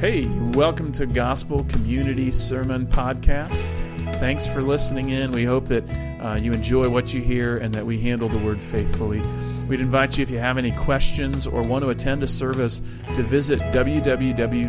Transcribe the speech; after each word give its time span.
Hey, 0.00 0.26
welcome 0.54 0.92
to 0.92 1.06
Gospel 1.06 1.64
Community 1.64 2.30
Sermon 2.30 2.86
Podcast. 2.86 3.78
Thanks 4.20 4.46
for 4.46 4.62
listening 4.62 5.08
in. 5.10 5.32
We 5.32 5.44
hope 5.44 5.64
that 5.64 5.82
uh, 6.20 6.38
you 6.40 6.52
enjoy 6.52 6.88
what 6.88 7.12
you 7.12 7.20
hear 7.20 7.58
and 7.58 7.74
that 7.74 7.84
we 7.84 7.98
handle 8.00 8.28
the 8.28 8.38
word 8.38 8.62
faithfully. 8.62 9.20
We'd 9.66 9.80
invite 9.80 10.16
you, 10.16 10.22
if 10.22 10.30
you 10.30 10.38
have 10.38 10.56
any 10.56 10.70
questions 10.70 11.48
or 11.48 11.62
want 11.62 11.82
to 11.82 11.90
attend 11.90 12.22
a 12.22 12.28
service, 12.28 12.80
to 13.14 13.24
visit 13.24 13.58
www.gcctroy.com. 13.58 14.62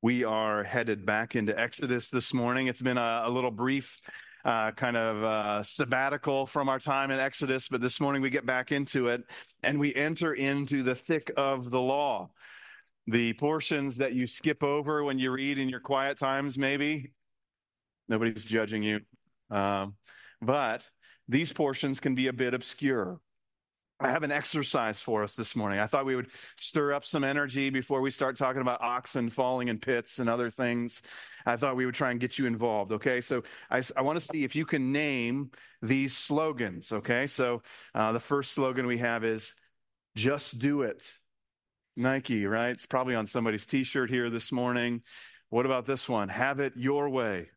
We 0.00 0.24
are 0.24 0.64
headed 0.64 1.04
back 1.04 1.36
into 1.36 1.60
Exodus 1.60 2.08
this 2.08 2.32
morning. 2.32 2.68
It's 2.68 2.80
been 2.80 2.96
a, 2.96 3.24
a 3.26 3.28
little 3.28 3.50
brief 3.50 4.00
uh, 4.44 4.70
kind 4.72 4.96
of 4.96 5.22
uh, 5.22 5.62
sabbatical 5.62 6.46
from 6.46 6.68
our 6.68 6.78
time 6.78 7.10
in 7.10 7.18
Exodus, 7.18 7.68
but 7.68 7.80
this 7.80 8.00
morning 8.00 8.22
we 8.22 8.30
get 8.30 8.46
back 8.46 8.72
into 8.72 9.08
it 9.08 9.22
and 9.62 9.78
we 9.78 9.94
enter 9.94 10.34
into 10.34 10.82
the 10.82 10.94
thick 10.94 11.30
of 11.36 11.70
the 11.70 11.80
law. 11.80 12.30
The 13.06 13.32
portions 13.34 13.96
that 13.96 14.12
you 14.12 14.26
skip 14.26 14.62
over 14.62 15.02
when 15.04 15.18
you 15.18 15.30
read 15.32 15.58
in 15.58 15.68
your 15.68 15.80
quiet 15.80 16.18
times, 16.18 16.56
maybe. 16.56 17.12
Nobody's 18.08 18.44
judging 18.44 18.82
you. 18.82 19.00
Um, 19.50 19.94
but 20.40 20.84
these 21.28 21.52
portions 21.52 22.00
can 22.00 22.14
be 22.14 22.28
a 22.28 22.32
bit 22.32 22.54
obscure. 22.54 23.20
I 24.02 24.10
have 24.10 24.22
an 24.22 24.32
exercise 24.32 25.02
for 25.02 25.22
us 25.22 25.34
this 25.34 25.54
morning. 25.54 25.78
I 25.78 25.86
thought 25.86 26.06
we 26.06 26.16
would 26.16 26.30
stir 26.58 26.94
up 26.94 27.04
some 27.04 27.22
energy 27.22 27.68
before 27.68 28.00
we 28.00 28.10
start 28.10 28.38
talking 28.38 28.62
about 28.62 28.80
oxen 28.80 29.28
falling 29.28 29.68
in 29.68 29.78
pits 29.78 30.18
and 30.18 30.28
other 30.28 30.48
things. 30.48 31.02
I 31.46 31.56
thought 31.56 31.76
we 31.76 31.86
would 31.86 31.94
try 31.94 32.10
and 32.10 32.20
get 32.20 32.38
you 32.38 32.46
involved. 32.46 32.92
Okay. 32.92 33.20
So 33.20 33.42
I, 33.70 33.82
I 33.96 34.02
want 34.02 34.20
to 34.20 34.24
see 34.24 34.44
if 34.44 34.54
you 34.54 34.66
can 34.66 34.92
name 34.92 35.50
these 35.82 36.16
slogans. 36.16 36.92
Okay. 36.92 37.26
So 37.26 37.62
uh, 37.94 38.12
the 38.12 38.20
first 38.20 38.52
slogan 38.52 38.86
we 38.86 38.98
have 38.98 39.24
is 39.24 39.54
just 40.16 40.58
do 40.58 40.82
it. 40.82 41.02
Nike, 41.96 42.46
right? 42.46 42.70
It's 42.70 42.86
probably 42.86 43.14
on 43.14 43.26
somebody's 43.26 43.66
t 43.66 43.84
shirt 43.84 44.10
here 44.10 44.30
this 44.30 44.52
morning. 44.52 45.02
What 45.48 45.66
about 45.66 45.86
this 45.86 46.08
one? 46.08 46.28
Have 46.28 46.60
it 46.60 46.74
your 46.76 47.08
way. 47.08 47.48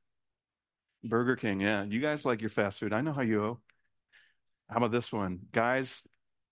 Burger 1.04 1.36
King. 1.36 1.62
Yeah. 1.62 1.84
You 1.84 2.00
guys 2.00 2.26
like 2.26 2.42
your 2.42 2.50
fast 2.50 2.80
food. 2.80 2.94
I 2.94 3.02
know 3.02 3.14
how 3.14 3.22
you 3.22 3.60
How 4.70 4.78
about 4.78 4.92
this 4.92 5.12
one? 5.12 5.40
Guys, 5.52 6.02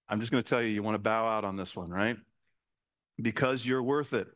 I'm 0.07 0.19
just 0.19 0.31
going 0.31 0.43
to 0.43 0.49
tell 0.49 0.61
you, 0.61 0.67
you 0.67 0.83
want 0.83 0.95
to 0.95 0.99
bow 0.99 1.27
out 1.27 1.45
on 1.45 1.55
this 1.55 1.75
one, 1.75 1.89
right? 1.89 2.17
Because 3.21 3.65
you're 3.65 3.81
worth 3.81 4.13
it. 4.13 4.27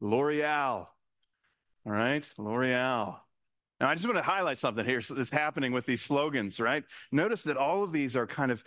L'Oreal. 0.00 0.86
All 1.86 1.92
right, 1.92 2.26
L'Oreal. 2.38 3.18
Now, 3.80 3.88
I 3.88 3.94
just 3.94 4.06
want 4.06 4.18
to 4.18 4.22
highlight 4.22 4.58
something 4.58 4.84
here 4.84 5.00
that's 5.00 5.30
happening 5.30 5.72
with 5.72 5.86
these 5.86 6.02
slogans, 6.02 6.58
right? 6.58 6.84
Notice 7.12 7.44
that 7.44 7.56
all 7.56 7.84
of 7.84 7.92
these 7.92 8.16
are 8.16 8.26
kind 8.26 8.50
of 8.50 8.62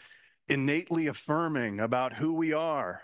innately 0.47 1.07
affirming 1.07 1.79
about 1.79 2.13
who 2.13 2.33
we 2.33 2.53
are. 2.53 3.01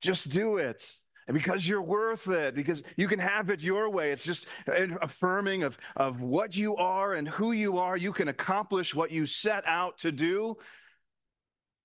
Just 0.00 0.30
do 0.30 0.56
it. 0.56 0.84
And 1.28 1.34
because 1.34 1.66
you're 1.66 1.82
worth 1.82 2.28
it, 2.28 2.54
because 2.54 2.82
you 2.96 3.06
can 3.06 3.18
have 3.18 3.50
it 3.50 3.60
your 3.60 3.88
way. 3.90 4.10
It's 4.10 4.24
just 4.24 4.48
affirming 4.66 5.62
of, 5.62 5.78
of 5.94 6.20
what 6.20 6.56
you 6.56 6.74
are 6.76 7.12
and 7.12 7.28
who 7.28 7.52
you 7.52 7.78
are. 7.78 7.96
You 7.96 8.12
can 8.12 8.28
accomplish 8.28 8.94
what 8.94 9.12
you 9.12 9.26
set 9.26 9.64
out 9.66 9.98
to 9.98 10.10
do. 10.10 10.56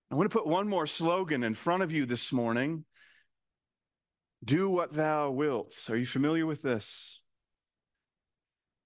I 0.10 0.16
want 0.16 0.32
to 0.32 0.36
put 0.36 0.48
one 0.48 0.68
more 0.68 0.88
slogan 0.88 1.44
in 1.44 1.54
front 1.54 1.84
of 1.84 1.92
you 1.92 2.06
this 2.06 2.34
morning 2.34 2.86
Do 4.44 4.70
what 4.70 4.94
thou 4.94 5.32
wilt. 5.32 5.76
Are 5.90 5.98
you 5.98 6.06
familiar 6.06 6.46
with 6.46 6.62
this? 6.62 7.22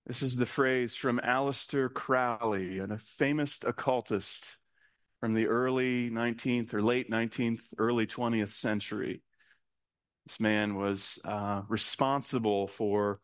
This 0.05 0.23
is 0.23 0.35
the 0.35 0.45
phrase 0.45 0.95
from 0.95 1.19
Aleister 1.23 1.93
Crowley, 1.93 2.80
a 2.80 2.98
famous 2.98 3.59
occultist 3.64 4.58
from 5.20 5.33
the 5.33 5.48
early 5.48 6.09
19th 6.09 6.73
or 6.73 6.81
late 6.81 7.09
19th, 7.11 7.61
early 7.77 8.08
20th 8.08 8.53
century. 8.53 9.21
This 10.26 10.39
man 10.39 10.76
was 10.76 11.20
uh, 11.23 11.61
responsible 11.67 12.67
for 12.67 13.20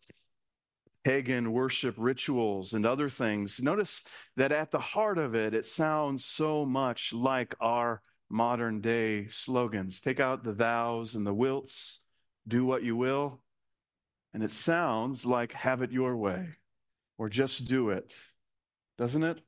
pagan 1.03 1.51
worship 1.51 1.95
rituals 1.97 2.73
and 2.73 2.85
other 2.85 3.09
things. 3.09 3.59
Notice 3.61 4.03
that 4.35 4.51
at 4.51 4.71
the 4.71 4.79
heart 4.79 5.17
of 5.17 5.33
it, 5.33 5.53
it 5.53 5.65
sounds 5.65 6.25
so 6.25 6.65
much 6.65 7.13
like 7.13 7.55
our 7.59 8.01
modern 8.29 8.81
day 8.81 9.27
slogans. 9.29 10.01
Take 10.01 10.19
out 10.19 10.43
the 10.43 10.53
thous 10.53 11.15
and 11.15 11.25
the 11.25 11.33
wilts, 11.33 12.01
do 12.47 12.65
what 12.65 12.83
you 12.83 12.95
will. 12.95 13.39
And 14.33 14.43
it 14.43 14.51
sounds 14.51 15.25
like 15.25 15.53
have 15.53 15.81
it 15.81 15.91
your 15.91 16.15
way 16.15 16.49
or 17.17 17.29
just 17.29 17.65
do 17.65 17.89
it, 17.89 18.13
doesn't 18.97 19.23
it? 19.23 19.39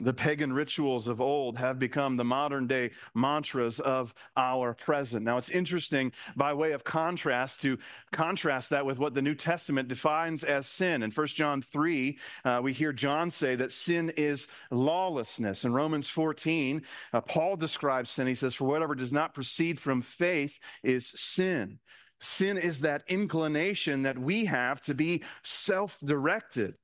The 0.00 0.14
pagan 0.14 0.52
rituals 0.52 1.06
of 1.06 1.20
old 1.20 1.58
have 1.58 1.78
become 1.78 2.16
the 2.16 2.24
modern 2.24 2.66
day 2.66 2.90
mantras 3.14 3.80
of 3.80 4.14
our 4.36 4.72
present. 4.72 5.24
Now, 5.24 5.36
it's 5.36 5.50
interesting 5.50 6.12
by 6.36 6.54
way 6.54 6.72
of 6.72 6.84
contrast 6.84 7.60
to 7.62 7.78
contrast 8.10 8.70
that 8.70 8.86
with 8.86 8.98
what 8.98 9.14
the 9.14 9.22
New 9.22 9.34
Testament 9.34 9.88
defines 9.88 10.42
as 10.42 10.66
sin. 10.66 11.02
In 11.02 11.10
1 11.10 11.26
John 11.28 11.60
3, 11.60 12.18
uh, 12.44 12.60
we 12.62 12.72
hear 12.72 12.92
John 12.92 13.30
say 13.30 13.56
that 13.56 13.72
sin 13.72 14.10
is 14.16 14.46
lawlessness. 14.70 15.64
In 15.64 15.72
Romans 15.72 16.08
14, 16.08 16.82
uh, 17.12 17.20
Paul 17.20 17.56
describes 17.56 18.10
sin. 18.10 18.26
He 18.26 18.34
says, 18.34 18.54
For 18.54 18.64
whatever 18.64 18.94
does 18.94 19.12
not 19.12 19.34
proceed 19.34 19.78
from 19.78 20.00
faith 20.00 20.58
is 20.82 21.12
sin. 21.14 21.78
Sin 22.20 22.58
is 22.58 22.80
that 22.80 23.02
inclination 23.08 24.02
that 24.02 24.18
we 24.18 24.44
have 24.44 24.80
to 24.82 24.94
be 24.94 25.22
self 25.42 25.98
directed. 26.00 26.74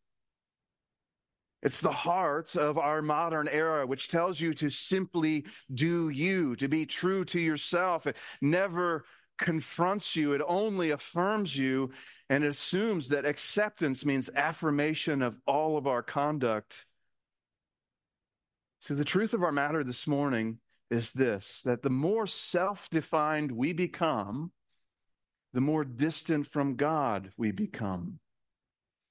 It's 1.63 1.81
the 1.81 1.93
heart 1.93 2.55
of 2.55 2.79
our 2.79 3.03
modern 3.03 3.49
era, 3.49 3.87
which 3.87 4.09
tells 4.09 4.41
you 4.41 4.53
to 4.55 4.71
simply 4.71 5.47
do 5.73 6.11
you, 6.11 6.55
to 6.57 6.69
be 6.69 6.87
true 6.87 7.25
to 7.27 7.41
yourself. 7.41 8.07
It 8.07 8.17
never 8.41 9.05
confronts 9.39 10.17
you, 10.17 10.33
it 10.33 10.43
only 10.47 10.91
affirms 10.91 11.57
you 11.57 11.91
and 12.29 12.45
assumes 12.45 13.09
that 13.09 13.25
acceptance 13.25 14.05
means 14.05 14.31
affirmation 14.35 15.23
of 15.23 15.39
all 15.47 15.77
of 15.77 15.87
our 15.87 16.03
conduct. 16.03 16.87
So, 18.81 18.95
the 18.95 19.05
truth 19.05 19.35
of 19.35 19.43
our 19.43 19.53
matter 19.53 19.85
this 19.85 20.07
morning 20.07 20.59
is 20.91 21.13
this 21.13 21.63
that 21.65 21.83
the 21.83 21.91
more 21.91 22.27
self 22.27 22.89
defined 22.91 23.51
we 23.53 23.73
become, 23.73 24.53
the 25.53 25.61
more 25.61 25.85
distant 25.85 26.47
from 26.47 26.77
God 26.77 27.33
we 27.37 27.51
become. 27.51 28.19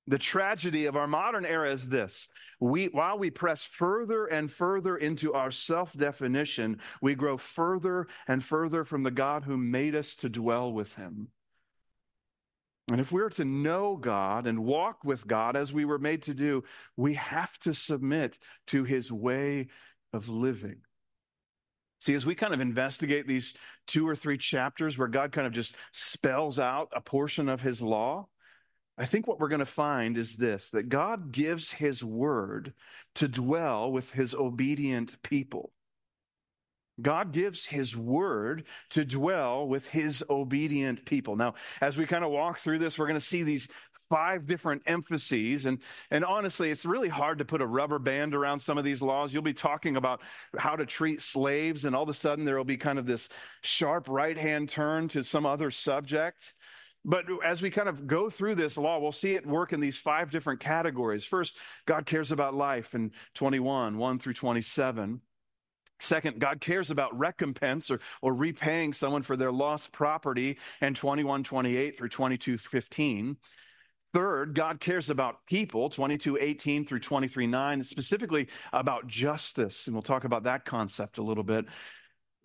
The 0.07 0.19
tragedy 0.19 0.85
of 0.85 0.95
our 0.95 1.07
modern 1.07 1.45
era 1.45 1.71
is 1.71 1.89
this. 1.89 2.27
We, 2.59 2.85
while 2.85 3.17
we 3.17 3.31
press 3.31 3.63
further 3.65 4.27
and 4.27 4.51
further 4.51 4.97
into 4.97 5.33
our 5.33 5.49
self 5.49 5.93
definition, 5.93 6.79
we 7.01 7.15
grow 7.15 7.37
further 7.37 8.07
and 8.27 8.43
further 8.43 8.83
from 8.83 9.01
the 9.01 9.11
God 9.11 9.43
who 9.43 9.57
made 9.57 9.95
us 9.95 10.15
to 10.17 10.29
dwell 10.29 10.71
with 10.71 10.93
Him. 10.93 11.29
And 12.91 13.01
if 13.01 13.11
we're 13.11 13.31
to 13.31 13.45
know 13.45 13.95
God 13.95 14.45
and 14.45 14.63
walk 14.63 15.03
with 15.03 15.25
God 15.25 15.55
as 15.55 15.73
we 15.73 15.85
were 15.85 15.97
made 15.97 16.21
to 16.23 16.35
do, 16.35 16.63
we 16.95 17.15
have 17.15 17.57
to 17.59 17.73
submit 17.73 18.37
to 18.67 18.83
His 18.83 19.11
way 19.11 19.69
of 20.13 20.29
living. 20.29 20.81
See, 21.99 22.13
as 22.13 22.27
we 22.27 22.35
kind 22.35 22.53
of 22.53 22.61
investigate 22.61 23.25
these 23.25 23.55
two 23.87 24.07
or 24.07 24.15
three 24.15 24.37
chapters 24.37 24.99
where 24.99 25.07
God 25.07 25.31
kind 25.31 25.47
of 25.47 25.53
just 25.53 25.75
spells 25.93 26.59
out 26.59 26.89
a 26.95 27.01
portion 27.01 27.49
of 27.49 27.61
His 27.61 27.81
law, 27.81 28.27
I 28.97 29.05
think 29.05 29.27
what 29.27 29.39
we're 29.39 29.49
going 29.49 29.59
to 29.59 29.65
find 29.65 30.17
is 30.17 30.37
this 30.37 30.69
that 30.71 30.89
God 30.89 31.31
gives 31.31 31.71
his 31.71 32.03
word 32.03 32.73
to 33.15 33.27
dwell 33.27 33.91
with 33.91 34.11
his 34.11 34.33
obedient 34.33 35.21
people. 35.21 35.71
God 37.01 37.33
gives 37.33 37.65
his 37.65 37.95
word 37.95 38.63
to 38.91 39.03
dwell 39.03 39.67
with 39.67 39.85
his 39.87 40.23
obedient 40.29 41.05
people. 41.05 41.35
Now, 41.35 41.55
as 41.81 41.97
we 41.97 42.05
kind 42.05 42.23
of 42.23 42.31
walk 42.31 42.59
through 42.59 42.79
this, 42.79 42.97
we're 42.97 43.07
going 43.07 43.19
to 43.19 43.25
see 43.25 43.43
these 43.43 43.67
five 44.09 44.45
different 44.45 44.83
emphases 44.85 45.65
and 45.65 45.79
and 46.11 46.23
honestly 46.23 46.69
it's 46.69 46.85
really 46.85 47.09
hard 47.09 47.39
to 47.39 47.45
put 47.45 47.59
a 47.59 47.65
rubber 47.65 47.97
band 47.97 48.35
around 48.35 48.59
some 48.59 48.77
of 48.77 48.83
these 48.83 49.01
laws 49.01 49.33
you'll 49.33 49.41
be 49.41 49.51
talking 49.51 49.97
about 49.97 50.21
how 50.59 50.75
to 50.75 50.85
treat 50.85 51.19
slaves 51.21 51.85
and 51.85 51.95
all 51.95 52.03
of 52.03 52.09
a 52.09 52.13
sudden 52.13 52.45
there 52.45 52.55
will 52.55 52.63
be 52.63 52.77
kind 52.77 52.99
of 52.99 53.07
this 53.07 53.29
sharp 53.61 54.07
right 54.07 54.37
hand 54.37 54.69
turn 54.69 55.07
to 55.07 55.23
some 55.23 55.43
other 55.43 55.71
subject 55.71 56.53
but 57.05 57.25
as 57.43 57.61
we 57.61 57.69
kind 57.69 57.87
of 57.87 58.07
go 58.07 58.29
through 58.29 58.55
this 58.55 58.77
law, 58.77 58.99
we'll 58.99 59.11
see 59.11 59.35
it 59.35 59.45
work 59.45 59.71
in 59.73 59.79
these 59.79 59.97
five 59.97 60.31
different 60.31 60.59
categories. 60.59 61.23
First, 61.23 61.57
God 61.85 62.05
cares 62.07 62.31
about 62.31 62.55
life 62.55 62.95
in 62.95 63.11
21, 63.35 63.97
1 63.97 64.19
through 64.19 64.33
27. 64.33 65.21
Second, 65.99 66.39
God 66.39 66.59
cares 66.59 66.91
about 66.91 67.17
recompense 67.17 67.89
or, 67.89 67.99
or 68.21 68.33
repaying 68.33 68.91
someone 68.91 69.21
for 69.21 69.37
their 69.37 69.51
lost 69.51 69.91
property 69.91 70.57
in 70.81 70.93
21, 70.93 71.43
28 71.43 71.97
through 71.97 72.09
22, 72.09 72.57
15. 72.57 73.37
Third, 74.13 74.55
God 74.55 74.79
cares 74.79 75.09
about 75.09 75.45
people, 75.45 75.89
22, 75.89 76.37
18 76.41 76.85
through 76.85 77.01
23, 77.01 77.47
9, 77.47 77.83
specifically 77.83 78.47
about 78.73 79.07
justice. 79.07 79.87
And 79.87 79.95
we'll 79.95 80.01
talk 80.01 80.23
about 80.23 80.43
that 80.43 80.65
concept 80.65 81.17
a 81.17 81.23
little 81.23 81.43
bit. 81.43 81.65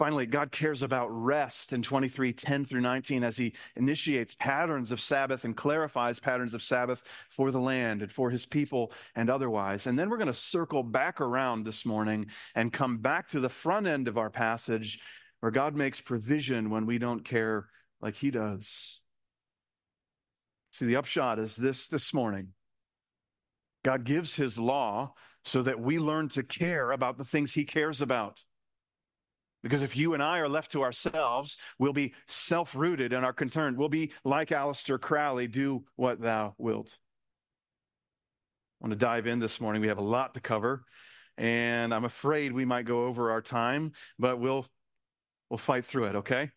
Finally, 0.00 0.24
God 0.24 0.50
cares 0.50 0.82
about 0.82 1.08
rest 1.08 1.74
in 1.74 1.82
23, 1.82 2.32
10 2.32 2.64
through 2.64 2.80
19 2.80 3.22
as 3.22 3.36
he 3.36 3.52
initiates 3.76 4.34
patterns 4.34 4.92
of 4.92 4.98
Sabbath 4.98 5.44
and 5.44 5.54
clarifies 5.54 6.18
patterns 6.18 6.54
of 6.54 6.62
Sabbath 6.62 7.02
for 7.28 7.50
the 7.50 7.60
land 7.60 8.00
and 8.00 8.10
for 8.10 8.30
his 8.30 8.46
people 8.46 8.92
and 9.14 9.28
otherwise. 9.28 9.86
And 9.86 9.98
then 9.98 10.08
we're 10.08 10.16
going 10.16 10.28
to 10.28 10.32
circle 10.32 10.82
back 10.82 11.20
around 11.20 11.66
this 11.66 11.84
morning 11.84 12.28
and 12.54 12.72
come 12.72 12.96
back 12.96 13.28
to 13.28 13.40
the 13.40 13.50
front 13.50 13.86
end 13.86 14.08
of 14.08 14.16
our 14.16 14.30
passage 14.30 15.00
where 15.40 15.52
God 15.52 15.76
makes 15.76 16.00
provision 16.00 16.70
when 16.70 16.86
we 16.86 16.96
don't 16.96 17.22
care 17.22 17.68
like 18.00 18.14
he 18.14 18.30
does. 18.30 19.00
See, 20.72 20.86
the 20.86 20.96
upshot 20.96 21.38
is 21.38 21.56
this 21.56 21.88
this 21.88 22.14
morning 22.14 22.54
God 23.84 24.04
gives 24.04 24.34
his 24.34 24.58
law 24.58 25.12
so 25.44 25.60
that 25.60 25.78
we 25.78 25.98
learn 25.98 26.30
to 26.30 26.42
care 26.42 26.90
about 26.90 27.18
the 27.18 27.24
things 27.26 27.52
he 27.52 27.66
cares 27.66 28.00
about. 28.00 28.40
Because 29.62 29.82
if 29.82 29.96
you 29.96 30.14
and 30.14 30.22
I 30.22 30.38
are 30.38 30.48
left 30.48 30.72
to 30.72 30.82
ourselves, 30.82 31.56
we'll 31.78 31.92
be 31.92 32.14
self 32.26 32.74
rooted 32.74 33.12
in 33.12 33.24
our 33.24 33.32
concern. 33.32 33.76
We'll 33.76 33.88
be 33.88 34.12
like 34.24 34.48
Aleister 34.48 35.00
Crowley 35.00 35.46
do 35.46 35.84
what 35.96 36.20
thou 36.20 36.54
wilt. 36.58 36.96
I 38.80 38.86
want 38.86 38.92
to 38.92 38.98
dive 38.98 39.26
in 39.26 39.38
this 39.38 39.60
morning. 39.60 39.82
We 39.82 39.88
have 39.88 39.98
a 39.98 40.02
lot 40.02 40.34
to 40.34 40.40
cover, 40.40 40.84
and 41.36 41.92
I'm 41.92 42.06
afraid 42.06 42.52
we 42.52 42.64
might 42.64 42.86
go 42.86 43.04
over 43.04 43.30
our 43.30 43.42
time, 43.42 43.92
but 44.18 44.40
we'll 44.40 44.66
we'll 45.50 45.58
fight 45.58 45.84
through 45.84 46.04
it, 46.04 46.16
okay? 46.16 46.50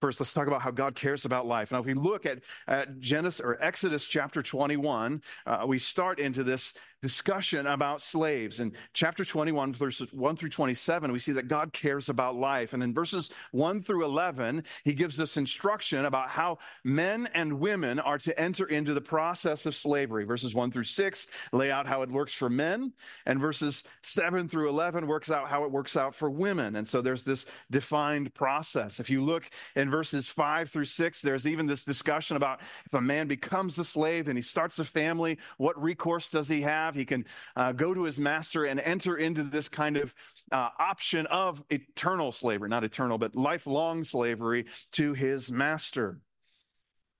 First, 0.00 0.18
let's 0.18 0.32
talk 0.32 0.46
about 0.46 0.62
how 0.62 0.70
God 0.70 0.94
cares 0.94 1.26
about 1.26 1.46
life. 1.46 1.72
Now, 1.72 1.80
if 1.80 1.84
we 1.84 1.92
look 1.92 2.24
at, 2.24 2.38
at 2.66 2.98
Genesis 3.00 3.38
or 3.38 3.62
Exodus 3.62 4.06
chapter 4.06 4.42
21, 4.42 5.20
uh, 5.44 5.64
we 5.66 5.78
start 5.78 6.18
into 6.18 6.42
this 6.42 6.72
discussion 7.02 7.66
about 7.66 8.02
slaves. 8.02 8.60
In 8.60 8.72
chapter 8.92 9.24
21, 9.24 9.72
verses 9.72 10.12
1 10.12 10.36
through 10.36 10.50
27, 10.50 11.10
we 11.10 11.18
see 11.18 11.32
that 11.32 11.48
God 11.48 11.72
cares 11.72 12.08
about 12.08 12.36
life. 12.36 12.72
And 12.72 12.82
in 12.82 12.92
verses 12.92 13.30
1 13.52 13.80
through 13.80 14.04
11, 14.04 14.64
he 14.84 14.92
gives 14.92 15.18
us 15.18 15.36
instruction 15.36 16.04
about 16.04 16.28
how 16.28 16.58
men 16.84 17.28
and 17.34 17.58
women 17.58 17.98
are 17.98 18.18
to 18.18 18.38
enter 18.38 18.66
into 18.66 18.92
the 18.92 19.00
process 19.00 19.64
of 19.64 19.74
slavery. 19.74 20.24
Verses 20.24 20.54
1 20.54 20.70
through 20.70 20.84
6 20.84 21.26
lay 21.52 21.70
out 21.70 21.86
how 21.86 22.02
it 22.02 22.10
works 22.10 22.34
for 22.34 22.50
men, 22.50 22.92
and 23.26 23.40
verses 23.40 23.84
7 24.02 24.48
through 24.48 24.68
11 24.68 25.06
works 25.06 25.30
out 25.30 25.48
how 25.48 25.64
it 25.64 25.70
works 25.70 25.96
out 25.96 26.14
for 26.14 26.30
women. 26.30 26.76
And 26.76 26.86
so 26.86 27.00
there's 27.00 27.24
this 27.24 27.46
defined 27.70 28.34
process. 28.34 29.00
If 29.00 29.08
you 29.08 29.24
look 29.24 29.50
in 29.76 29.90
verses 29.90 30.28
5 30.28 30.70
through 30.70 30.84
6, 30.84 31.22
there's 31.22 31.46
even 31.46 31.66
this 31.66 31.84
discussion 31.84 32.36
about 32.36 32.60
if 32.84 32.94
a 32.94 33.00
man 33.00 33.26
becomes 33.26 33.78
a 33.78 33.84
slave 33.84 34.28
and 34.28 34.36
he 34.36 34.42
starts 34.42 34.78
a 34.78 34.84
family, 34.84 35.38
what 35.56 35.80
recourse 35.80 36.28
does 36.28 36.48
he 36.48 36.60
have? 36.60 36.89
Have. 36.90 36.94
He 36.94 37.04
can 37.04 37.24
uh, 37.56 37.72
go 37.72 37.94
to 37.94 38.02
his 38.02 38.18
master 38.18 38.64
and 38.64 38.80
enter 38.80 39.16
into 39.16 39.42
this 39.42 39.68
kind 39.68 39.96
of 39.96 40.14
uh, 40.52 40.68
option 40.78 41.26
of 41.26 41.62
eternal 41.70 42.32
slavery, 42.32 42.68
not 42.68 42.84
eternal, 42.84 43.18
but 43.18 43.36
lifelong 43.36 44.04
slavery 44.04 44.66
to 44.92 45.14
his 45.14 45.50
master. 45.50 46.20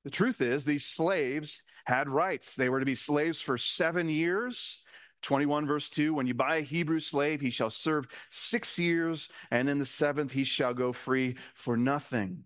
The 0.04 0.10
truth 0.10 0.40
is, 0.40 0.64
these 0.64 0.84
slaves 0.84 1.62
had 1.84 2.08
rights. 2.08 2.54
They 2.54 2.68
were 2.68 2.80
to 2.80 2.86
be 2.86 2.94
slaves 2.94 3.40
for 3.40 3.58
seven 3.58 4.08
years. 4.08 4.82
21 5.22 5.66
verse 5.66 5.90
2 5.90 6.14
when 6.14 6.26
you 6.26 6.32
buy 6.32 6.56
a 6.56 6.62
hebrew 6.62 6.98
slave 6.98 7.42
he 7.42 7.50
shall 7.50 7.68
serve 7.68 8.06
six 8.30 8.78
years 8.78 9.28
and 9.50 9.68
in 9.68 9.78
the 9.78 9.84
seventh 9.84 10.32
he 10.32 10.44
shall 10.44 10.72
go 10.72 10.94
free 10.94 11.36
for 11.52 11.76
nothing 11.76 12.42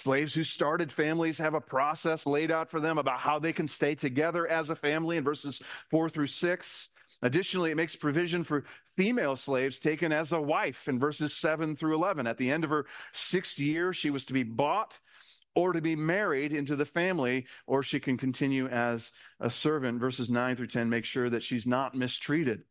Slaves 0.00 0.32
who 0.32 0.44
started 0.44 0.90
families 0.90 1.36
have 1.36 1.52
a 1.52 1.60
process 1.60 2.24
laid 2.24 2.50
out 2.50 2.70
for 2.70 2.80
them 2.80 2.96
about 2.96 3.18
how 3.18 3.38
they 3.38 3.52
can 3.52 3.68
stay 3.68 3.94
together 3.94 4.48
as 4.48 4.70
a 4.70 4.74
family 4.74 5.18
in 5.18 5.24
verses 5.24 5.60
four 5.90 6.08
through 6.08 6.28
six. 6.28 6.88
Additionally, 7.20 7.70
it 7.70 7.76
makes 7.76 7.96
provision 7.96 8.42
for 8.42 8.64
female 8.96 9.36
slaves 9.36 9.78
taken 9.78 10.10
as 10.10 10.32
a 10.32 10.40
wife 10.40 10.88
in 10.88 10.98
verses 10.98 11.36
7 11.36 11.76
through 11.76 11.94
11. 11.94 12.26
At 12.26 12.38
the 12.38 12.50
end 12.50 12.64
of 12.64 12.70
her 12.70 12.86
sixth 13.12 13.58
year, 13.58 13.92
she 13.92 14.08
was 14.08 14.24
to 14.24 14.32
be 14.32 14.42
bought 14.42 14.98
or 15.54 15.74
to 15.74 15.82
be 15.82 15.96
married 15.96 16.52
into 16.52 16.76
the 16.76 16.86
family, 16.86 17.44
or 17.66 17.82
she 17.82 18.00
can 18.00 18.16
continue 18.16 18.68
as 18.68 19.12
a 19.38 19.50
servant. 19.50 20.00
Verses 20.00 20.30
9 20.30 20.56
through 20.56 20.68
10 20.68 20.88
make 20.88 21.04
sure 21.04 21.28
that 21.28 21.42
she's 21.42 21.66
not 21.66 21.94
mistreated. 21.94 22.62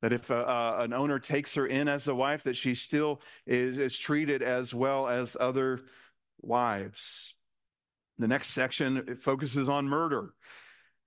That 0.00 0.12
if 0.12 0.30
a, 0.30 0.48
uh, 0.48 0.76
an 0.82 0.92
owner 0.92 1.18
takes 1.18 1.54
her 1.56 1.66
in 1.66 1.88
as 1.88 2.06
a 2.06 2.14
wife, 2.14 2.44
that 2.44 2.56
she 2.56 2.74
still 2.74 3.20
is, 3.48 3.78
is 3.78 3.98
treated 3.98 4.42
as 4.42 4.72
well 4.72 5.08
as 5.08 5.36
other 5.40 5.80
wives. 6.40 7.34
The 8.18 8.28
next 8.28 8.48
section 8.48 9.18
focuses 9.20 9.68
on 9.68 9.88
murder. 9.88 10.34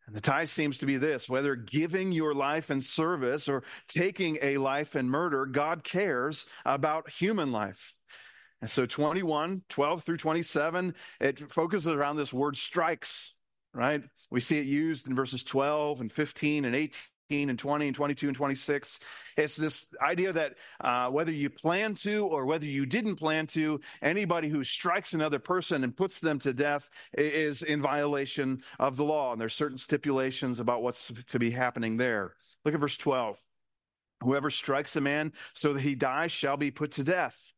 And 0.07 0.15
the 0.15 0.21
tie 0.21 0.45
seems 0.45 0.77
to 0.79 0.85
be 0.85 0.97
this 0.97 1.29
whether 1.29 1.55
giving 1.55 2.11
your 2.11 2.33
life 2.33 2.71
in 2.71 2.81
service 2.81 3.47
or 3.47 3.63
taking 3.87 4.37
a 4.41 4.57
life 4.57 4.95
in 4.95 5.09
murder, 5.09 5.45
God 5.45 5.83
cares 5.83 6.45
about 6.65 7.09
human 7.09 7.51
life. 7.51 7.95
And 8.61 8.69
so 8.69 8.85
21, 8.85 9.63
12 9.69 10.03
through 10.03 10.17
27, 10.17 10.95
it 11.19 11.51
focuses 11.51 11.87
around 11.87 12.17
this 12.17 12.33
word 12.33 12.55
strikes, 12.55 13.33
right? 13.73 14.03
We 14.29 14.39
see 14.39 14.59
it 14.59 14.67
used 14.67 15.07
in 15.07 15.15
verses 15.15 15.43
12 15.43 16.01
and 16.01 16.11
15 16.11 16.65
and 16.65 16.75
18 16.75 17.01
and 17.31 17.57
20 17.57 17.87
and 17.87 17.95
22 17.95 18.27
and 18.27 18.35
26. 18.35 18.99
It's 19.37 19.55
this 19.55 19.87
idea 20.01 20.33
that 20.33 20.55
uh, 20.81 21.09
whether 21.09 21.31
you 21.31 21.49
plan 21.49 21.95
to 21.95 22.25
or 22.25 22.45
whether 22.45 22.65
you 22.65 22.85
didn't 22.85 23.15
plan 23.15 23.47
to, 23.47 23.79
anybody 24.01 24.49
who 24.49 24.63
strikes 24.63 25.13
another 25.13 25.39
person 25.39 25.83
and 25.83 25.95
puts 25.95 26.19
them 26.19 26.39
to 26.39 26.53
death 26.53 26.89
is 27.17 27.61
in 27.63 27.81
violation 27.81 28.61
of 28.79 28.97
the 28.97 29.03
law. 29.03 29.31
And 29.31 29.39
there's 29.39 29.55
certain 29.55 29.77
stipulations 29.77 30.59
about 30.59 30.83
what's 30.83 31.11
to 31.27 31.39
be 31.39 31.51
happening 31.51 31.97
there. 31.97 32.33
Look 32.65 32.73
at 32.73 32.79
verse 32.79 32.97
12. 32.97 33.37
Whoever 34.21 34.49
strikes 34.51 34.95
a 34.95 35.01
man 35.01 35.33
so 35.53 35.73
that 35.73 35.81
he 35.81 35.95
dies 35.95 36.31
shall 36.31 36.57
be 36.57 36.69
put 36.69 36.91
to 36.93 37.03
death. 37.03 37.50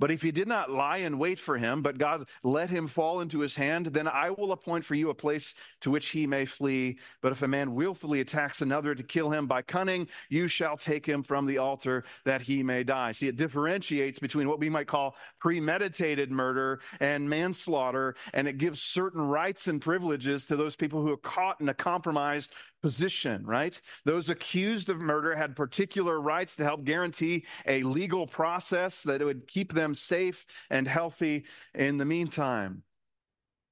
But 0.00 0.10
if 0.10 0.22
he 0.22 0.32
did 0.32 0.48
not 0.48 0.70
lie 0.70 0.98
in 0.98 1.18
wait 1.18 1.38
for 1.38 1.56
him, 1.56 1.80
but 1.80 1.98
God 1.98 2.28
let 2.42 2.68
him 2.68 2.86
fall 2.86 3.20
into 3.20 3.40
his 3.40 3.54
hand, 3.54 3.86
then 3.86 4.08
I 4.08 4.30
will 4.30 4.52
appoint 4.52 4.84
for 4.84 4.94
you 4.94 5.10
a 5.10 5.14
place 5.14 5.54
to 5.82 5.90
which 5.90 6.08
he 6.08 6.26
may 6.26 6.44
flee. 6.44 6.98
But 7.22 7.32
if 7.32 7.42
a 7.42 7.48
man 7.48 7.74
willfully 7.74 8.20
attacks 8.20 8.60
another 8.60 8.94
to 8.94 9.02
kill 9.02 9.30
him 9.30 9.46
by 9.46 9.62
cunning, 9.62 10.08
you 10.28 10.48
shall 10.48 10.76
take 10.76 11.06
him 11.06 11.22
from 11.22 11.46
the 11.46 11.58
altar 11.58 12.04
that 12.24 12.42
he 12.42 12.62
may 12.62 12.82
die. 12.82 13.12
See, 13.12 13.28
it 13.28 13.36
differentiates 13.36 14.18
between 14.18 14.48
what 14.48 14.58
we 14.58 14.68
might 14.68 14.88
call 14.88 15.14
premeditated 15.38 16.30
murder 16.30 16.80
and 16.98 17.28
manslaughter, 17.30 18.16
and 18.32 18.48
it 18.48 18.58
gives 18.58 18.82
certain 18.82 19.22
rights 19.22 19.68
and 19.68 19.80
privileges 19.80 20.46
to 20.46 20.56
those 20.56 20.74
people 20.74 21.02
who 21.02 21.12
are 21.12 21.18
caught 21.18 21.60
in 21.60 21.68
a 21.68 21.74
compromised 21.74 22.50
position, 22.84 23.46
right? 23.46 23.80
Those 24.04 24.28
accused 24.28 24.90
of 24.90 25.00
murder 25.00 25.34
had 25.34 25.56
particular 25.56 26.20
rights 26.20 26.54
to 26.56 26.64
help 26.64 26.84
guarantee 26.84 27.46
a 27.66 27.82
legal 27.82 28.26
process 28.26 29.02
that 29.04 29.24
would 29.24 29.48
keep 29.48 29.72
them 29.72 29.94
safe 29.94 30.44
and 30.68 30.86
healthy 30.86 31.46
in 31.74 31.96
the 31.96 32.04
meantime. 32.04 32.82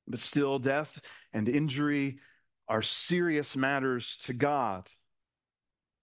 But 0.08 0.20
still, 0.20 0.58
death 0.58 0.98
and 1.34 1.46
injury 1.46 2.20
are 2.68 2.80
serious 2.80 3.54
matters 3.54 4.16
to 4.24 4.32
God. 4.32 4.88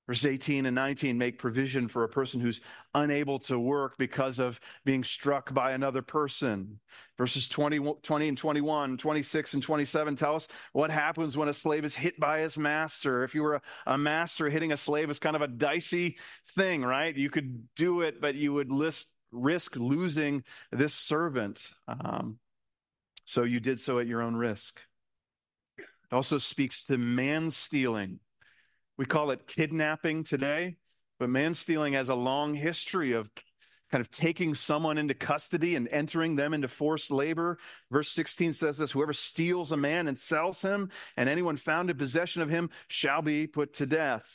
Verse 0.10 0.26
18 0.26 0.66
and 0.66 0.74
19 0.74 1.20
make 1.20 1.38
provision 1.38 1.88
for 1.88 2.04
a 2.04 2.10
person 2.10 2.42
who's 2.42 2.62
unable 2.96 3.38
to 3.38 3.60
work 3.60 3.96
because 4.00 4.40
of 4.40 4.60
being 4.84 5.04
struck 5.04 5.54
by 5.54 5.74
another 5.74 6.02
person. 6.02 6.80
Verses 7.16 7.48
20, 7.48 7.94
20 8.02 8.28
and 8.28 8.36
21, 8.36 8.98
26 8.98 9.54
and 9.54 9.62
27 9.62 10.16
tell 10.16 10.36
us 10.36 10.48
what 10.74 10.90
happens 10.90 11.38
when 11.38 11.48
a 11.48 11.54
slave 11.54 11.86
is 11.86 11.96
hit 11.96 12.20
by 12.20 12.40
his 12.40 12.58
master. 12.58 13.24
If 13.24 13.36
you 13.36 13.44
were 13.44 13.56
a, 13.58 13.62
a 13.86 13.98
master, 14.00 14.50
hitting 14.50 14.72
a 14.72 14.78
slave 14.78 15.12
is 15.12 15.20
kind 15.20 15.36
of 15.36 15.44
a 15.44 15.48
dicey 15.48 16.18
thing, 16.56 16.82
right? 16.82 17.16
You 17.16 17.30
could 17.30 17.68
do 17.76 18.02
it, 18.02 18.20
but 18.20 18.34
you 18.34 18.52
would 18.52 18.72
list, 18.72 19.06
risk 19.32 19.76
losing 19.76 20.44
this 20.72 20.96
servant. 20.96 21.60
Um, 21.88 22.40
so 23.26 23.44
you 23.44 23.60
did 23.60 23.80
so 23.80 24.00
at 24.00 24.08
your 24.08 24.24
own 24.24 24.36
risk. 24.36 24.82
It 25.78 25.86
also 26.12 26.40
speaks 26.40 26.88
to 26.88 26.98
man 26.98 27.52
stealing 27.52 28.22
we 29.00 29.06
call 29.06 29.32
it 29.32 29.48
kidnapping 29.48 30.26
today, 30.26 30.76
but 31.20 31.30
man 31.30 31.54
stealing 31.54 31.94
has 31.94 32.10
a 32.10 32.16
long 32.16 32.54
history 32.54 33.14
of 33.14 33.30
kind 33.90 34.02
of 34.02 34.12
taking 34.12 34.54
someone 34.54 34.98
into 34.98 35.14
custody 35.14 35.78
and 35.78 35.88
entering 35.88 36.36
them 36.36 36.54
into 36.54 36.68
forced 36.68 37.10
labor. 37.10 37.58
Verse 37.90 38.12
16 38.12 38.52
says 38.52 38.78
this 38.78 38.92
Whoever 38.92 39.14
steals 39.14 39.72
a 39.72 39.78
man 39.78 40.10
and 40.10 40.20
sells 40.20 40.62
him, 40.62 40.90
and 41.16 41.30
anyone 41.30 41.56
found 41.56 41.90
in 41.90 41.96
possession 41.96 42.42
of 42.42 42.50
him 42.50 42.70
shall 42.90 43.22
be 43.22 43.48
put 43.48 43.76
to 43.76 43.86
death. 43.86 44.28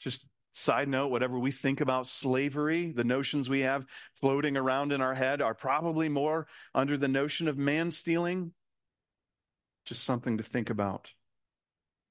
Just 0.00 0.26
side 0.50 0.88
note 0.88 1.12
whatever 1.12 1.38
we 1.38 1.52
think 1.52 1.80
about 1.80 2.08
slavery, 2.08 2.90
the 2.90 3.04
notions 3.04 3.48
we 3.48 3.60
have 3.60 3.86
floating 4.20 4.56
around 4.56 4.90
in 4.90 5.00
our 5.00 5.14
head 5.14 5.40
are 5.40 5.54
probably 5.54 6.08
more 6.08 6.48
under 6.74 6.98
the 6.98 7.06
notion 7.06 7.46
of 7.46 7.56
man 7.56 7.92
stealing. 7.92 8.50
Just 9.84 10.02
something 10.02 10.38
to 10.38 10.42
think 10.42 10.68
about. 10.68 11.10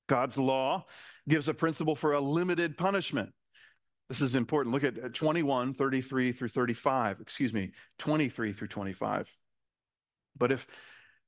God's 0.08 0.38
law 0.38 0.86
gives 1.28 1.48
a 1.48 1.54
principle 1.54 1.96
for 1.96 2.14
a 2.14 2.20
limited 2.20 2.78
punishment. 2.78 3.32
This 4.10 4.22
is 4.22 4.36
important. 4.36 4.74
Look 4.74 4.84
at 4.84 5.04
uh, 5.04 5.10
21, 5.10 5.74
33 5.74 6.32
through 6.34 6.50
35. 6.50 7.22
Excuse 7.22 7.54
me, 7.54 7.72
23 8.00 8.54
through 8.54 8.68
25. 8.68 9.30
But 10.38 10.52
if 10.52 10.68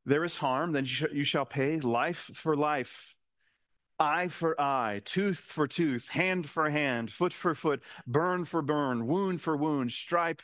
there 0.06 0.24
is 0.24 0.38
harm, 0.38 0.72
then 0.72 0.86
you 1.12 1.24
shall 1.24 1.46
pay 1.46 1.80
life 1.80 2.30
for 2.34 2.56
life, 2.56 3.16
eye 3.98 4.28
for 4.28 4.60
eye, 4.60 5.02
tooth 5.06 5.40
for 5.40 5.68
tooth, 5.68 6.10
hand 6.10 6.48
for 6.50 6.70
hand, 6.70 7.12
foot 7.12 7.34
for 7.34 7.56
foot, 7.56 7.82
burn 8.06 8.46
for 8.46 8.62
burn, 8.62 9.08
wound 9.08 9.42
for 9.42 9.56
wound, 9.56 9.92
stripe 9.92 10.42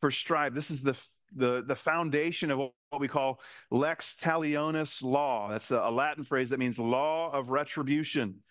for 0.00 0.10
stripe. 0.10 0.54
This 0.54 0.70
is 0.70 0.82
the 0.82 0.96
the, 1.34 1.62
the 1.66 1.74
foundation 1.74 2.50
of 2.50 2.58
what 2.58 3.00
we 3.00 3.08
call 3.08 3.40
lex 3.70 4.16
talionis 4.20 5.02
law. 5.02 5.48
That's 5.48 5.70
a, 5.70 5.78
a 5.78 5.90
Latin 5.90 6.24
phrase 6.24 6.50
that 6.50 6.58
means 6.58 6.78
law 6.78 7.30
of 7.32 7.50
retribution. 7.50 8.42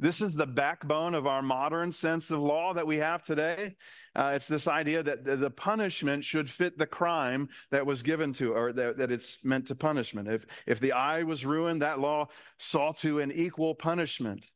This 0.00 0.20
is 0.20 0.34
the 0.34 0.46
backbone 0.46 1.14
of 1.14 1.26
our 1.26 1.42
modern 1.42 1.90
sense 1.90 2.30
of 2.30 2.38
law 2.38 2.72
that 2.72 2.86
we 2.86 2.98
have 2.98 3.24
today. 3.24 3.74
Uh, 4.14 4.32
it's 4.36 4.46
this 4.46 4.68
idea 4.68 5.02
that 5.02 5.24
the 5.24 5.50
punishment 5.50 6.22
should 6.22 6.48
fit 6.48 6.78
the 6.78 6.86
crime 6.86 7.48
that 7.72 7.84
was 7.84 8.04
given 8.04 8.32
to, 8.34 8.52
or 8.52 8.72
that, 8.74 8.98
that 8.98 9.10
it's 9.10 9.38
meant 9.42 9.66
to 9.66 9.74
punishment. 9.74 10.28
If, 10.28 10.46
if 10.68 10.78
the 10.78 10.92
eye 10.92 11.24
was 11.24 11.44
ruined, 11.44 11.82
that 11.82 11.98
law 11.98 12.28
saw 12.58 12.92
to 12.92 13.18
an 13.18 13.32
equal 13.32 13.74
punishment. 13.74 14.46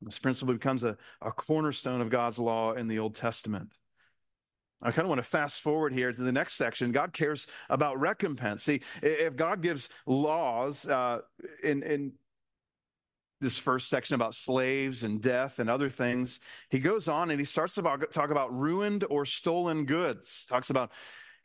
This 0.00 0.20
principle 0.20 0.54
becomes 0.54 0.84
a, 0.84 0.96
a 1.22 1.32
cornerstone 1.32 2.00
of 2.00 2.10
God's 2.10 2.38
law 2.38 2.74
in 2.74 2.86
the 2.86 3.00
Old 3.00 3.16
Testament. 3.16 3.72
I 4.86 4.92
kind 4.92 5.04
of 5.04 5.08
want 5.08 5.18
to 5.18 5.28
fast 5.28 5.62
forward 5.62 5.92
here 5.92 6.12
to 6.12 6.22
the 6.22 6.30
next 6.30 6.54
section. 6.54 6.92
God 6.92 7.12
cares 7.12 7.48
about 7.68 7.98
recompense. 7.98 8.62
See, 8.62 8.82
if 9.02 9.34
God 9.34 9.60
gives 9.60 9.88
laws 10.06 10.86
uh, 10.86 11.22
in, 11.64 11.82
in 11.82 12.12
this 13.40 13.58
first 13.58 13.88
section 13.88 14.14
about 14.14 14.36
slaves 14.36 15.02
and 15.02 15.20
death 15.20 15.58
and 15.58 15.68
other 15.68 15.90
things, 15.90 16.38
he 16.70 16.78
goes 16.78 17.08
on 17.08 17.30
and 17.32 17.40
he 17.40 17.44
starts 17.44 17.74
to 17.74 17.82
talk 18.12 18.30
about 18.30 18.56
ruined 18.56 19.04
or 19.10 19.24
stolen 19.24 19.86
goods. 19.86 20.46
Talks 20.48 20.70
about 20.70 20.92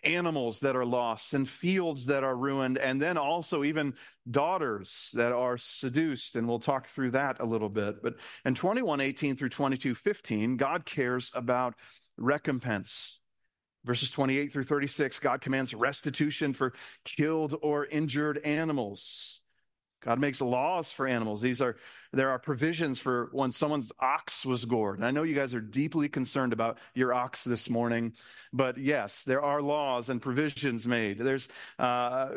animals 0.03 0.59
that 0.59 0.75
are 0.75 0.85
lost 0.85 1.33
and 1.33 1.49
fields 1.49 2.05
that 2.05 2.23
are 2.23 2.37
ruined, 2.37 2.77
and 2.77 3.01
then 3.01 3.17
also 3.17 3.63
even 3.63 3.95
daughters 4.29 5.09
that 5.13 5.31
are 5.31 5.57
seduced. 5.57 6.35
And 6.35 6.47
we'll 6.47 6.59
talk 6.59 6.87
through 6.87 7.11
that 7.11 7.37
a 7.39 7.45
little 7.45 7.69
bit. 7.69 8.03
But 8.03 8.17
in 8.45 8.53
21 8.53 9.01
18 9.01 9.35
through 9.35 9.49
22 9.49 9.95
15, 9.95 10.57
God 10.57 10.85
cares 10.85 11.31
about 11.33 11.73
recompense. 12.17 13.17
Verses 13.83 14.11
28 14.11 14.53
through 14.53 14.63
36, 14.63 15.19
God 15.19 15.41
commands 15.41 15.73
restitution 15.73 16.53
for 16.53 16.73
killed 17.03 17.55
or 17.61 17.85
injured 17.87 18.37
animals. 18.39 19.41
God 20.03 20.19
makes 20.19 20.41
laws 20.41 20.91
for 20.91 21.07
animals. 21.07 21.41
These 21.41 21.61
are 21.61 21.77
there 22.11 22.29
are 22.29 22.39
provisions 22.39 22.99
for 22.99 23.29
when 23.31 23.51
someone's 23.51 23.91
ox 23.99 24.45
was 24.45 24.65
gored. 24.65 24.97
And 24.97 25.05
I 25.05 25.11
know 25.11 25.23
you 25.23 25.35
guys 25.35 25.53
are 25.53 25.61
deeply 25.61 26.09
concerned 26.09 26.53
about 26.53 26.79
your 26.95 27.13
ox 27.13 27.43
this 27.43 27.69
morning, 27.69 28.13
but 28.51 28.77
yes, 28.77 29.23
there 29.23 29.41
are 29.41 29.61
laws 29.61 30.09
and 30.09 30.21
provisions 30.21 30.87
made. 30.87 31.19
There's 31.19 31.47
uh, 31.77 32.31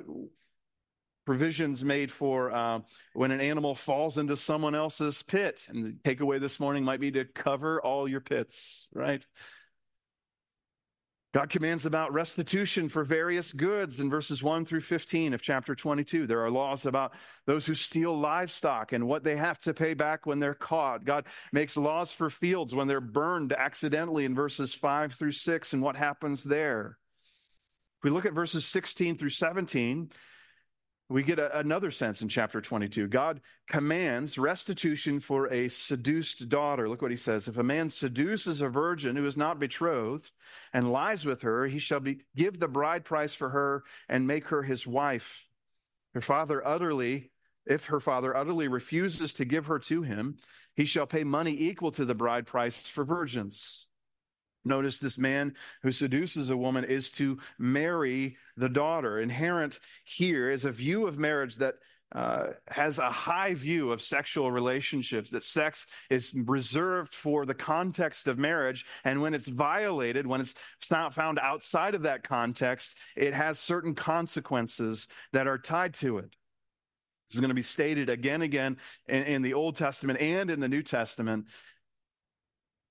provisions 1.24 1.82
made 1.82 2.12
for 2.12 2.52
uh, 2.52 2.80
when 3.14 3.30
an 3.30 3.40
animal 3.40 3.74
falls 3.74 4.18
into 4.18 4.36
someone 4.36 4.74
else's 4.74 5.22
pit. 5.22 5.62
And 5.68 5.84
the 5.84 5.92
takeaway 6.14 6.40
this 6.40 6.60
morning 6.60 6.84
might 6.84 7.00
be 7.00 7.10
to 7.12 7.24
cover 7.24 7.80
all 7.80 8.06
your 8.06 8.20
pits, 8.20 8.88
right? 8.92 9.24
God 11.34 11.50
commands 11.50 11.84
about 11.84 12.12
restitution 12.12 12.88
for 12.88 13.02
various 13.02 13.52
goods 13.52 13.98
in 13.98 14.08
verses 14.08 14.40
1 14.40 14.64
through 14.66 14.82
15 14.82 15.34
of 15.34 15.42
chapter 15.42 15.74
22. 15.74 16.28
There 16.28 16.44
are 16.44 16.50
laws 16.50 16.86
about 16.86 17.12
those 17.44 17.66
who 17.66 17.74
steal 17.74 18.16
livestock 18.16 18.92
and 18.92 19.08
what 19.08 19.24
they 19.24 19.34
have 19.34 19.58
to 19.62 19.74
pay 19.74 19.94
back 19.94 20.26
when 20.26 20.38
they're 20.38 20.54
caught. 20.54 21.04
God 21.04 21.24
makes 21.52 21.76
laws 21.76 22.12
for 22.12 22.30
fields 22.30 22.72
when 22.72 22.86
they're 22.86 23.00
burned 23.00 23.52
accidentally 23.52 24.26
in 24.26 24.32
verses 24.32 24.74
5 24.74 25.14
through 25.14 25.32
6 25.32 25.72
and 25.72 25.82
what 25.82 25.96
happens 25.96 26.44
there. 26.44 26.98
If 27.98 28.04
we 28.04 28.10
look 28.10 28.26
at 28.26 28.32
verses 28.32 28.64
16 28.66 29.18
through 29.18 29.30
17, 29.30 30.12
we 31.08 31.22
get 31.22 31.38
a, 31.38 31.58
another 31.58 31.90
sense 31.90 32.22
in 32.22 32.28
chapter 32.28 32.60
22. 32.60 33.08
God 33.08 33.40
commands 33.68 34.38
restitution 34.38 35.20
for 35.20 35.52
a 35.52 35.68
seduced 35.68 36.48
daughter. 36.48 36.88
Look 36.88 37.02
what 37.02 37.10
he 37.10 37.16
says. 37.16 37.46
If 37.46 37.58
a 37.58 37.62
man 37.62 37.90
seduces 37.90 38.60
a 38.60 38.68
virgin 38.68 39.16
who 39.16 39.26
is 39.26 39.36
not 39.36 39.60
betrothed 39.60 40.30
and 40.72 40.92
lies 40.92 41.24
with 41.24 41.42
her, 41.42 41.66
he 41.66 41.78
shall 41.78 42.00
be, 42.00 42.20
give 42.34 42.58
the 42.58 42.68
bride 42.68 43.04
price 43.04 43.34
for 43.34 43.50
her 43.50 43.84
and 44.08 44.26
make 44.26 44.48
her 44.48 44.62
his 44.62 44.86
wife. 44.86 45.46
Her 46.14 46.20
father 46.20 46.66
utterly, 46.66 47.32
if 47.66 47.86
her 47.86 48.00
father 48.00 48.34
utterly 48.36 48.68
refuses 48.68 49.34
to 49.34 49.44
give 49.44 49.66
her 49.66 49.78
to 49.80 50.02
him, 50.02 50.38
he 50.74 50.84
shall 50.84 51.06
pay 51.06 51.24
money 51.24 51.52
equal 51.52 51.90
to 51.92 52.04
the 52.04 52.14
bride 52.14 52.46
price 52.46 52.80
for 52.80 53.04
virgins. 53.04 53.86
Notice 54.64 54.98
this 54.98 55.18
man 55.18 55.54
who 55.82 55.92
seduces 55.92 56.50
a 56.50 56.56
woman 56.56 56.84
is 56.84 57.10
to 57.12 57.38
marry 57.58 58.36
the 58.56 58.68
daughter. 58.68 59.20
Inherent 59.20 59.78
here 60.04 60.50
is 60.50 60.64
a 60.64 60.72
view 60.72 61.06
of 61.06 61.18
marriage 61.18 61.56
that 61.56 61.74
uh, 62.14 62.52
has 62.68 62.98
a 62.98 63.10
high 63.10 63.54
view 63.54 63.90
of 63.90 64.00
sexual 64.00 64.52
relationships, 64.52 65.30
that 65.30 65.44
sex 65.44 65.84
is 66.10 66.32
reserved 66.32 67.12
for 67.12 67.44
the 67.44 67.54
context 67.54 68.28
of 68.28 68.38
marriage. 68.38 68.86
And 69.04 69.20
when 69.20 69.34
it's 69.34 69.48
violated, 69.48 70.26
when 70.26 70.40
it's 70.40 70.54
not 70.90 71.12
found 71.12 71.40
outside 71.40 71.94
of 71.94 72.02
that 72.02 72.22
context, 72.22 72.96
it 73.16 73.34
has 73.34 73.58
certain 73.58 73.94
consequences 73.94 75.08
that 75.32 75.48
are 75.48 75.58
tied 75.58 75.94
to 75.94 76.18
it. 76.18 76.36
This 77.28 77.36
is 77.36 77.40
going 77.40 77.48
to 77.48 77.54
be 77.54 77.62
stated 77.62 78.08
again 78.10 78.34
and 78.34 78.42
again 78.44 78.76
in, 79.08 79.24
in 79.24 79.42
the 79.42 79.54
Old 79.54 79.76
Testament 79.76 80.20
and 80.20 80.50
in 80.50 80.60
the 80.60 80.68
New 80.68 80.82
Testament 80.82 81.46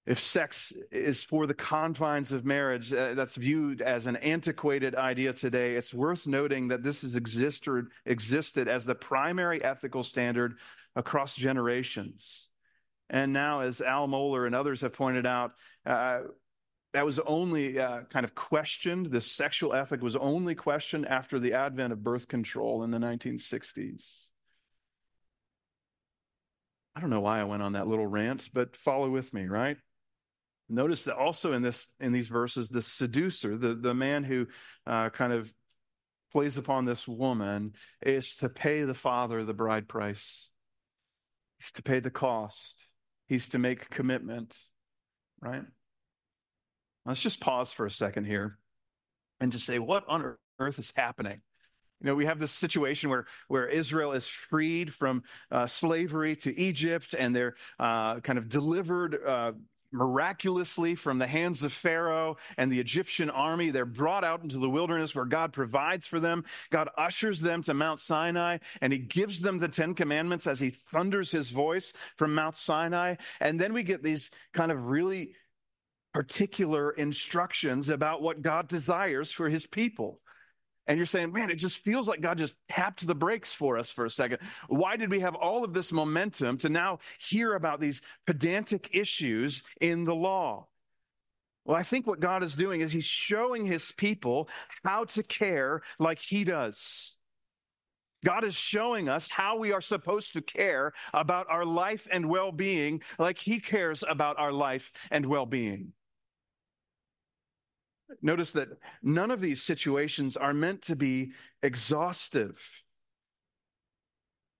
if 0.05 0.19
sex 0.19 0.73
is 0.91 1.23
for 1.23 1.47
the 1.47 1.53
confines 1.53 2.33
of 2.33 2.45
marriage, 2.45 2.91
uh, 2.91 3.13
that's 3.13 3.35
viewed 3.35 3.81
as 3.81 4.05
an 4.05 4.17
antiquated 4.17 4.95
idea 4.95 5.31
today. 5.31 5.75
It's 5.75 5.93
worth 5.93 6.27
noting 6.27 6.67
that 6.69 6.83
this 6.83 7.03
has 7.03 7.15
existed, 7.15 7.85
existed 8.05 8.67
as 8.67 8.85
the 8.85 8.95
primary 8.95 9.63
ethical 9.63 10.03
standard 10.03 10.57
across 10.95 11.35
generations. 11.35 12.49
And 13.09 13.31
now, 13.31 13.61
as 13.61 13.79
Al 13.79 14.07
Mohler 14.07 14.45
and 14.45 14.55
others 14.55 14.81
have 14.81 14.93
pointed 14.93 15.25
out, 15.25 15.53
uh, 15.85 16.21
that 16.93 17.05
was 17.05 17.19
only 17.19 17.79
uh, 17.79 18.01
kind 18.09 18.25
of 18.25 18.35
questioned. 18.35 19.07
The 19.07 19.21
sexual 19.21 19.73
ethic 19.73 20.01
was 20.01 20.15
only 20.15 20.53
questioned 20.53 21.07
after 21.07 21.39
the 21.39 21.53
advent 21.53 21.93
of 21.93 22.03
birth 22.03 22.27
control 22.27 22.83
in 22.83 22.91
the 22.91 22.99
1960s. 22.99 24.27
I 26.95 26.99
don't 26.99 27.09
know 27.09 27.21
why 27.21 27.39
I 27.39 27.45
went 27.45 27.63
on 27.63 27.73
that 27.73 27.87
little 27.87 28.05
rant, 28.05 28.49
but 28.53 28.75
follow 28.75 29.09
with 29.09 29.33
me, 29.33 29.45
right? 29.45 29.77
Notice 30.69 31.03
that 31.03 31.17
also 31.17 31.53
in 31.53 31.61
this 31.61 31.87
in 31.99 32.11
these 32.11 32.29
verses, 32.29 32.69
the 32.69 32.81
seducer, 32.81 33.57
the, 33.57 33.75
the 33.75 33.93
man 33.93 34.23
who 34.23 34.47
uh, 34.87 35.09
kind 35.09 35.33
of 35.33 35.51
plays 36.31 36.57
upon 36.57 36.85
this 36.85 37.07
woman, 37.07 37.73
is 38.01 38.35
to 38.37 38.49
pay 38.49 38.83
the 38.83 38.93
father 38.93 39.43
the 39.43 39.53
bride 39.53 39.87
price. 39.87 40.49
He's 41.59 41.71
to 41.73 41.83
pay 41.83 41.99
the 41.99 42.09
cost. 42.09 42.87
He's 43.27 43.49
to 43.49 43.59
make 43.59 43.89
commitment, 43.89 44.55
right? 45.41 45.63
Let's 47.05 47.21
just 47.21 47.39
pause 47.39 47.71
for 47.71 47.85
a 47.85 47.91
second 47.91 48.25
here 48.25 48.57
and 49.39 49.51
just 49.51 49.65
say, 49.65 49.79
what 49.79 50.03
on 50.07 50.35
earth 50.59 50.79
is 50.79 50.93
happening? 50.95 51.41
You 52.01 52.07
know, 52.07 52.15
we 52.15 52.25
have 52.25 52.39
this 52.39 52.51
situation 52.51 53.09
where, 53.09 53.25
where 53.47 53.67
Israel 53.67 54.11
is 54.11 54.27
freed 54.27 54.93
from 54.93 55.23
uh, 55.51 55.67
slavery 55.67 56.35
to 56.37 56.57
Egypt 56.59 57.15
and 57.17 57.35
they're 57.35 57.55
uh, 57.79 58.19
kind 58.19 58.37
of 58.37 58.49
delivered 58.49 59.17
uh, 59.25 59.53
miraculously 59.93 60.95
from 60.95 61.19
the 61.19 61.27
hands 61.27 61.63
of 61.63 61.71
Pharaoh 61.71 62.37
and 62.57 62.71
the 62.71 62.79
Egyptian 62.79 63.29
army. 63.29 63.69
They're 63.69 63.85
brought 63.85 64.23
out 64.23 64.43
into 64.43 64.57
the 64.57 64.69
wilderness 64.69 65.15
where 65.15 65.25
God 65.25 65.53
provides 65.53 66.07
for 66.07 66.19
them. 66.19 66.43
God 66.71 66.89
ushers 66.97 67.39
them 67.39 67.63
to 67.63 67.73
Mount 67.73 67.99
Sinai 67.99 68.57
and 68.81 68.91
he 68.91 68.99
gives 68.99 69.39
them 69.39 69.59
the 69.59 69.67
Ten 69.67 69.93
Commandments 69.93 70.47
as 70.47 70.59
he 70.59 70.69
thunders 70.69 71.31
his 71.31 71.49
voice 71.49 71.93
from 72.17 72.35
Mount 72.35 72.57
Sinai. 72.57 73.15
And 73.39 73.59
then 73.59 73.73
we 73.73 73.83
get 73.83 74.03
these 74.03 74.31
kind 74.53 74.71
of 74.71 74.89
really 74.89 75.35
particular 76.13 76.91
instructions 76.91 77.89
about 77.89 78.21
what 78.21 78.41
God 78.41 78.67
desires 78.67 79.31
for 79.31 79.49
his 79.49 79.65
people 79.65 80.19
and 80.87 80.97
you're 80.97 81.05
saying, 81.05 81.31
man, 81.31 81.49
it 81.49 81.55
just 81.55 81.79
feels 81.79 82.07
like 82.07 82.21
God 82.21 82.37
just 82.37 82.55
tapped 82.67 83.05
the 83.07 83.15
brakes 83.15 83.53
for 83.53 83.77
us 83.77 83.89
for 83.89 84.05
a 84.05 84.09
second. 84.09 84.39
Why 84.67 84.97
did 84.97 85.09
we 85.09 85.21
have 85.21 85.35
all 85.35 85.63
of 85.63 85.73
this 85.73 85.91
momentum 85.91 86.57
to 86.59 86.69
now 86.69 86.99
hear 87.19 87.55
about 87.55 87.79
these 87.79 88.01
pedantic 88.27 88.89
issues 88.93 89.63
in 89.79 90.03
the 90.03 90.15
law? 90.15 90.67
Well, 91.65 91.77
I 91.77 91.83
think 91.83 92.05
what 92.05 92.19
God 92.19 92.43
is 92.43 92.55
doing 92.55 92.81
is 92.81 92.91
He's 92.91 93.05
showing 93.05 93.65
His 93.65 93.93
people 93.93 94.49
how 94.83 95.05
to 95.05 95.23
care 95.23 95.81
like 95.99 96.19
He 96.19 96.43
does. 96.43 97.15
God 98.25 98.43
is 98.43 98.55
showing 98.55 99.09
us 99.09 99.29
how 99.29 99.57
we 99.57 99.71
are 99.71 99.81
supposed 99.81 100.33
to 100.33 100.41
care 100.41 100.93
about 101.13 101.47
our 101.49 101.65
life 101.65 102.07
and 102.11 102.29
well 102.29 102.51
being 102.51 103.01
like 103.17 103.37
He 103.37 103.61
cares 103.61 104.03
about 104.07 104.37
our 104.37 104.51
life 104.51 104.91
and 105.11 105.25
well 105.25 105.45
being. 105.45 105.93
Notice 108.21 108.53
that 108.53 108.69
none 109.01 109.31
of 109.31 109.41
these 109.41 109.61
situations 109.61 110.37
are 110.37 110.53
meant 110.53 110.81
to 110.83 110.95
be 110.95 111.31
exhaustive. 111.61 112.83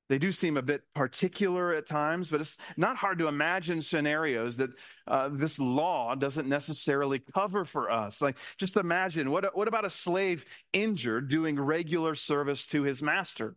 They 0.09 0.19
do 0.19 0.31
seem 0.31 0.57
a 0.57 0.61
bit 0.61 0.83
particular 0.93 1.73
at 1.73 1.87
times, 1.87 2.29
but 2.29 2.41
it's 2.41 2.57
not 2.75 2.97
hard 2.97 3.19
to 3.19 3.27
imagine 3.27 3.81
scenarios 3.81 4.57
that 4.57 4.69
uh, 5.07 5.29
this 5.31 5.59
law 5.59 6.13
doesn't 6.13 6.47
necessarily 6.47 7.19
cover 7.33 7.65
for 7.65 7.89
us. 7.89 8.21
Like, 8.21 8.37
just 8.57 8.75
imagine 8.75 9.31
what, 9.31 9.55
what 9.57 9.67
about 9.67 9.85
a 9.85 9.89
slave 9.89 10.45
injured 10.73 11.29
doing 11.29 11.59
regular 11.59 12.15
service 12.15 12.65
to 12.67 12.83
his 12.83 13.01
master? 13.01 13.55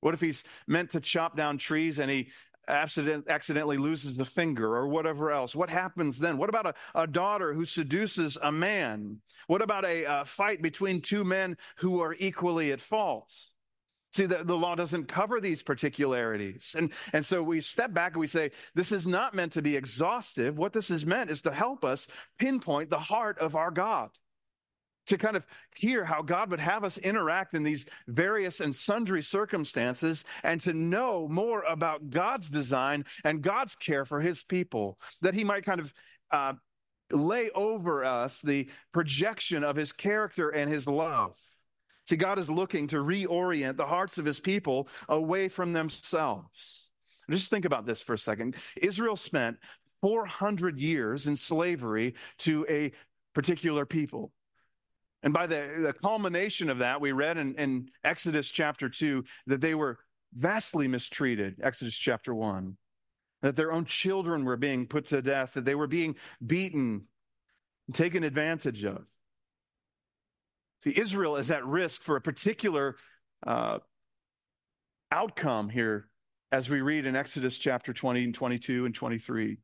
What 0.00 0.14
if 0.14 0.20
he's 0.20 0.44
meant 0.66 0.90
to 0.90 1.00
chop 1.00 1.36
down 1.36 1.58
trees 1.58 1.98
and 1.98 2.10
he 2.10 2.30
accident, 2.68 3.26
accidentally 3.28 3.76
loses 3.76 4.18
a 4.18 4.24
finger 4.24 4.76
or 4.76 4.88
whatever 4.88 5.30
else? 5.30 5.54
What 5.54 5.70
happens 5.70 6.18
then? 6.18 6.38
What 6.38 6.48
about 6.48 6.66
a, 6.66 6.74
a 6.94 7.06
daughter 7.06 7.52
who 7.54 7.64
seduces 7.64 8.38
a 8.42 8.52
man? 8.52 9.20
What 9.46 9.62
about 9.62 9.84
a, 9.84 10.04
a 10.04 10.24
fight 10.24 10.62
between 10.62 11.00
two 11.00 11.24
men 11.24 11.56
who 11.76 12.00
are 12.00 12.16
equally 12.18 12.72
at 12.72 12.80
fault? 12.80 13.32
See, 14.12 14.26
the, 14.26 14.42
the 14.42 14.56
law 14.56 14.74
doesn't 14.74 15.06
cover 15.06 15.40
these 15.40 15.62
particularities. 15.62 16.74
And, 16.76 16.92
and 17.12 17.24
so 17.24 17.42
we 17.42 17.60
step 17.60 17.94
back 17.94 18.12
and 18.12 18.20
we 18.20 18.26
say, 18.26 18.50
this 18.74 18.90
is 18.90 19.06
not 19.06 19.34
meant 19.34 19.52
to 19.52 19.62
be 19.62 19.76
exhaustive. 19.76 20.58
What 20.58 20.72
this 20.72 20.90
is 20.90 21.06
meant 21.06 21.30
is 21.30 21.42
to 21.42 21.52
help 21.52 21.84
us 21.84 22.08
pinpoint 22.38 22.90
the 22.90 22.98
heart 22.98 23.38
of 23.38 23.54
our 23.54 23.70
God 23.70 24.10
to 25.10 25.18
kind 25.18 25.36
of 25.36 25.44
hear 25.74 26.04
how 26.04 26.22
God 26.22 26.50
would 26.50 26.60
have 26.60 26.84
us 26.84 26.96
interact 26.98 27.54
in 27.54 27.62
these 27.62 27.84
various 28.08 28.60
and 28.60 28.74
sundry 28.74 29.22
circumstances 29.22 30.24
and 30.44 30.60
to 30.62 30.72
know 30.72 31.28
more 31.28 31.62
about 31.68 32.10
God's 32.10 32.48
design 32.48 33.04
and 33.24 33.42
God's 33.42 33.74
care 33.74 34.04
for 34.04 34.20
his 34.20 34.42
people, 34.42 34.98
that 35.20 35.34
he 35.34 35.44
might 35.44 35.64
kind 35.64 35.80
of 35.80 35.92
uh, 36.30 36.52
lay 37.10 37.50
over 37.50 38.04
us 38.04 38.40
the 38.40 38.68
projection 38.92 39.64
of 39.64 39.74
his 39.74 39.92
character 39.92 40.50
and 40.50 40.70
his 40.70 40.86
love. 40.86 41.36
See, 42.06 42.16
God 42.16 42.38
is 42.38 42.48
looking 42.48 42.86
to 42.88 42.96
reorient 42.96 43.76
the 43.76 43.86
hearts 43.86 44.16
of 44.18 44.24
his 44.24 44.38
people 44.38 44.88
away 45.08 45.48
from 45.48 45.72
themselves. 45.72 46.88
Just 47.28 47.50
think 47.50 47.64
about 47.64 47.86
this 47.86 48.00
for 48.00 48.14
a 48.14 48.18
second. 48.18 48.56
Israel 48.80 49.16
spent 49.16 49.56
400 50.02 50.78
years 50.78 51.26
in 51.26 51.36
slavery 51.36 52.14
to 52.38 52.64
a 52.68 52.92
particular 53.34 53.86
people. 53.86 54.32
And 55.22 55.34
by 55.34 55.46
the, 55.46 55.74
the 55.80 55.92
culmination 55.92 56.70
of 56.70 56.78
that, 56.78 57.00
we 57.00 57.12
read 57.12 57.36
in, 57.36 57.54
in 57.56 57.90
Exodus 58.04 58.48
chapter 58.48 58.88
2 58.88 59.24
that 59.46 59.60
they 59.60 59.74
were 59.74 59.98
vastly 60.34 60.88
mistreated, 60.88 61.56
Exodus 61.62 61.94
chapter 61.94 62.34
1, 62.34 62.76
that 63.42 63.56
their 63.56 63.72
own 63.72 63.84
children 63.84 64.44
were 64.44 64.56
being 64.56 64.86
put 64.86 65.06
to 65.08 65.20
death, 65.20 65.54
that 65.54 65.64
they 65.64 65.74
were 65.74 65.86
being 65.86 66.16
beaten, 66.44 67.06
taken 67.92 68.24
advantage 68.24 68.84
of. 68.84 69.04
See, 70.84 70.98
Israel 70.98 71.36
is 71.36 71.50
at 71.50 71.66
risk 71.66 72.02
for 72.02 72.16
a 72.16 72.20
particular 72.20 72.96
uh, 73.46 73.80
outcome 75.10 75.68
here 75.68 76.08
as 76.52 76.70
we 76.70 76.80
read 76.80 77.04
in 77.04 77.14
Exodus 77.14 77.58
chapter 77.58 77.92
20 77.92 78.24
and 78.24 78.34
22 78.34 78.86
and 78.86 78.94
23. 78.94 79.58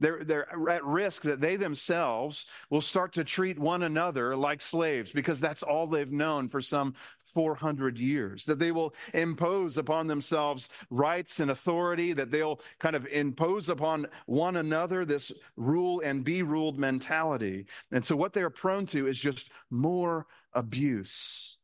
They're, 0.00 0.24
they're 0.24 0.68
at 0.70 0.84
risk 0.84 1.22
that 1.22 1.40
they 1.40 1.56
themselves 1.56 2.46
will 2.68 2.80
start 2.80 3.12
to 3.14 3.24
treat 3.24 3.58
one 3.58 3.84
another 3.84 4.36
like 4.36 4.60
slaves 4.60 5.12
because 5.12 5.40
that's 5.40 5.62
all 5.62 5.86
they've 5.86 6.10
known 6.10 6.48
for 6.48 6.60
some 6.60 6.94
400 7.24 7.98
years. 7.98 8.44
That 8.44 8.58
they 8.58 8.72
will 8.72 8.94
impose 9.12 9.78
upon 9.78 10.06
themselves 10.06 10.68
rights 10.90 11.40
and 11.40 11.50
authority, 11.50 12.12
that 12.12 12.30
they'll 12.30 12.60
kind 12.78 12.96
of 12.96 13.06
impose 13.06 13.68
upon 13.68 14.06
one 14.26 14.56
another 14.56 15.04
this 15.04 15.30
rule 15.56 16.00
and 16.04 16.24
be 16.24 16.42
ruled 16.42 16.78
mentality. 16.78 17.66
And 17.92 18.04
so 18.04 18.16
what 18.16 18.32
they're 18.32 18.50
prone 18.50 18.86
to 18.86 19.06
is 19.06 19.18
just 19.18 19.50
more 19.70 20.26
abuse. 20.54 21.56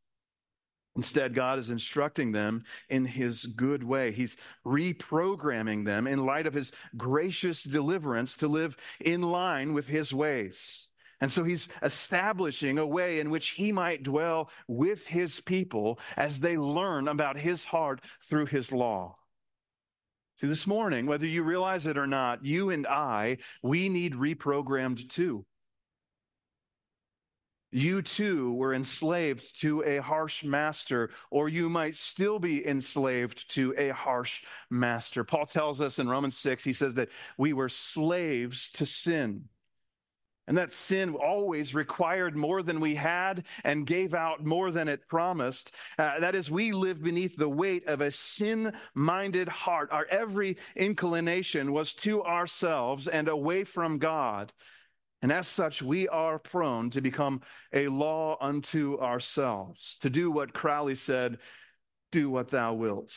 Instead, 1.00 1.33
God 1.33 1.59
is 1.59 1.71
instructing 1.71 2.33
them 2.33 2.62
in 2.90 3.07
His 3.07 3.47
good 3.47 3.83
way. 3.83 4.12
He's 4.12 4.37
reprogramming 4.66 5.87
them 5.87 6.07
in 6.07 6.26
light 6.26 6.47
of 6.47 6.52
His 6.52 6.73
gracious 6.95 7.62
deliverance 7.62 8.37
to 8.37 8.49
live 8.49 8.76
in 9.00 9.23
line 9.23 9.73
with 9.73 9.88
His 9.88 10.12
ways. 10.12 10.90
And 11.19 11.33
so 11.33 11.42
He's 11.42 11.71
establishing 11.83 12.76
a 12.76 12.87
way 12.87 13.19
in 13.19 13.30
which 13.30 13.52
He 13.52 13.73
might 13.73 14.02
dwell 14.02 14.50
with 14.69 15.07
His 15.07 15.40
people 15.40 15.99
as 16.19 16.40
they 16.40 16.59
learn 16.59 17.09
about 17.09 17.38
His 17.38 17.64
heart 17.64 18.02
through 18.23 18.47
His 18.47 18.71
law. 18.71 19.16
See, 20.37 20.49
this 20.49 20.66
morning, 20.66 21.07
whether 21.07 21.25
you 21.25 21.45
realize 21.45 21.87
it 21.87 21.97
or 21.97 22.07
not, 22.07 22.45
you 22.45 22.69
and 22.69 22.87
I, 22.87 23.38
we 23.62 23.88
need 23.88 24.12
reprogrammed 24.12 25.09
too. 25.09 25.47
You 27.73 28.03
too 28.03 28.53
were 28.55 28.75
enslaved 28.75 29.61
to 29.61 29.83
a 29.85 29.99
harsh 29.99 30.43
master, 30.43 31.11
or 31.31 31.49
you 31.49 31.69
might 31.69 31.95
still 31.95 32.41
be 32.41 32.67
enslaved 32.67 33.49
to 33.50 33.75
a 33.78 33.91
harsh 33.91 34.43
master. 34.71 35.23
Paul 35.23 35.47
tells 35.47 35.80
us 35.80 36.00
in 36.00 36.09
Romans 36.09 36.37
6, 36.39 36.65
he 36.65 36.73
says 36.73 36.97
that 36.97 37.11
we 37.39 37.52
were 37.52 37.69
slaves 37.69 38.71
to 38.73 38.87
sin. 38.87 39.49
And 40.49 40.59
that 40.59 40.75
sin 40.75 41.15
always 41.15 41.76
required 41.76 42.37
more 42.37 42.65
than 42.65 42.80
we 42.80 42.97
had 42.97 43.45
and 43.63 43.87
gave 43.87 44.15
out 44.15 44.45
more 44.45 44.73
than 44.73 44.89
it 44.89 45.06
promised. 45.06 45.71
Uh, 45.97 46.19
that 46.19 46.35
is, 46.35 46.50
we 46.50 46.73
live 46.73 47.00
beneath 47.00 47.37
the 47.37 47.49
weight 47.49 47.87
of 47.87 48.00
a 48.00 48.11
sin 48.11 48.73
minded 48.93 49.49
heart. 49.49 49.91
Our 49.93 50.06
every 50.11 50.56
inclination 50.75 51.73
was 51.73 51.95
to 51.95 52.25
ourselves 52.25 53.06
and 53.06 53.28
away 53.28 53.63
from 53.63 53.99
God. 53.99 54.52
And 55.23 55.30
as 55.30 55.47
such, 55.47 55.83
we 55.83 56.09
are 56.09 56.39
prone 56.39 56.91
to 56.91 57.00
become 57.00 57.43
a 57.73 57.89
law 57.89 58.39
unto 58.41 58.99
ourselves, 58.99 59.99
to 60.00 60.09
do 60.09 60.30
what 60.30 60.54
Crowley 60.54 60.95
said, 60.95 61.39
do 62.11 62.30
what 62.30 62.49
thou 62.49 62.73
wilt. 62.75 63.15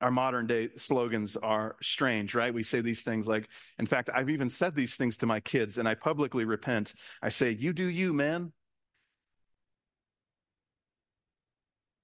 Our 0.00 0.10
modern 0.10 0.46
day 0.46 0.70
slogans 0.76 1.36
are 1.36 1.76
strange, 1.80 2.34
right? 2.34 2.54
We 2.54 2.62
say 2.62 2.80
these 2.80 3.02
things 3.02 3.26
like, 3.26 3.48
in 3.78 3.86
fact, 3.86 4.10
I've 4.12 4.30
even 4.30 4.50
said 4.50 4.74
these 4.74 4.94
things 4.94 5.16
to 5.18 5.26
my 5.26 5.40
kids, 5.40 5.78
and 5.78 5.88
I 5.88 5.94
publicly 5.94 6.44
repent. 6.44 6.92
I 7.20 7.28
say, 7.28 7.50
You 7.50 7.72
do 7.72 7.86
you, 7.86 8.12
man. 8.12 8.52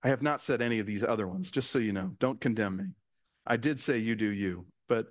I 0.02 0.08
have 0.08 0.22
not 0.22 0.40
said 0.40 0.62
any 0.62 0.78
of 0.78 0.86
these 0.86 1.02
other 1.02 1.26
ones, 1.26 1.50
just 1.50 1.70
so 1.70 1.80
you 1.80 1.92
know. 1.92 2.12
Don't 2.20 2.40
condemn 2.40 2.76
me. 2.76 2.84
I 3.46 3.56
did 3.56 3.80
say, 3.80 3.98
You 3.98 4.14
do 4.14 4.28
you, 4.28 4.66
but 4.88 5.06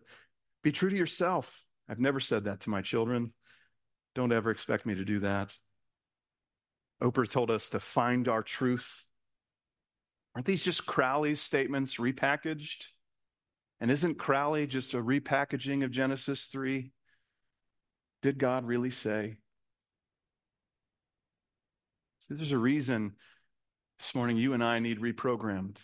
be 0.63 0.72
true 0.72 0.90
to 0.90 0.96
yourself. 0.96 1.63
I've 1.89 2.00
never 2.00 2.19
said 2.19 2.45
that 2.45 2.62
to 2.62 2.69
my 2.69 2.82
children. 2.82 3.34
Don't 4.15 4.32
ever 4.32 4.52
expect 4.52 4.86
me 4.86 4.95
to 4.95 5.06
do 5.06 5.19
that. 5.19 5.54
Oprah 7.02 7.30
told 7.30 7.52
us 7.52 7.69
to 7.69 7.80
find 7.80 8.28
our 8.28 8.41
truth. 8.41 9.06
Aren't 10.36 10.47
these 10.47 10.63
just 10.63 10.86
Crowley's 10.86 11.41
statements 11.41 11.97
repackaged? 11.97 12.86
And 13.80 13.91
isn't 13.91 14.17
Crowley 14.17 14.65
just 14.65 14.95
a 14.95 14.97
repackaging 14.97 15.84
of 15.84 15.91
Genesis 15.91 16.47
3? 16.47 16.91
Did 18.23 18.39
God 18.39 18.65
really 18.65 18.89
say? 18.89 19.38
See, 22.19 22.34
there's 22.34 22.52
a 22.52 22.58
reason 22.58 23.13
this 24.00 24.15
morning 24.15 24.38
you 24.38 24.54
and 24.54 24.63
I 24.63 24.80
need 24.80 25.00
reprogrammed. 25.00 25.78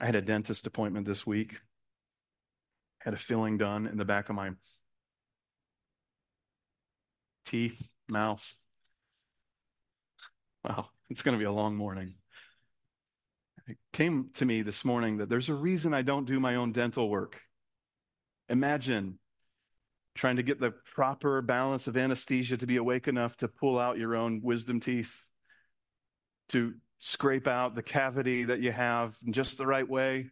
I 0.00 0.06
had 0.06 0.16
a 0.16 0.22
dentist 0.22 0.66
appointment 0.66 1.06
this 1.06 1.24
week 1.24 1.60
had 3.04 3.14
a 3.14 3.18
filling 3.18 3.58
done 3.58 3.86
in 3.86 3.98
the 3.98 4.04
back 4.04 4.30
of 4.30 4.34
my 4.34 4.50
teeth, 7.44 7.90
mouth. 8.08 8.56
Wow, 10.64 10.88
it's 11.10 11.22
going 11.22 11.34
to 11.34 11.38
be 11.38 11.44
a 11.44 11.52
long 11.52 11.76
morning. 11.76 12.14
It 13.66 13.76
came 13.92 14.30
to 14.34 14.44
me 14.46 14.62
this 14.62 14.84
morning 14.84 15.18
that 15.18 15.28
there's 15.28 15.50
a 15.50 15.54
reason 15.54 15.92
I 15.92 16.02
don't 16.02 16.26
do 16.26 16.40
my 16.40 16.56
own 16.56 16.72
dental 16.72 17.08
work. 17.08 17.40
Imagine 18.48 19.18
trying 20.14 20.36
to 20.36 20.42
get 20.42 20.60
the 20.60 20.72
proper 20.94 21.42
balance 21.42 21.86
of 21.86 21.96
anesthesia 21.96 22.56
to 22.56 22.66
be 22.66 22.76
awake 22.76 23.08
enough 23.08 23.36
to 23.38 23.48
pull 23.48 23.78
out 23.78 23.98
your 23.98 24.14
own 24.14 24.40
wisdom 24.42 24.80
teeth, 24.80 25.14
to 26.50 26.74
scrape 27.00 27.46
out 27.46 27.74
the 27.74 27.82
cavity 27.82 28.44
that 28.44 28.60
you 28.60 28.72
have 28.72 29.16
in 29.26 29.32
just 29.32 29.58
the 29.58 29.66
right 29.66 29.88
way. 29.88 30.30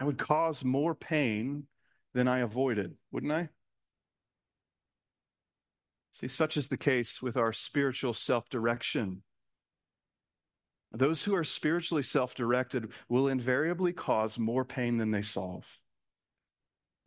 I 0.00 0.04
would 0.04 0.18
cause 0.18 0.64
more 0.64 0.94
pain 0.94 1.66
than 2.14 2.26
I 2.26 2.38
avoided, 2.38 2.96
wouldn't 3.12 3.32
I? 3.32 3.50
See, 6.12 6.26
such 6.26 6.56
is 6.56 6.68
the 6.68 6.78
case 6.78 7.20
with 7.20 7.36
our 7.36 7.52
spiritual 7.52 8.14
self 8.14 8.48
direction. 8.48 9.22
Those 10.90 11.22
who 11.22 11.34
are 11.34 11.44
spiritually 11.44 12.02
self 12.02 12.34
directed 12.34 12.92
will 13.10 13.28
invariably 13.28 13.92
cause 13.92 14.38
more 14.38 14.64
pain 14.64 14.96
than 14.96 15.10
they 15.10 15.22
solve. 15.22 15.66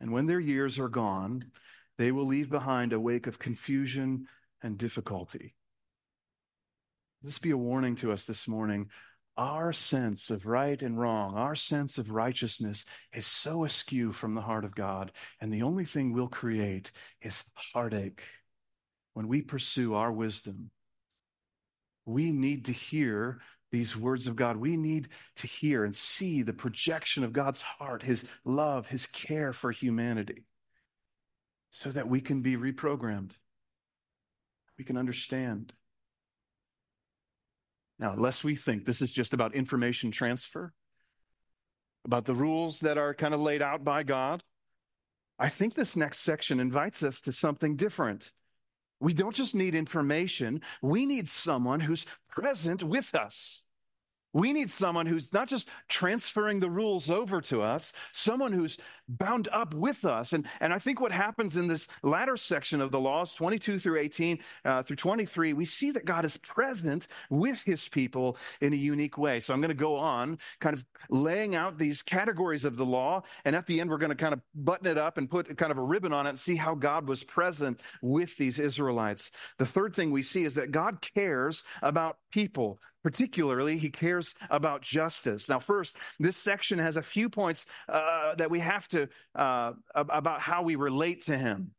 And 0.00 0.12
when 0.12 0.26
their 0.26 0.40
years 0.40 0.78
are 0.78 0.88
gone, 0.88 1.44
they 1.98 2.12
will 2.12 2.26
leave 2.26 2.48
behind 2.48 2.92
a 2.92 3.00
wake 3.00 3.26
of 3.26 3.40
confusion 3.40 4.26
and 4.62 4.78
difficulty. 4.78 5.54
This 7.22 7.38
be 7.40 7.50
a 7.50 7.56
warning 7.56 7.96
to 7.96 8.12
us 8.12 8.24
this 8.24 8.46
morning 8.46 8.90
our 9.36 9.72
sense 9.72 10.30
of 10.30 10.46
right 10.46 10.80
and 10.80 10.98
wrong, 10.98 11.34
our 11.34 11.54
sense 11.54 11.98
of 11.98 12.10
righteousness 12.10 12.84
is 13.12 13.26
so 13.26 13.64
askew 13.64 14.12
from 14.12 14.34
the 14.34 14.40
heart 14.40 14.64
of 14.64 14.74
God. 14.74 15.12
And 15.40 15.52
the 15.52 15.62
only 15.62 15.84
thing 15.84 16.12
we'll 16.12 16.28
create 16.28 16.92
is 17.20 17.44
heartache 17.54 18.22
when 19.14 19.28
we 19.28 19.42
pursue 19.42 19.94
our 19.94 20.12
wisdom. 20.12 20.70
We 22.06 22.32
need 22.32 22.66
to 22.66 22.72
hear 22.72 23.40
these 23.72 23.96
words 23.96 24.28
of 24.28 24.36
God. 24.36 24.56
We 24.56 24.76
need 24.76 25.08
to 25.36 25.46
hear 25.46 25.84
and 25.84 25.96
see 25.96 26.42
the 26.42 26.52
projection 26.52 27.24
of 27.24 27.32
God's 27.32 27.60
heart, 27.60 28.02
his 28.02 28.24
love, 28.44 28.86
his 28.86 29.06
care 29.08 29.52
for 29.52 29.72
humanity, 29.72 30.44
so 31.72 31.90
that 31.90 32.08
we 32.08 32.20
can 32.20 32.40
be 32.40 32.56
reprogrammed. 32.56 33.32
We 34.78 34.84
can 34.84 34.96
understand. 34.96 35.72
Now, 37.98 38.14
lest 38.14 38.44
we 38.44 38.56
think 38.56 38.84
this 38.84 39.00
is 39.00 39.12
just 39.12 39.34
about 39.34 39.54
information 39.54 40.10
transfer, 40.10 40.72
about 42.04 42.24
the 42.24 42.34
rules 42.34 42.80
that 42.80 42.98
are 42.98 43.14
kind 43.14 43.34
of 43.34 43.40
laid 43.40 43.62
out 43.62 43.84
by 43.84 44.02
God, 44.02 44.42
I 45.38 45.48
think 45.48 45.74
this 45.74 45.96
next 45.96 46.20
section 46.20 46.60
invites 46.60 47.02
us 47.02 47.20
to 47.22 47.32
something 47.32 47.76
different. 47.76 48.30
We 49.00 49.12
don't 49.12 49.34
just 49.34 49.54
need 49.54 49.74
information, 49.74 50.62
we 50.80 51.06
need 51.06 51.28
someone 51.28 51.80
who's 51.80 52.06
present 52.30 52.82
with 52.82 53.14
us. 53.14 53.63
We 54.34 54.52
need 54.52 54.68
someone 54.68 55.06
who's 55.06 55.32
not 55.32 55.48
just 55.48 55.68
transferring 55.88 56.60
the 56.60 56.68
rules 56.68 57.08
over 57.08 57.40
to 57.42 57.62
us, 57.62 57.92
someone 58.12 58.52
who's 58.52 58.76
bound 59.08 59.48
up 59.52 59.74
with 59.74 60.04
us. 60.04 60.32
And, 60.32 60.46
and 60.60 60.72
I 60.72 60.78
think 60.78 61.00
what 61.00 61.12
happens 61.12 61.56
in 61.56 61.68
this 61.68 61.88
latter 62.02 62.36
section 62.36 62.80
of 62.80 62.90
the 62.90 63.00
laws, 63.00 63.32
22 63.34 63.78
through 63.78 63.98
18 63.98 64.38
uh, 64.64 64.82
through 64.82 64.96
23, 64.96 65.52
we 65.52 65.64
see 65.64 65.90
that 65.92 66.04
God 66.04 66.24
is 66.24 66.36
present 66.38 67.06
with 67.30 67.62
his 67.62 67.88
people 67.88 68.36
in 68.60 68.72
a 68.72 68.76
unique 68.76 69.16
way. 69.16 69.40
So 69.40 69.54
I'm 69.54 69.60
going 69.60 69.68
to 69.68 69.74
go 69.74 69.96
on 69.96 70.38
kind 70.60 70.74
of 70.74 70.84
laying 71.10 71.54
out 71.54 71.78
these 71.78 72.02
categories 72.02 72.64
of 72.64 72.76
the 72.76 72.84
law. 72.84 73.22
And 73.44 73.54
at 73.54 73.66
the 73.66 73.80
end, 73.80 73.90
we're 73.90 73.98
going 73.98 74.10
to 74.10 74.16
kind 74.16 74.34
of 74.34 74.40
button 74.54 74.86
it 74.86 74.98
up 74.98 75.16
and 75.18 75.30
put 75.30 75.56
kind 75.56 75.70
of 75.70 75.78
a 75.78 75.82
ribbon 75.82 76.12
on 76.12 76.26
it 76.26 76.30
and 76.30 76.38
see 76.38 76.56
how 76.56 76.74
God 76.74 77.06
was 77.06 77.22
present 77.22 77.80
with 78.02 78.36
these 78.36 78.58
Israelites. 78.58 79.30
The 79.58 79.66
third 79.66 79.94
thing 79.94 80.10
we 80.10 80.22
see 80.22 80.44
is 80.44 80.54
that 80.54 80.72
God 80.72 81.00
cares 81.00 81.62
about 81.82 82.18
people 82.34 82.80
Particularly, 83.04 83.76
he 83.76 83.90
cares 83.90 84.34
about 84.48 84.80
justice. 84.80 85.46
Now, 85.46 85.58
first, 85.58 85.98
this 86.18 86.38
section 86.38 86.78
has 86.78 86.96
a 86.96 87.02
few 87.02 87.28
points 87.28 87.66
uh, 87.86 88.34
that 88.36 88.50
we 88.50 88.60
have 88.60 88.88
to, 88.88 89.10
uh, 89.34 89.72
about 89.94 90.40
how 90.40 90.62
we 90.62 90.74
relate 90.74 91.22
to 91.26 91.36
him. 91.36 91.72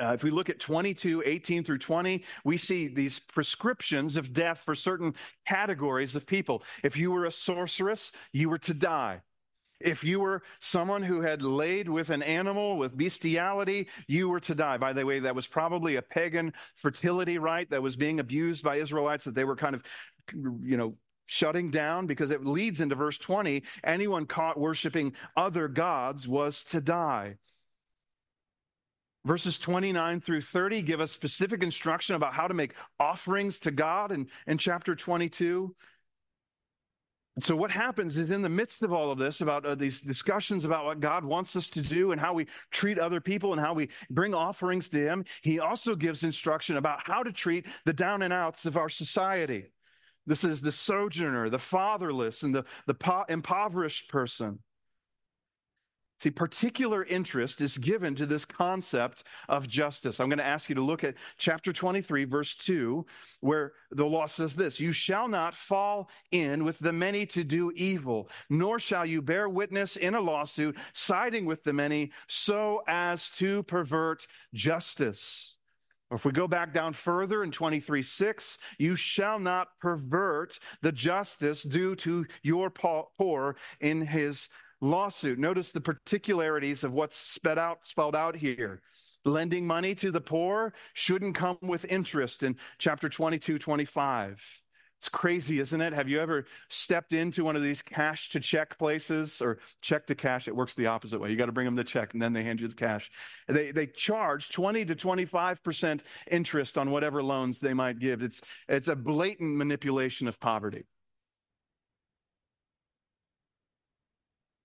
Uh, 0.00 0.12
if 0.14 0.24
we 0.24 0.30
look 0.30 0.48
at 0.48 0.58
22, 0.58 1.22
18 1.26 1.64
through 1.64 1.78
20, 1.78 2.24
we 2.46 2.56
see 2.56 2.88
these 2.88 3.18
prescriptions 3.18 4.16
of 4.16 4.32
death 4.32 4.62
for 4.64 4.74
certain 4.74 5.14
categories 5.46 6.16
of 6.16 6.26
people. 6.26 6.62
If 6.82 6.96
you 6.96 7.10
were 7.10 7.26
a 7.26 7.32
sorceress, 7.32 8.10
you 8.32 8.48
were 8.48 8.58
to 8.60 8.72
die. 8.72 9.20
If 9.84 10.04
you 10.04 10.20
were 10.20 10.42
someone 10.58 11.02
who 11.02 11.20
had 11.20 11.42
laid 11.42 11.88
with 11.88 12.10
an 12.10 12.22
animal 12.22 12.76
with 12.76 12.96
bestiality, 12.96 13.88
you 14.06 14.28
were 14.28 14.40
to 14.40 14.54
die. 14.54 14.78
By 14.78 14.92
the 14.92 15.04
way, 15.04 15.18
that 15.20 15.34
was 15.34 15.46
probably 15.46 15.96
a 15.96 16.02
pagan 16.02 16.52
fertility 16.74 17.38
rite 17.38 17.70
that 17.70 17.82
was 17.82 17.96
being 17.96 18.20
abused 18.20 18.64
by 18.64 18.76
Israelites 18.76 19.24
that 19.24 19.34
they 19.34 19.44
were 19.44 19.56
kind 19.56 19.74
of 19.74 19.82
you 20.32 20.76
know, 20.76 20.94
shutting 21.26 21.70
down 21.70 22.06
because 22.06 22.30
it 22.30 22.44
leads 22.44 22.80
into 22.80 22.94
verse 22.94 23.18
20 23.18 23.62
anyone 23.84 24.26
caught 24.26 24.58
worshiping 24.58 25.12
other 25.36 25.68
gods 25.68 26.28
was 26.28 26.64
to 26.64 26.80
die. 26.80 27.36
Verses 29.24 29.56
29 29.58 30.20
through 30.20 30.40
30 30.40 30.82
give 30.82 31.00
us 31.00 31.12
specific 31.12 31.62
instruction 31.62 32.16
about 32.16 32.34
how 32.34 32.48
to 32.48 32.54
make 32.54 32.74
offerings 32.98 33.58
to 33.60 33.70
God 33.70 34.10
in, 34.10 34.26
in 34.46 34.58
chapter 34.58 34.96
22. 34.96 35.74
So, 37.40 37.56
what 37.56 37.70
happens 37.70 38.18
is 38.18 38.30
in 38.30 38.42
the 38.42 38.50
midst 38.50 38.82
of 38.82 38.92
all 38.92 39.10
of 39.10 39.18
this, 39.18 39.40
about 39.40 39.64
uh, 39.64 39.74
these 39.74 40.02
discussions 40.02 40.66
about 40.66 40.84
what 40.84 41.00
God 41.00 41.24
wants 41.24 41.56
us 41.56 41.70
to 41.70 41.80
do 41.80 42.12
and 42.12 42.20
how 42.20 42.34
we 42.34 42.46
treat 42.70 42.98
other 42.98 43.22
people 43.22 43.52
and 43.52 43.60
how 43.60 43.72
we 43.72 43.88
bring 44.10 44.34
offerings 44.34 44.90
to 44.90 44.98
Him, 44.98 45.24
He 45.40 45.58
also 45.58 45.94
gives 45.94 46.24
instruction 46.24 46.76
about 46.76 47.06
how 47.06 47.22
to 47.22 47.32
treat 47.32 47.64
the 47.86 47.94
down 47.94 48.20
and 48.20 48.34
outs 48.34 48.66
of 48.66 48.76
our 48.76 48.90
society. 48.90 49.64
This 50.26 50.44
is 50.44 50.60
the 50.60 50.72
sojourner, 50.72 51.48
the 51.48 51.58
fatherless, 51.58 52.42
and 52.42 52.54
the, 52.54 52.64
the 52.86 52.94
po- 52.94 53.24
impoverished 53.28 54.10
person. 54.10 54.58
See, 56.22 56.30
particular 56.30 57.02
interest 57.06 57.60
is 57.60 57.76
given 57.76 58.14
to 58.14 58.26
this 58.26 58.44
concept 58.44 59.24
of 59.48 59.66
justice. 59.66 60.20
I'm 60.20 60.28
going 60.28 60.38
to 60.38 60.46
ask 60.46 60.68
you 60.68 60.76
to 60.76 60.80
look 60.80 61.02
at 61.02 61.16
chapter 61.36 61.72
23, 61.72 62.26
verse 62.26 62.54
2, 62.54 63.04
where 63.40 63.72
the 63.90 64.06
law 64.06 64.26
says 64.26 64.54
this 64.54 64.78
You 64.78 64.92
shall 64.92 65.26
not 65.26 65.52
fall 65.52 66.08
in 66.30 66.62
with 66.62 66.78
the 66.78 66.92
many 66.92 67.26
to 67.26 67.42
do 67.42 67.72
evil, 67.74 68.30
nor 68.48 68.78
shall 68.78 69.04
you 69.04 69.20
bear 69.20 69.48
witness 69.48 69.96
in 69.96 70.14
a 70.14 70.20
lawsuit, 70.20 70.76
siding 70.92 71.44
with 71.44 71.64
the 71.64 71.72
many, 71.72 72.12
so 72.28 72.84
as 72.86 73.28
to 73.30 73.64
pervert 73.64 74.24
justice. 74.54 75.56
Or 76.12 76.16
if 76.16 76.26
we 76.26 76.30
go 76.30 76.46
back 76.46 76.74
down 76.74 76.92
further 76.92 77.42
in 77.42 77.50
23 77.50 78.02
6, 78.02 78.58
you 78.78 78.94
shall 78.94 79.38
not 79.38 79.68
pervert 79.80 80.58
the 80.82 80.92
justice 80.92 81.62
due 81.62 81.96
to 81.96 82.26
your 82.42 82.70
poor 82.70 83.56
in 83.80 84.02
his 84.02 84.50
lawsuit. 84.82 85.38
Notice 85.38 85.72
the 85.72 85.80
particularities 85.80 86.84
of 86.84 86.92
what's 86.92 87.16
spelled 87.16 87.58
out, 87.58 87.86
spelled 87.86 88.16
out 88.16 88.36
here. 88.36 88.82
Lending 89.24 89.66
money 89.66 89.94
to 89.94 90.10
the 90.10 90.20
poor 90.20 90.74
shouldn't 90.94 91.36
come 91.36 91.56
with 91.62 91.86
interest 91.86 92.42
in 92.42 92.56
chapter 92.78 93.08
22, 93.08 93.58
25. 93.58 94.42
It's 94.98 95.08
crazy, 95.08 95.58
isn't 95.58 95.80
it? 95.80 95.92
Have 95.92 96.08
you 96.08 96.20
ever 96.20 96.44
stepped 96.68 97.12
into 97.12 97.42
one 97.42 97.56
of 97.56 97.62
these 97.62 97.82
cash 97.82 98.30
to 98.30 98.40
check 98.40 98.78
places 98.78 99.40
or 99.40 99.58
check 99.80 100.06
to 100.06 100.14
cash? 100.14 100.46
It 100.46 100.54
works 100.54 100.74
the 100.74 100.86
opposite 100.86 101.20
way. 101.20 101.30
You 101.30 101.36
got 101.36 101.46
to 101.46 101.52
bring 101.52 101.64
them 101.64 101.74
the 101.74 101.82
check 101.82 102.12
and 102.12 102.22
then 102.22 102.32
they 102.32 102.44
hand 102.44 102.60
you 102.60 102.68
the 102.68 102.74
cash. 102.74 103.10
They, 103.48 103.72
they 103.72 103.86
charge 103.86 104.50
20 104.50 104.84
to 104.84 104.94
25% 104.94 106.00
interest 106.30 106.78
on 106.78 106.92
whatever 106.92 107.20
loans 107.20 107.58
they 107.58 107.74
might 107.74 107.98
give. 107.98 108.22
It's, 108.22 108.42
it's 108.68 108.86
a 108.86 108.94
blatant 108.94 109.56
manipulation 109.56 110.28
of 110.28 110.38
poverty. 110.38 110.84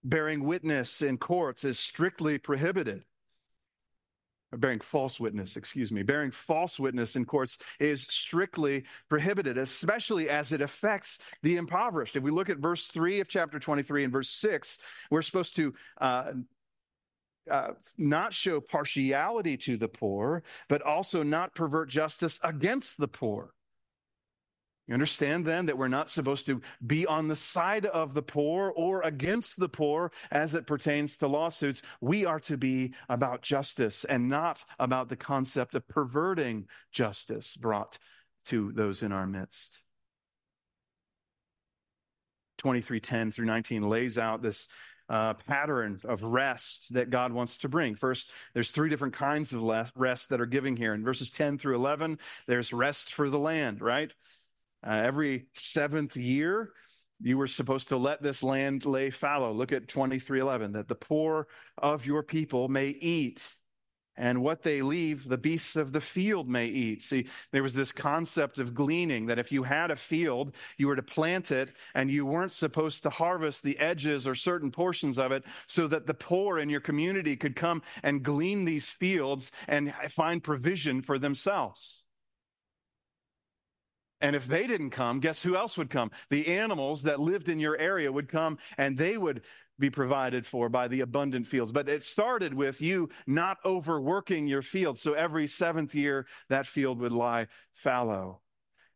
Bearing 0.08 0.44
witness 0.44 1.02
in 1.02 1.18
courts 1.18 1.64
is 1.64 1.78
strictly 1.78 2.38
prohibited 2.38 3.04
bearing 4.56 4.80
false 4.80 5.20
witness, 5.20 5.58
excuse 5.58 5.92
me, 5.92 6.04
bearing 6.04 6.32
false 6.32 6.80
witness 6.80 7.16
in 7.16 7.26
courts 7.26 7.58
is 7.80 8.04
strictly 8.04 8.86
prohibited, 9.10 9.58
especially 9.58 10.30
as 10.30 10.52
it 10.52 10.62
affects 10.62 11.20
the 11.44 11.58
impoverished. 11.58 12.16
If 12.16 12.24
we 12.24 12.32
look 12.32 12.50
at 12.50 12.58
verse 12.58 12.88
3 12.88 13.20
of 13.20 13.28
chapter 13.28 13.60
23 13.60 14.06
and 14.06 14.14
verse 14.14 14.30
6, 14.30 14.78
we're 15.12 15.22
supposed 15.22 15.56
to 15.58 15.74
uh, 16.00 16.32
uh, 17.52 17.72
not 17.98 18.34
show 18.34 18.62
partiality 18.62 19.58
to 19.58 19.76
the 19.78 19.90
poor, 19.90 20.44
but 20.70 20.82
also 20.82 21.24
not 21.24 21.54
pervert 21.54 21.90
justice 21.90 22.40
against 22.44 22.98
the 22.98 23.08
poor. 23.08 23.54
You 24.88 24.94
understand 24.94 25.46
then 25.46 25.66
that 25.66 25.78
we're 25.78 25.90
not 25.90 26.10
supposed 26.10 26.46
to 26.46 26.62
be 26.86 27.06
on 27.06 27.28
the 27.28 27.36
side 27.36 27.86
of 27.86 28.14
the 28.14 28.22
poor 28.22 28.72
or 28.76 29.02
against 29.02 29.60
the 29.60 29.68
poor 29.68 30.14
as 30.32 30.56
it 30.56 30.66
pertains 30.66 31.18
to 31.18 31.28
lawsuits. 31.28 31.82
We 32.00 32.26
are 32.26 32.40
to 32.42 32.58
be 32.58 32.94
about 33.10 33.42
justice 33.42 34.06
and 34.06 34.30
not 34.30 34.64
about 34.80 35.10
the 35.10 35.18
concept 35.18 35.76
of 35.76 35.88
perverting 35.90 36.68
justice 36.94 37.58
brought 37.58 38.00
to 38.46 38.72
those 38.72 39.04
in 39.04 39.12
our 39.12 39.28
midst. 39.28 39.82
2310 42.60 43.32
through 43.32 43.46
19 43.46 43.90
lays 43.90 44.18
out 44.18 44.42
this 44.42 44.68
uh, 45.10 45.34
pattern 45.34 46.00
of 46.06 46.24
rest 46.24 46.94
that 46.94 47.10
God 47.10 47.32
wants 47.32 47.58
to 47.60 47.70
bring. 47.70 47.96
First, 47.96 48.32
there's 48.54 48.72
three 48.72 48.90
different 48.90 49.14
kinds 49.14 49.54
of 49.54 49.92
rest 49.96 50.30
that 50.30 50.42
are 50.42 50.46
given 50.46 50.76
here. 50.76 50.94
In 50.94 51.04
verses 51.04 51.32
10 51.32 51.58
through 51.58 51.76
11, 51.76 52.20
there's 52.48 52.74
rest 52.74 53.14
for 53.14 53.30
the 53.30 53.40
land, 53.40 53.82
right? 53.82 54.14
Uh, 54.86 54.92
every 54.92 55.48
seventh 55.54 56.16
year, 56.16 56.72
you 57.20 57.38
were 57.38 57.48
supposed 57.48 57.90
to 57.90 57.98
let 57.98 58.22
this 58.22 58.44
land 58.44 58.86
lay 58.86 59.10
fallow. 59.10 59.52
Look 59.52 59.72
at 59.72 59.88
2311, 59.88 60.74
that 60.74 60.88
the 60.88 60.96
poor 60.96 61.48
of 61.78 62.06
your 62.06 62.24
people 62.24 62.68
may 62.68 62.90
eat, 62.90 63.44
and 64.18 64.42
what 64.42 64.64
they 64.64 64.82
leave, 64.82 65.28
the 65.28 65.38
beasts 65.38 65.76
of 65.76 65.94
the 65.94 66.02
field 66.02 66.50
may 66.50 66.66
eat. 66.66 67.04
See, 67.04 67.28
there 67.52 67.62
was 67.62 67.76
this 67.76 67.92
concept 67.92 68.58
of 68.58 68.74
gleaning 68.74 69.28
that 69.28 69.38
if 69.38 69.52
you 69.52 69.62
had 69.62 69.92
a 69.92 69.96
field, 69.96 70.56
you 70.78 70.88
were 70.88 70.96
to 70.96 71.04
plant 71.04 71.52
it, 71.52 71.72
and 71.94 72.10
you 72.10 72.26
weren't 72.26 72.52
supposed 72.52 73.04
to 73.04 73.12
harvest 73.12 73.62
the 73.62 73.78
edges 73.78 74.28
or 74.28 74.34
certain 74.34 74.72
portions 74.72 75.20
of 75.20 75.32
it 75.32 75.44
so 75.68 75.88
that 75.88 76.08
the 76.08 76.16
poor 76.16 76.58
in 76.58 76.70
your 76.70 76.82
community 76.82 77.36
could 77.36 77.56
come 77.56 77.84
and 78.02 78.24
glean 78.24 78.66
these 78.66 78.90
fields 78.90 79.52
and 79.68 79.94
find 80.10 80.44
provision 80.44 81.02
for 81.04 81.20
themselves. 81.20 82.04
And 84.22 84.36
if 84.36 84.48
they 84.48 84.66
didn't 84.66 84.90
come, 84.90 85.20
guess 85.20 85.44
who 85.44 85.56
else 85.56 85.78
would 85.78 85.90
come? 85.90 86.12
The 86.30 86.48
animals 86.48 87.04
that 87.04 87.20
lived 87.20 87.50
in 87.50 87.60
your 87.60 87.78
area 87.78 88.12
would 88.12 88.28
come 88.28 88.58
and 88.78 88.98
they 88.98 89.18
would 89.18 89.44
be 89.80 89.90
provided 89.92 90.46
for 90.46 90.70
by 90.70 90.88
the 90.88 91.02
abundant 91.02 91.46
fields. 91.46 91.72
But 91.72 91.88
it 91.88 92.04
started 92.04 92.54
with 92.54 92.82
you 92.82 93.10
not 93.28 93.58
overworking 93.64 94.48
your 94.48 94.64
field. 94.64 94.98
So 94.98 95.14
every 95.14 95.46
seventh 95.48 95.94
year, 95.94 96.26
that 96.50 96.66
field 96.66 97.00
would 97.00 97.12
lie 97.12 97.48
fallow 97.74 98.42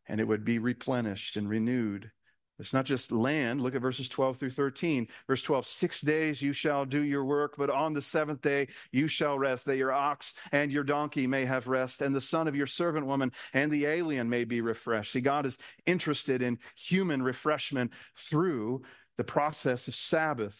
and 0.08 0.20
it 0.20 0.26
would 0.26 0.44
be 0.44 0.58
replenished 0.58 1.36
and 1.36 1.48
renewed. 1.48 2.10
It's 2.58 2.72
not 2.72 2.84
just 2.84 3.10
land. 3.10 3.60
Look 3.60 3.74
at 3.74 3.82
verses 3.82 4.08
12 4.08 4.36
through 4.36 4.50
13. 4.50 5.08
Verse 5.26 5.42
12 5.42 5.66
Six 5.66 6.00
days 6.00 6.42
you 6.42 6.52
shall 6.52 6.84
do 6.84 7.02
your 7.02 7.24
work, 7.24 7.54
but 7.56 7.70
on 7.70 7.92
the 7.92 8.02
seventh 8.02 8.42
day 8.42 8.68
you 8.92 9.08
shall 9.08 9.38
rest, 9.38 9.64
that 9.66 9.78
your 9.78 9.92
ox 9.92 10.34
and 10.52 10.70
your 10.70 10.84
donkey 10.84 11.26
may 11.26 11.44
have 11.44 11.66
rest, 11.66 12.02
and 12.02 12.14
the 12.14 12.20
son 12.20 12.46
of 12.46 12.54
your 12.54 12.66
servant 12.66 13.06
woman 13.06 13.32
and 13.54 13.70
the 13.70 13.86
alien 13.86 14.28
may 14.28 14.44
be 14.44 14.60
refreshed. 14.60 15.12
See, 15.12 15.20
God 15.20 15.46
is 15.46 15.58
interested 15.86 16.42
in 16.42 16.58
human 16.76 17.22
refreshment 17.22 17.92
through 18.16 18.82
the 19.16 19.24
process 19.24 19.88
of 19.88 19.94
Sabbath. 19.94 20.56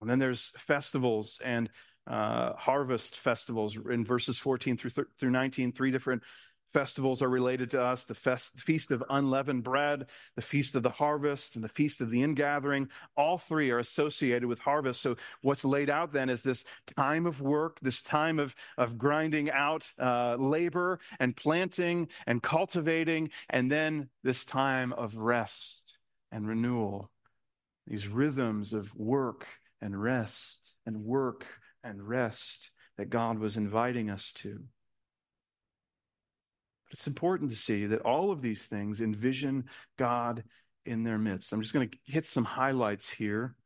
And 0.00 0.10
then 0.10 0.18
there's 0.18 0.52
festivals 0.58 1.40
and 1.44 1.70
uh, 2.06 2.52
harvest 2.54 3.18
festivals 3.18 3.76
in 3.90 4.04
verses 4.04 4.38
14 4.38 4.76
through, 4.76 5.04
through 5.18 5.30
19, 5.30 5.72
three 5.72 5.90
different 5.90 6.22
festivals 6.72 7.22
are 7.22 7.28
related 7.28 7.70
to 7.70 7.82
us 7.82 8.04
the 8.04 8.14
fest, 8.14 8.58
feast 8.60 8.90
of 8.90 9.02
unleavened 9.08 9.64
bread, 9.64 10.06
the 10.34 10.42
feast 10.42 10.74
of 10.74 10.82
the 10.82 10.90
harvest, 10.90 11.54
and 11.54 11.64
the 11.64 11.68
feast 11.68 12.00
of 12.00 12.10
the 12.10 12.22
ingathering. 12.22 12.88
All 13.16 13.38
three 13.38 13.70
are 13.70 13.78
associated 13.78 14.46
with 14.46 14.58
harvest. 14.58 15.00
So, 15.00 15.16
what's 15.42 15.64
laid 15.64 15.90
out 15.90 16.12
then 16.12 16.28
is 16.28 16.42
this 16.42 16.64
time 16.96 17.26
of 17.26 17.40
work, 17.40 17.78
this 17.80 18.02
time 18.02 18.38
of, 18.38 18.54
of 18.76 18.98
grinding 18.98 19.50
out 19.50 19.86
uh, 19.98 20.36
labor 20.38 21.00
and 21.18 21.36
planting 21.36 22.08
and 22.26 22.42
cultivating, 22.42 23.30
and 23.50 23.70
then 23.70 24.08
this 24.22 24.44
time 24.44 24.92
of 24.92 25.16
rest 25.16 25.96
and 26.32 26.46
renewal. 26.46 27.10
These 27.86 28.08
rhythms 28.08 28.72
of 28.72 28.94
work 28.94 29.46
and 29.80 30.00
rest 30.00 30.76
and 30.84 31.04
work 31.04 31.46
and 31.84 32.02
rest 32.06 32.70
that 32.96 33.10
God 33.10 33.38
was 33.38 33.56
inviting 33.56 34.10
us 34.10 34.32
to. 34.36 34.64
But 36.88 36.98
it's 36.98 37.06
important 37.06 37.50
to 37.50 37.56
see 37.56 37.86
that 37.86 38.00
all 38.02 38.30
of 38.30 38.42
these 38.42 38.64
things 38.64 39.00
envision 39.00 39.64
God 39.96 40.44
in 40.84 41.02
their 41.02 41.18
midst. 41.18 41.52
I'm 41.52 41.62
just 41.62 41.74
going 41.74 41.88
to 41.88 41.98
hit 42.04 42.24
some 42.24 42.44
highlights 42.44 43.10
here. 43.10 43.56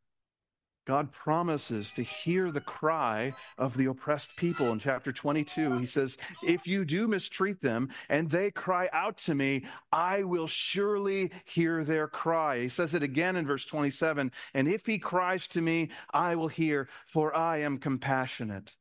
God 0.86 1.12
promises 1.12 1.92
to 1.92 2.02
hear 2.02 2.50
the 2.50 2.62
cry 2.62 3.32
of 3.58 3.76
the 3.76 3.86
oppressed 3.86 4.34
people 4.36 4.72
in 4.72 4.80
chapter 4.80 5.12
22. 5.12 5.78
He 5.78 5.86
says, 5.86 6.16
If 6.42 6.66
you 6.66 6.84
do 6.84 7.06
mistreat 7.06 7.60
them 7.60 7.90
and 8.08 8.28
they 8.28 8.50
cry 8.50 8.88
out 8.92 9.18
to 9.18 9.34
me, 9.34 9.66
I 9.92 10.24
will 10.24 10.46
surely 10.46 11.30
hear 11.44 11.84
their 11.84 12.08
cry. 12.08 12.62
He 12.62 12.68
says 12.68 12.94
it 12.94 13.02
again 13.02 13.36
in 13.36 13.46
verse 13.46 13.66
27 13.66 14.32
And 14.54 14.66
if 14.66 14.86
he 14.86 14.98
cries 14.98 15.46
to 15.48 15.60
me, 15.60 15.90
I 16.12 16.34
will 16.34 16.48
hear, 16.48 16.88
for 17.06 17.36
I 17.36 17.58
am 17.58 17.78
compassionate. 17.78 18.74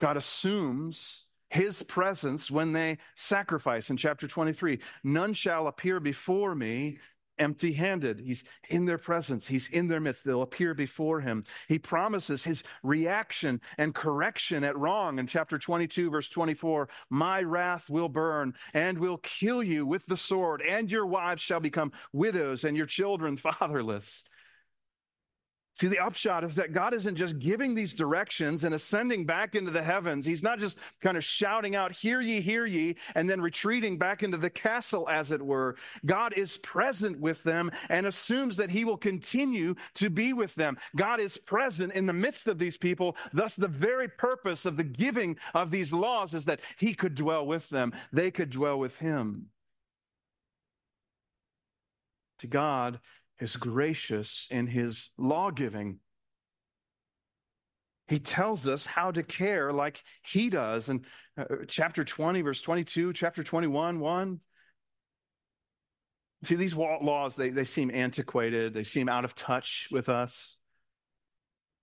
God 0.00 0.16
assumes 0.16 1.29
his 1.50 1.82
presence 1.82 2.50
when 2.50 2.72
they 2.72 2.98
sacrifice 3.14 3.90
in 3.90 3.96
chapter 3.96 4.26
23. 4.26 4.78
None 5.04 5.34
shall 5.34 5.66
appear 5.66 6.00
before 6.00 6.54
me 6.54 6.98
empty 7.40 7.72
handed. 7.72 8.20
He's 8.20 8.44
in 8.68 8.84
their 8.84 8.98
presence, 8.98 9.48
he's 9.48 9.68
in 9.68 9.88
their 9.88 9.98
midst. 9.98 10.24
They'll 10.24 10.42
appear 10.42 10.74
before 10.74 11.20
him. 11.20 11.44
He 11.68 11.78
promises 11.78 12.44
his 12.44 12.62
reaction 12.82 13.60
and 13.78 13.94
correction 13.94 14.62
at 14.62 14.78
wrong 14.78 15.18
in 15.18 15.26
chapter 15.26 15.58
22, 15.58 16.10
verse 16.10 16.28
24 16.28 16.88
My 17.08 17.42
wrath 17.42 17.90
will 17.90 18.08
burn 18.08 18.54
and 18.74 18.98
will 18.98 19.18
kill 19.18 19.62
you 19.62 19.86
with 19.86 20.06
the 20.06 20.16
sword, 20.16 20.62
and 20.62 20.90
your 20.90 21.06
wives 21.06 21.42
shall 21.42 21.60
become 21.60 21.92
widows, 22.12 22.64
and 22.64 22.76
your 22.76 22.86
children 22.86 23.36
fatherless. 23.36 24.24
See, 25.80 25.86
the 25.86 25.98
upshot 25.98 26.44
is 26.44 26.56
that 26.56 26.74
God 26.74 26.92
isn't 26.92 27.16
just 27.16 27.38
giving 27.38 27.74
these 27.74 27.94
directions 27.94 28.64
and 28.64 28.74
ascending 28.74 29.24
back 29.24 29.54
into 29.54 29.70
the 29.70 29.82
heavens. 29.82 30.26
He's 30.26 30.42
not 30.42 30.58
just 30.58 30.78
kind 31.00 31.16
of 31.16 31.24
shouting 31.24 31.74
out, 31.74 31.90
Hear 31.90 32.20
ye, 32.20 32.42
hear 32.42 32.66
ye, 32.66 32.96
and 33.14 33.30
then 33.30 33.40
retreating 33.40 33.96
back 33.96 34.22
into 34.22 34.36
the 34.36 34.50
castle, 34.50 35.08
as 35.08 35.30
it 35.30 35.40
were. 35.40 35.76
God 36.04 36.34
is 36.34 36.58
present 36.58 37.18
with 37.18 37.42
them 37.44 37.70
and 37.88 38.04
assumes 38.04 38.58
that 38.58 38.68
He 38.68 38.84
will 38.84 38.98
continue 38.98 39.74
to 39.94 40.10
be 40.10 40.34
with 40.34 40.54
them. 40.54 40.76
God 40.96 41.18
is 41.18 41.38
present 41.38 41.94
in 41.94 42.04
the 42.04 42.12
midst 42.12 42.46
of 42.46 42.58
these 42.58 42.76
people. 42.76 43.16
Thus, 43.32 43.56
the 43.56 43.66
very 43.66 44.08
purpose 44.08 44.66
of 44.66 44.76
the 44.76 44.84
giving 44.84 45.38
of 45.54 45.70
these 45.70 45.94
laws 45.94 46.34
is 46.34 46.44
that 46.44 46.60
He 46.76 46.92
could 46.92 47.14
dwell 47.14 47.46
with 47.46 47.66
them, 47.70 47.94
they 48.12 48.30
could 48.30 48.50
dwell 48.50 48.78
with 48.78 48.98
Him. 48.98 49.46
To 52.40 52.46
God, 52.46 53.00
is 53.40 53.56
gracious 53.56 54.46
in 54.50 54.66
his 54.66 55.10
law 55.16 55.50
giving. 55.50 55.98
He 58.08 58.18
tells 58.18 58.66
us 58.66 58.86
how 58.86 59.12
to 59.12 59.22
care 59.22 59.72
like 59.72 60.02
he 60.22 60.50
does. 60.50 60.88
In 60.88 61.04
uh, 61.38 61.44
chapter 61.68 62.04
20, 62.04 62.42
verse 62.42 62.60
22, 62.60 63.12
chapter 63.12 63.42
21, 63.42 64.00
1. 64.00 64.40
See, 66.42 66.54
these 66.54 66.74
laws, 66.74 67.36
they, 67.36 67.50
they 67.50 67.64
seem 67.64 67.90
antiquated, 67.92 68.74
they 68.74 68.84
seem 68.84 69.08
out 69.08 69.24
of 69.24 69.34
touch 69.34 69.88
with 69.90 70.08
us, 70.08 70.56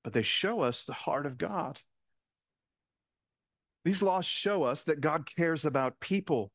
but 0.03 0.13
they 0.13 0.23
show 0.23 0.61
us 0.61 0.83
the 0.83 0.93
heart 0.93 1.25
of 1.25 1.37
God. 1.37 1.79
These 3.85 4.01
laws 4.01 4.25
show 4.25 4.63
us 4.63 4.83
that 4.85 4.99
God 4.99 5.29
cares 5.33 5.63
about 5.63 5.99
people 5.99 6.51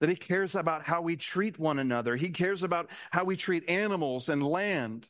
that 0.00 0.08
he 0.08 0.16
cares 0.16 0.54
about 0.54 0.82
how 0.82 1.02
we 1.02 1.16
treat 1.16 1.58
one 1.58 1.78
another. 1.78 2.16
He 2.16 2.30
cares 2.30 2.62
about 2.62 2.88
how 3.10 3.24
we 3.24 3.36
treat 3.36 3.68
animals 3.68 4.28
and 4.28 4.46
land. 4.46 5.08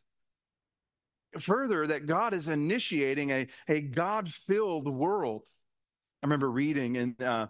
Further, 1.38 1.86
that 1.86 2.06
God 2.06 2.32
is 2.32 2.48
initiating 2.48 3.30
a, 3.30 3.46
a 3.68 3.82
God 3.82 4.28
filled 4.28 4.88
world. 4.88 5.44
I 6.22 6.26
remember 6.26 6.50
reading 6.50 6.96
in 6.96 7.16
uh, 7.20 7.48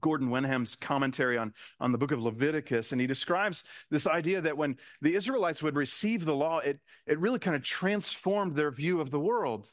Gordon 0.00 0.30
Wenham's 0.30 0.74
commentary 0.74 1.38
on, 1.38 1.54
on 1.80 1.92
the 1.92 1.98
book 1.98 2.10
of 2.10 2.22
Leviticus, 2.22 2.92
and 2.92 3.00
he 3.00 3.06
describes 3.06 3.64
this 3.90 4.06
idea 4.06 4.40
that 4.40 4.56
when 4.56 4.76
the 5.00 5.14
Israelites 5.14 5.62
would 5.62 5.76
receive 5.76 6.24
the 6.24 6.34
law, 6.34 6.58
it, 6.58 6.80
it 7.06 7.18
really 7.18 7.38
kind 7.38 7.56
of 7.56 7.62
transformed 7.62 8.56
their 8.56 8.70
view 8.70 9.00
of 9.00 9.10
the 9.10 9.20
world. 9.20 9.68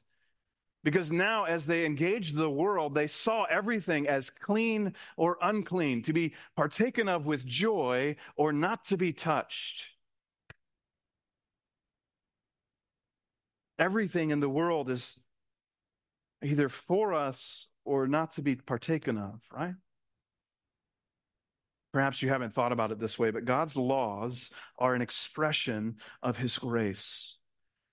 Because 0.85 1.11
now, 1.11 1.45
as 1.45 1.65
they 1.65 1.83
engaged 1.83 2.35
the 2.35 2.49
world, 2.49 2.93
they 2.93 3.07
saw 3.07 3.45
everything 3.45 4.07
as 4.07 4.29
clean 4.29 4.93
or 5.17 5.35
unclean, 5.41 6.03
to 6.03 6.13
be 6.13 6.35
partaken 6.55 7.09
of 7.09 7.25
with 7.25 7.43
joy 7.43 8.15
or 8.37 8.53
not 8.53 8.85
to 8.85 8.95
be 8.95 9.11
touched. 9.11 9.89
Everything 13.79 14.29
in 14.29 14.41
the 14.41 14.47
world 14.47 14.91
is 14.91 15.17
either 16.43 16.69
for 16.69 17.15
us 17.15 17.67
or 17.83 18.05
not 18.07 18.33
to 18.33 18.43
be 18.43 18.55
partaken 18.55 19.17
of, 19.17 19.41
right? 19.51 19.73
Perhaps 21.93 22.21
you 22.21 22.29
haven't 22.29 22.53
thought 22.53 22.71
about 22.71 22.91
it 22.91 22.99
this 22.99 23.17
way, 23.17 23.31
but 23.31 23.45
God's 23.45 23.75
laws 23.75 24.51
are 24.77 24.93
an 24.93 25.01
expression 25.01 25.95
of 26.21 26.37
His 26.37 26.59
grace. 26.59 27.39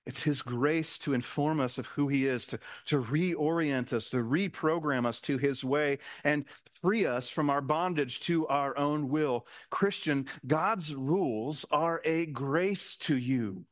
It's 0.04 0.22
His 0.22 0.42
grace 0.42 0.98
to 1.00 1.14
inform 1.14 1.60
us 1.60 1.78
of 1.78 1.86
who 1.86 2.08
He 2.08 2.26
is, 2.26 2.46
to, 2.48 2.58
to 2.86 3.00
reorient 3.00 3.92
us, 3.92 4.10
to 4.10 4.16
reprogram 4.16 5.06
us 5.06 5.20
to 5.22 5.38
His 5.38 5.62
way, 5.62 5.98
and 6.24 6.44
free 6.80 7.06
us 7.06 7.30
from 7.30 7.48
our 7.48 7.60
bondage 7.60 8.20
to 8.20 8.46
our 8.48 8.76
own 8.76 9.08
will. 9.08 9.46
Christian, 9.70 10.26
God's 10.46 10.94
rules 10.94 11.64
are 11.70 12.02
a 12.04 12.26
grace 12.26 12.96
to 12.98 13.16
you. 13.16 13.64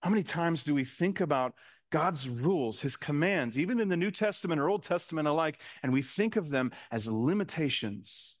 How 0.00 0.10
many 0.10 0.22
times 0.22 0.62
do 0.64 0.74
we 0.74 0.84
think 0.84 1.20
about 1.20 1.54
God's 1.90 2.28
rules, 2.28 2.80
His 2.80 2.96
commands, 2.96 3.58
even 3.58 3.80
in 3.80 3.88
the 3.88 3.96
New 3.96 4.12
Testament 4.12 4.60
or 4.60 4.70
Old 4.70 4.84
Testament 4.84 5.26
alike, 5.26 5.60
and 5.82 5.92
we 5.92 6.02
think 6.02 6.36
of 6.36 6.50
them 6.50 6.70
as 6.92 7.08
limitations, 7.08 8.38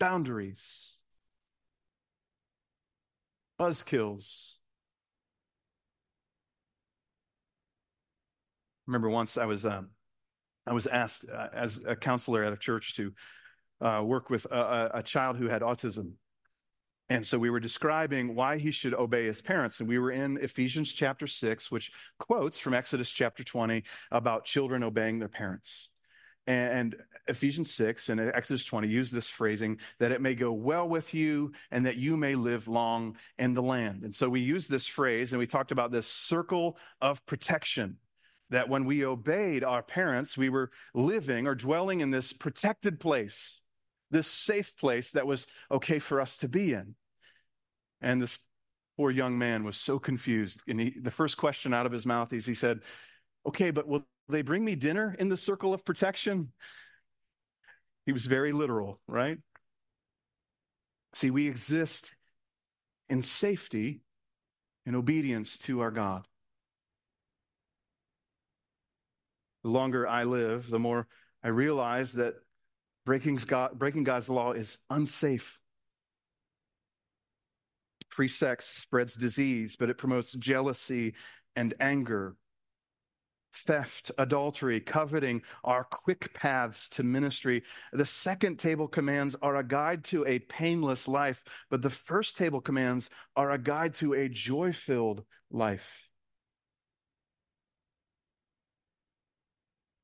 boundaries? 0.00 0.98
Buzzkills. 3.60 4.54
Remember 8.86 9.08
once 9.08 9.38
I 9.38 9.46
was 9.46 9.64
um, 9.64 9.90
I 10.66 10.72
was 10.72 10.86
asked 10.86 11.26
uh, 11.30 11.48
as 11.54 11.82
a 11.86 11.96
counselor 11.96 12.44
at 12.44 12.52
a 12.52 12.56
church 12.56 12.94
to 12.96 13.12
uh, 13.80 14.02
work 14.04 14.30
with 14.30 14.46
a, 14.46 14.90
a, 14.94 15.02
child 15.02 15.36
who 15.36 15.48
had 15.48 15.62
autism. 15.62 16.12
And 17.10 17.26
so 17.26 17.38
we 17.38 17.50
were 17.50 17.60
describing 17.60 18.34
why 18.34 18.56
he 18.56 18.70
should 18.70 18.94
obey 18.94 19.26
his 19.26 19.42
parents. 19.42 19.80
And 19.80 19.88
we 19.88 19.98
were 19.98 20.10
in 20.10 20.38
Ephesians 20.38 20.92
chapter 20.92 21.26
6, 21.26 21.70
which 21.70 21.92
quotes 22.18 22.58
from 22.58 22.72
Exodus 22.72 23.10
chapter 23.10 23.44
20 23.44 23.84
about 24.10 24.46
children 24.46 24.82
obeying 24.82 25.18
their 25.18 25.28
parents. 25.28 25.90
And 26.46 26.96
Ephesians 27.26 27.72
6 27.72 28.10
and 28.10 28.20
Exodus 28.20 28.64
20 28.64 28.86
use 28.86 29.10
this 29.10 29.28
phrasing 29.28 29.78
that 29.98 30.12
it 30.12 30.20
may 30.20 30.34
go 30.34 30.52
well 30.52 30.88
with 30.88 31.14
you 31.14 31.52
and 31.70 31.86
that 31.86 31.96
you 31.96 32.16
may 32.16 32.34
live 32.34 32.68
long 32.68 33.16
in 33.38 33.54
the 33.54 33.62
land. 33.62 34.02
And 34.02 34.14
so 34.14 34.28
we 34.28 34.40
use 34.40 34.68
this 34.68 34.86
phrase 34.86 35.32
and 35.32 35.38
we 35.38 35.46
talked 35.46 35.72
about 35.72 35.90
this 35.90 36.06
circle 36.06 36.76
of 37.00 37.24
protection 37.24 37.96
that 38.50 38.68
when 38.68 38.84
we 38.84 39.06
obeyed 39.06 39.64
our 39.64 39.82
parents, 39.82 40.36
we 40.36 40.50
were 40.50 40.70
living 40.92 41.46
or 41.46 41.54
dwelling 41.54 42.00
in 42.00 42.10
this 42.10 42.32
protected 42.32 43.00
place, 43.00 43.60
this 44.10 44.28
safe 44.28 44.76
place 44.76 45.12
that 45.12 45.26
was 45.26 45.46
okay 45.70 45.98
for 45.98 46.20
us 46.20 46.36
to 46.36 46.48
be 46.48 46.74
in. 46.74 46.94
And 48.02 48.20
this 48.20 48.38
poor 48.98 49.10
young 49.10 49.38
man 49.38 49.64
was 49.64 49.78
so 49.78 49.98
confused. 49.98 50.60
And 50.68 50.78
he, 50.78 50.94
the 51.00 51.10
first 51.10 51.38
question 51.38 51.72
out 51.72 51.86
of 51.86 51.92
his 51.92 52.04
mouth 52.04 52.32
is 52.34 52.44
he 52.44 52.54
said, 52.54 52.80
Okay, 53.46 53.70
but 53.70 53.88
will 53.88 54.06
they 54.28 54.42
bring 54.42 54.64
me 54.64 54.74
dinner 54.74 55.14
in 55.18 55.28
the 55.28 55.36
circle 55.36 55.74
of 55.74 55.84
protection? 55.84 56.52
He 58.06 58.12
was 58.12 58.26
very 58.26 58.52
literal, 58.52 59.00
right? 59.06 59.38
See, 61.14 61.30
we 61.30 61.48
exist 61.48 62.14
in 63.08 63.22
safety 63.22 64.02
in 64.86 64.94
obedience 64.94 65.58
to 65.58 65.80
our 65.80 65.90
God. 65.90 66.26
The 69.62 69.70
longer 69.70 70.06
I 70.06 70.24
live, 70.24 70.68
the 70.68 70.78
more 70.78 71.06
I 71.42 71.48
realize 71.48 72.12
that 72.14 72.34
breaking, 73.06 73.36
God, 73.36 73.78
breaking 73.78 74.04
God's 74.04 74.28
law 74.28 74.52
is 74.52 74.78
unsafe. 74.90 75.58
Free 78.10 78.28
sex 78.28 78.66
spreads 78.66 79.14
disease, 79.14 79.76
but 79.78 79.90
it 79.90 79.98
promotes 79.98 80.32
jealousy 80.32 81.14
and 81.56 81.74
anger. 81.80 82.36
Theft, 83.54 84.10
adultery, 84.18 84.80
coveting 84.80 85.42
are 85.62 85.84
quick 85.84 86.32
paths 86.34 86.88
to 86.90 87.02
ministry. 87.02 87.62
The 87.92 88.06
second 88.06 88.58
table 88.58 88.88
commands 88.88 89.36
are 89.42 89.56
a 89.56 89.64
guide 89.64 90.04
to 90.04 90.26
a 90.26 90.40
painless 90.40 91.06
life, 91.06 91.44
but 91.70 91.82
the 91.82 91.90
first 91.90 92.36
table 92.36 92.60
commands 92.60 93.10
are 93.36 93.52
a 93.52 93.58
guide 93.58 93.94
to 93.96 94.14
a 94.14 94.28
joy 94.28 94.72
filled 94.72 95.24
life. 95.50 96.08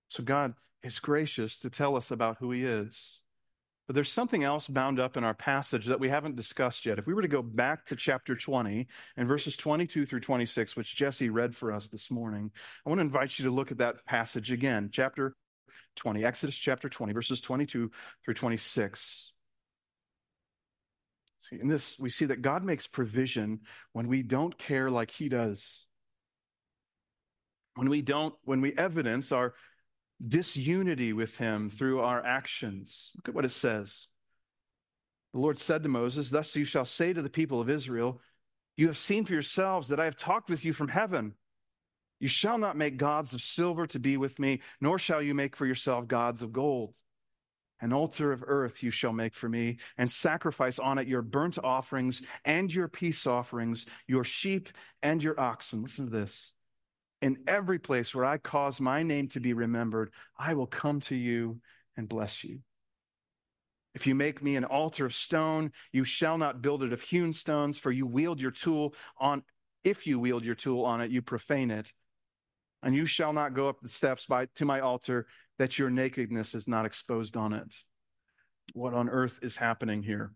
So 0.08 0.22
God 0.22 0.54
is 0.82 0.98
gracious 0.98 1.58
to 1.60 1.70
tell 1.70 1.96
us 1.96 2.10
about 2.10 2.38
who 2.38 2.50
He 2.50 2.64
is. 2.64 3.22
But 3.90 3.96
there's 3.96 4.12
something 4.12 4.44
else 4.44 4.68
bound 4.68 5.00
up 5.00 5.16
in 5.16 5.24
our 5.24 5.34
passage 5.34 5.86
that 5.86 5.98
we 5.98 6.08
haven't 6.08 6.36
discussed 6.36 6.86
yet. 6.86 7.00
If 7.00 7.08
we 7.08 7.12
were 7.12 7.22
to 7.22 7.26
go 7.26 7.42
back 7.42 7.84
to 7.86 7.96
chapter 7.96 8.36
20 8.36 8.86
and 9.16 9.26
verses 9.26 9.56
22 9.56 10.06
through 10.06 10.20
26, 10.20 10.76
which 10.76 10.94
Jesse 10.94 11.28
read 11.28 11.56
for 11.56 11.72
us 11.72 11.88
this 11.88 12.08
morning, 12.08 12.52
I 12.86 12.88
want 12.88 13.00
to 13.00 13.04
invite 13.04 13.36
you 13.36 13.46
to 13.46 13.50
look 13.50 13.72
at 13.72 13.78
that 13.78 14.06
passage 14.06 14.52
again. 14.52 14.90
Chapter 14.92 15.34
20, 15.96 16.24
Exodus 16.24 16.54
chapter 16.54 16.88
20, 16.88 17.12
verses 17.12 17.40
22 17.40 17.90
through 18.24 18.34
26. 18.34 19.32
See, 21.40 21.58
in 21.60 21.66
this, 21.66 21.98
we 21.98 22.10
see 22.10 22.26
that 22.26 22.42
God 22.42 22.62
makes 22.62 22.86
provision 22.86 23.58
when 23.92 24.06
we 24.06 24.22
don't 24.22 24.56
care 24.56 24.88
like 24.88 25.10
He 25.10 25.28
does. 25.28 25.84
When 27.74 27.88
we 27.88 28.02
don't, 28.02 28.36
when 28.44 28.60
we 28.60 28.72
evidence 28.74 29.32
our 29.32 29.54
disunity 30.26 31.12
with 31.12 31.36
him 31.38 31.70
through 31.70 32.00
our 32.00 32.24
actions. 32.24 33.12
Look 33.16 33.28
at 33.28 33.34
what 33.34 33.44
it 33.44 33.50
says. 33.50 34.08
The 35.32 35.40
Lord 35.40 35.58
said 35.58 35.82
to 35.82 35.88
Moses, 35.88 36.30
Thus 36.30 36.54
you 36.56 36.64
shall 36.64 36.84
say 36.84 37.12
to 37.12 37.22
the 37.22 37.30
people 37.30 37.60
of 37.60 37.70
Israel, 37.70 38.20
You 38.76 38.88
have 38.88 38.98
seen 38.98 39.24
for 39.24 39.32
yourselves 39.32 39.88
that 39.88 40.00
I 40.00 40.04
have 40.04 40.16
talked 40.16 40.50
with 40.50 40.64
you 40.64 40.72
from 40.72 40.88
heaven. 40.88 41.34
You 42.18 42.28
shall 42.28 42.58
not 42.58 42.76
make 42.76 42.98
gods 42.98 43.32
of 43.32 43.40
silver 43.40 43.86
to 43.88 43.98
be 43.98 44.16
with 44.16 44.38
me, 44.38 44.60
nor 44.80 44.98
shall 44.98 45.22
you 45.22 45.34
make 45.34 45.56
for 45.56 45.66
yourself 45.66 46.06
gods 46.06 46.42
of 46.42 46.52
gold. 46.52 46.94
An 47.80 47.94
altar 47.94 48.30
of 48.30 48.44
earth 48.46 48.82
you 48.82 48.90
shall 48.90 49.14
make 49.14 49.34
for 49.34 49.48
me, 49.48 49.78
and 49.96 50.10
sacrifice 50.10 50.78
on 50.78 50.98
it 50.98 51.08
your 51.08 51.22
burnt 51.22 51.58
offerings 51.58 52.20
and 52.44 52.72
your 52.72 52.88
peace 52.88 53.26
offerings, 53.26 53.86
your 54.06 54.24
sheep 54.24 54.68
and 55.02 55.22
your 55.22 55.40
oxen. 55.40 55.82
Listen 55.82 56.04
to 56.04 56.10
this. 56.10 56.52
In 57.20 57.38
every 57.46 57.78
place 57.78 58.14
where 58.14 58.24
I 58.24 58.38
cause 58.38 58.80
my 58.80 59.02
name 59.02 59.28
to 59.28 59.40
be 59.40 59.52
remembered, 59.52 60.10
I 60.38 60.54
will 60.54 60.66
come 60.66 61.00
to 61.02 61.14
you 61.14 61.60
and 61.96 62.08
bless 62.08 62.44
you. 62.44 62.60
If 63.94 64.06
you 64.06 64.14
make 64.14 64.42
me 64.42 64.56
an 64.56 64.64
altar 64.64 65.06
of 65.06 65.14
stone, 65.14 65.72
you 65.92 66.04
shall 66.04 66.38
not 66.38 66.62
build 66.62 66.82
it 66.82 66.92
of 66.92 67.02
hewn 67.02 67.34
stones, 67.34 67.78
for 67.78 67.90
you 67.90 68.06
wield 68.06 68.40
your 68.40 68.52
tool 68.52 68.94
on, 69.18 69.42
if 69.84 70.06
you 70.06 70.18
wield 70.18 70.44
your 70.44 70.54
tool 70.54 70.84
on 70.84 71.00
it, 71.00 71.10
you 71.10 71.20
profane 71.22 71.70
it. 71.70 71.92
And 72.82 72.94
you 72.94 73.04
shall 73.04 73.32
not 73.32 73.52
go 73.52 73.68
up 73.68 73.80
the 73.80 73.88
steps 73.88 74.24
by, 74.26 74.46
to 74.54 74.64
my 74.64 74.80
altar, 74.80 75.26
that 75.58 75.78
your 75.78 75.90
nakedness 75.90 76.54
is 76.54 76.66
not 76.66 76.86
exposed 76.86 77.36
on 77.36 77.52
it. 77.52 77.74
What 78.72 78.94
on 78.94 79.10
earth 79.10 79.40
is 79.42 79.56
happening 79.56 80.02
here? 80.02 80.32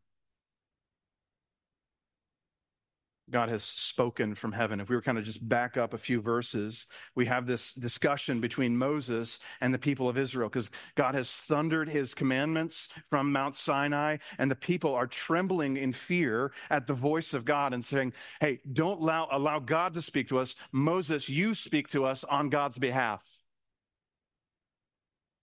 God 3.31 3.49
has 3.49 3.65
spoken 3.65 4.35
from 4.35 4.53
heaven. 4.53 4.81
If 4.81 4.91
we 4.91 4.97
were 4.97 5.03
kind 5.03 5.17
of 5.17 5.25
just 5.25 5.49
back 5.49 5.77
up 5.77 5.95
a 5.95 5.99
few 5.99 6.21
verses, 6.21 6.87
we 7.15 7.25
have 7.27 7.47
this 7.47 7.73
discussion 7.73 8.41
between 8.41 8.77
Moses 8.77 9.39
and 9.63 9.73
the 9.73 9.79
people 9.79 10.09
of 10.09 10.19
Israel 10.19 10.49
because 10.49 10.71
God 10.95 11.15
has 11.15 11.31
thundered 11.31 11.89
his 11.89 12.13
commandments 12.13 12.91
from 13.09 13.33
Mount 13.33 13.57
Sinai, 13.57 14.19
and 14.39 14.51
the 14.51 14.57
people 14.57 14.95
are 14.95 15.07
trembling 15.07 15.79
in 15.79 15.93
fear 15.93 16.53
at 16.71 16.87
the 16.87 16.95
voice 16.95 17.33
of 17.33 17.45
God 17.45 17.73
and 17.73 17.85
saying, 17.85 18.13
Hey, 18.41 18.61
don't 18.75 19.01
allow, 19.01 19.29
allow 19.33 19.59
God 19.59 19.95
to 19.95 20.03
speak 20.03 20.29
to 20.29 20.39
us. 20.39 20.55
Moses, 20.73 21.29
you 21.29 21.55
speak 21.55 21.89
to 21.89 22.05
us 22.05 22.25
on 22.25 22.51
God's 22.51 22.79
behalf. 22.79 23.23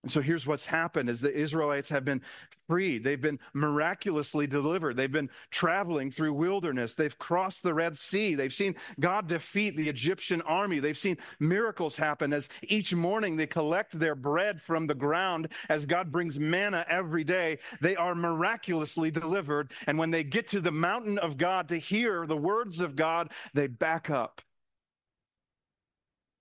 And 0.04 0.12
so 0.12 0.20
here's 0.20 0.48
what's 0.48 0.66
happened 0.66 1.10
is 1.10 1.22
the 1.22 1.32
Israelites 1.32 1.90
have 1.90 2.04
been 2.04 2.24
freed. 2.68 3.04
They've 3.04 3.22
been 3.22 3.40
miraculously 3.54 4.48
delivered. 4.48 4.98
They've 4.98 5.12
been 5.12 5.30
traveling 5.52 6.10
through 6.10 6.34
wilderness. 6.34 6.96
They've 6.96 7.18
crossed 7.20 7.62
the 7.62 7.74
Red 7.76 7.96
Sea. 7.96 8.34
They've 8.34 8.52
seen 8.52 8.76
God 9.00 9.28
defeat 9.28 9.78
the 9.78 9.88
Egyptian 9.88 10.42
army. 10.42 10.80
They've 10.80 10.98
seen 10.98 11.18
miracles 11.40 11.96
happen 11.96 12.34
as 12.34 12.50
each 12.64 12.96
morning 12.96 13.36
they 13.36 13.46
collect 13.46 14.00
their 14.00 14.16
bread 14.16 14.60
from 14.60 14.88
the 14.88 14.96
ground 14.96 15.50
as 15.70 15.86
God 15.86 16.12
brings 16.12 16.40
manna 16.40 16.84
every 16.90 17.24
day. 17.24 17.60
They 17.80 17.96
are 17.96 18.16
miraculously 18.16 19.12
delivered. 19.12 19.72
And 19.86 20.00
when 20.00 20.10
they 20.10 20.24
get 20.24 20.48
to 20.50 20.62
the 20.62 20.72
mountain 20.72 21.20
of 21.20 21.38
God 21.38 21.70
to 21.70 21.78
hear 21.78 22.26
the 22.26 22.38
words 22.38 22.80
of 22.80 22.96
God, 22.96 23.32
they 23.54 23.68
back 23.68 24.10
up. 24.10 24.42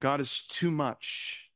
God 0.00 0.22
is 0.22 0.44
too 0.48 0.70
much. 0.70 1.49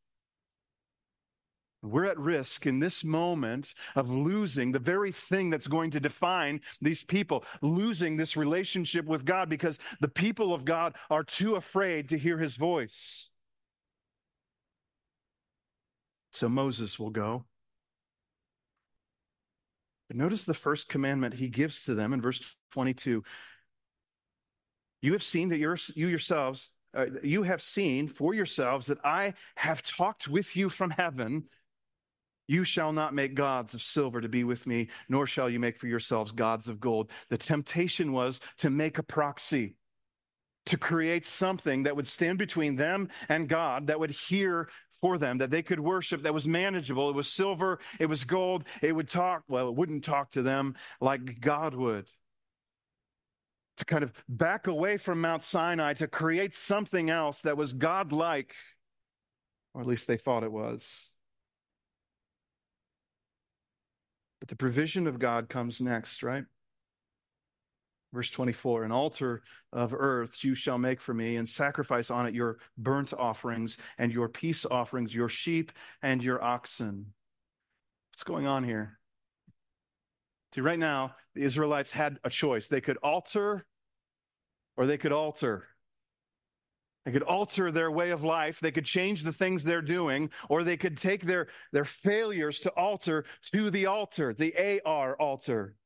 We're 1.84 2.06
at 2.06 2.18
risk 2.18 2.66
in 2.66 2.78
this 2.78 3.04
moment 3.04 3.74
of 3.94 4.08
losing 4.08 4.72
the 4.72 4.78
very 4.78 5.12
thing 5.12 5.50
that's 5.50 5.66
going 5.66 5.90
to 5.90 6.00
define 6.00 6.62
these 6.80 7.04
people, 7.04 7.44
losing 7.60 8.16
this 8.16 8.36
relationship 8.38 9.04
with 9.04 9.26
God 9.26 9.50
because 9.50 9.78
the 10.00 10.08
people 10.08 10.54
of 10.54 10.64
God 10.64 10.96
are 11.10 11.22
too 11.22 11.56
afraid 11.56 12.08
to 12.08 12.18
hear 12.18 12.38
his 12.38 12.56
voice. 12.56 13.28
So 16.32 16.48
Moses 16.48 16.98
will 16.98 17.10
go. 17.10 17.44
But 20.08 20.16
notice 20.16 20.44
the 20.44 20.54
first 20.54 20.88
commandment 20.88 21.34
he 21.34 21.48
gives 21.48 21.84
to 21.84 21.94
them 21.94 22.14
in 22.14 22.20
verse 22.22 22.56
22. 22.72 23.22
You 25.02 25.12
have 25.12 25.22
seen 25.22 25.50
that 25.50 25.58
you 25.58 26.08
yourselves, 26.08 26.70
uh, 26.96 27.06
you 27.22 27.42
have 27.42 27.60
seen 27.60 28.08
for 28.08 28.32
yourselves 28.32 28.86
that 28.86 29.04
I 29.04 29.34
have 29.56 29.82
talked 29.82 30.28
with 30.28 30.56
you 30.56 30.70
from 30.70 30.90
heaven 30.90 31.44
you 32.46 32.64
shall 32.64 32.92
not 32.92 33.14
make 33.14 33.34
gods 33.34 33.74
of 33.74 33.82
silver 33.82 34.20
to 34.20 34.28
be 34.28 34.44
with 34.44 34.66
me, 34.66 34.88
nor 35.08 35.26
shall 35.26 35.48
you 35.48 35.58
make 35.58 35.78
for 35.78 35.86
yourselves 35.86 36.32
gods 36.32 36.68
of 36.68 36.80
gold. 36.80 37.10
The 37.30 37.38
temptation 37.38 38.12
was 38.12 38.40
to 38.58 38.70
make 38.70 38.98
a 38.98 39.02
proxy, 39.02 39.76
to 40.66 40.76
create 40.76 41.26
something 41.26 41.82
that 41.84 41.96
would 41.96 42.08
stand 42.08 42.38
between 42.38 42.76
them 42.76 43.08
and 43.28 43.48
God, 43.48 43.86
that 43.86 44.00
would 44.00 44.10
hear 44.10 44.68
for 45.00 45.18
them, 45.18 45.38
that 45.38 45.50
they 45.50 45.62
could 45.62 45.80
worship, 45.80 46.22
that 46.22 46.32
was 46.32 46.48
manageable. 46.48 47.10
It 47.10 47.16
was 47.16 47.30
silver, 47.30 47.78
it 48.00 48.06
was 48.06 48.24
gold, 48.24 48.64
it 48.80 48.92
would 48.92 49.08
talk, 49.08 49.42
well, 49.48 49.68
it 49.68 49.74
wouldn't 49.74 50.04
talk 50.04 50.30
to 50.32 50.42
them 50.42 50.74
like 51.00 51.40
God 51.40 51.74
would. 51.74 52.06
To 53.78 53.84
kind 53.84 54.04
of 54.04 54.12
back 54.28 54.66
away 54.66 54.96
from 54.96 55.20
Mount 55.20 55.42
Sinai, 55.42 55.94
to 55.94 56.06
create 56.06 56.54
something 56.54 57.10
else 57.10 57.42
that 57.42 57.56
was 57.56 57.72
God 57.72 58.12
like, 58.12 58.54
or 59.74 59.80
at 59.80 59.86
least 59.86 60.06
they 60.06 60.16
thought 60.16 60.44
it 60.44 60.52
was. 60.52 61.10
But 64.44 64.50
the 64.50 64.56
provision 64.56 65.06
of 65.06 65.18
God 65.18 65.48
comes 65.48 65.80
next, 65.80 66.22
right? 66.22 66.44
Verse 68.12 68.28
24 68.28 68.84
An 68.84 68.92
altar 68.92 69.42
of 69.72 69.94
earth 69.94 70.44
you 70.44 70.54
shall 70.54 70.76
make 70.76 71.00
for 71.00 71.14
me, 71.14 71.36
and 71.36 71.48
sacrifice 71.48 72.10
on 72.10 72.26
it 72.26 72.34
your 72.34 72.58
burnt 72.76 73.14
offerings 73.14 73.78
and 73.96 74.12
your 74.12 74.28
peace 74.28 74.66
offerings, 74.66 75.14
your 75.14 75.30
sheep 75.30 75.72
and 76.02 76.22
your 76.22 76.44
oxen. 76.44 77.14
What's 78.12 78.22
going 78.22 78.46
on 78.46 78.64
here? 78.64 78.98
See, 80.54 80.60
right 80.60 80.78
now, 80.78 81.14
the 81.34 81.40
Israelites 81.40 81.90
had 81.90 82.18
a 82.22 82.28
choice. 82.28 82.68
They 82.68 82.82
could 82.82 82.98
alter 82.98 83.64
or 84.76 84.84
they 84.84 84.98
could 84.98 85.12
altar. 85.12 85.64
They 87.04 87.12
could 87.12 87.22
alter 87.22 87.70
their 87.70 87.90
way 87.90 88.10
of 88.10 88.24
life. 88.24 88.60
They 88.60 88.70
could 88.70 88.86
change 88.86 89.22
the 89.22 89.32
things 89.32 89.62
they're 89.62 89.82
doing, 89.82 90.30
or 90.48 90.64
they 90.64 90.78
could 90.78 90.96
take 90.96 91.26
their, 91.26 91.48
their 91.72 91.84
failures 91.84 92.60
to 92.60 92.70
alter 92.70 93.24
to 93.52 93.70
the 93.70 93.86
altar, 93.86 94.32
the 94.32 94.80
AR 94.84 95.14
altar. 95.16 95.76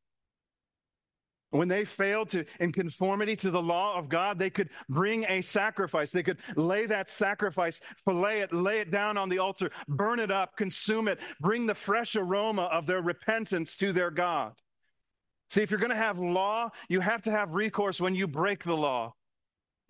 When 1.51 1.67
they 1.67 1.87
failed 1.87 2.29
to, 2.31 2.45
in 2.61 2.73
conformity 2.73 3.35
to 3.37 3.51
the 3.51 3.63
law 3.63 3.99
of 3.99 4.11
God, 4.11 4.39
they 4.39 4.51
could 4.51 4.69
bring 4.89 5.25
a 5.25 5.41
sacrifice. 5.41 6.13
They 6.13 6.23
could 6.23 6.41
lay 6.57 6.85
that 6.87 7.09
sacrifice, 7.09 7.81
fillet 8.05 8.41
it, 8.41 8.53
lay 8.53 8.81
it 8.81 8.91
down 8.91 9.17
on 9.17 9.31
the 9.31 9.39
altar, 9.39 9.71
burn 9.89 10.21
it 10.21 10.31
up, 10.31 10.57
consume 10.57 11.09
it, 11.09 11.19
bring 11.41 11.67
the 11.67 11.75
fresh 11.75 12.17
aroma 12.17 12.65
of 12.65 12.87
their 12.87 13.01
repentance 13.01 13.77
to 13.77 13.93
their 13.95 14.11
God. 14.11 14.53
See, 15.49 15.63
if 15.63 15.71
you're 15.71 15.81
going 15.81 15.91
to 15.91 15.97
have 15.97 16.19
law, 16.19 16.69
you 16.91 17.01
have 17.01 17.23
to 17.23 17.31
have 17.31 17.55
recourse 17.55 17.99
when 17.99 18.15
you 18.15 18.29
break 18.29 18.63
the 18.63 18.77
law. 18.77 19.15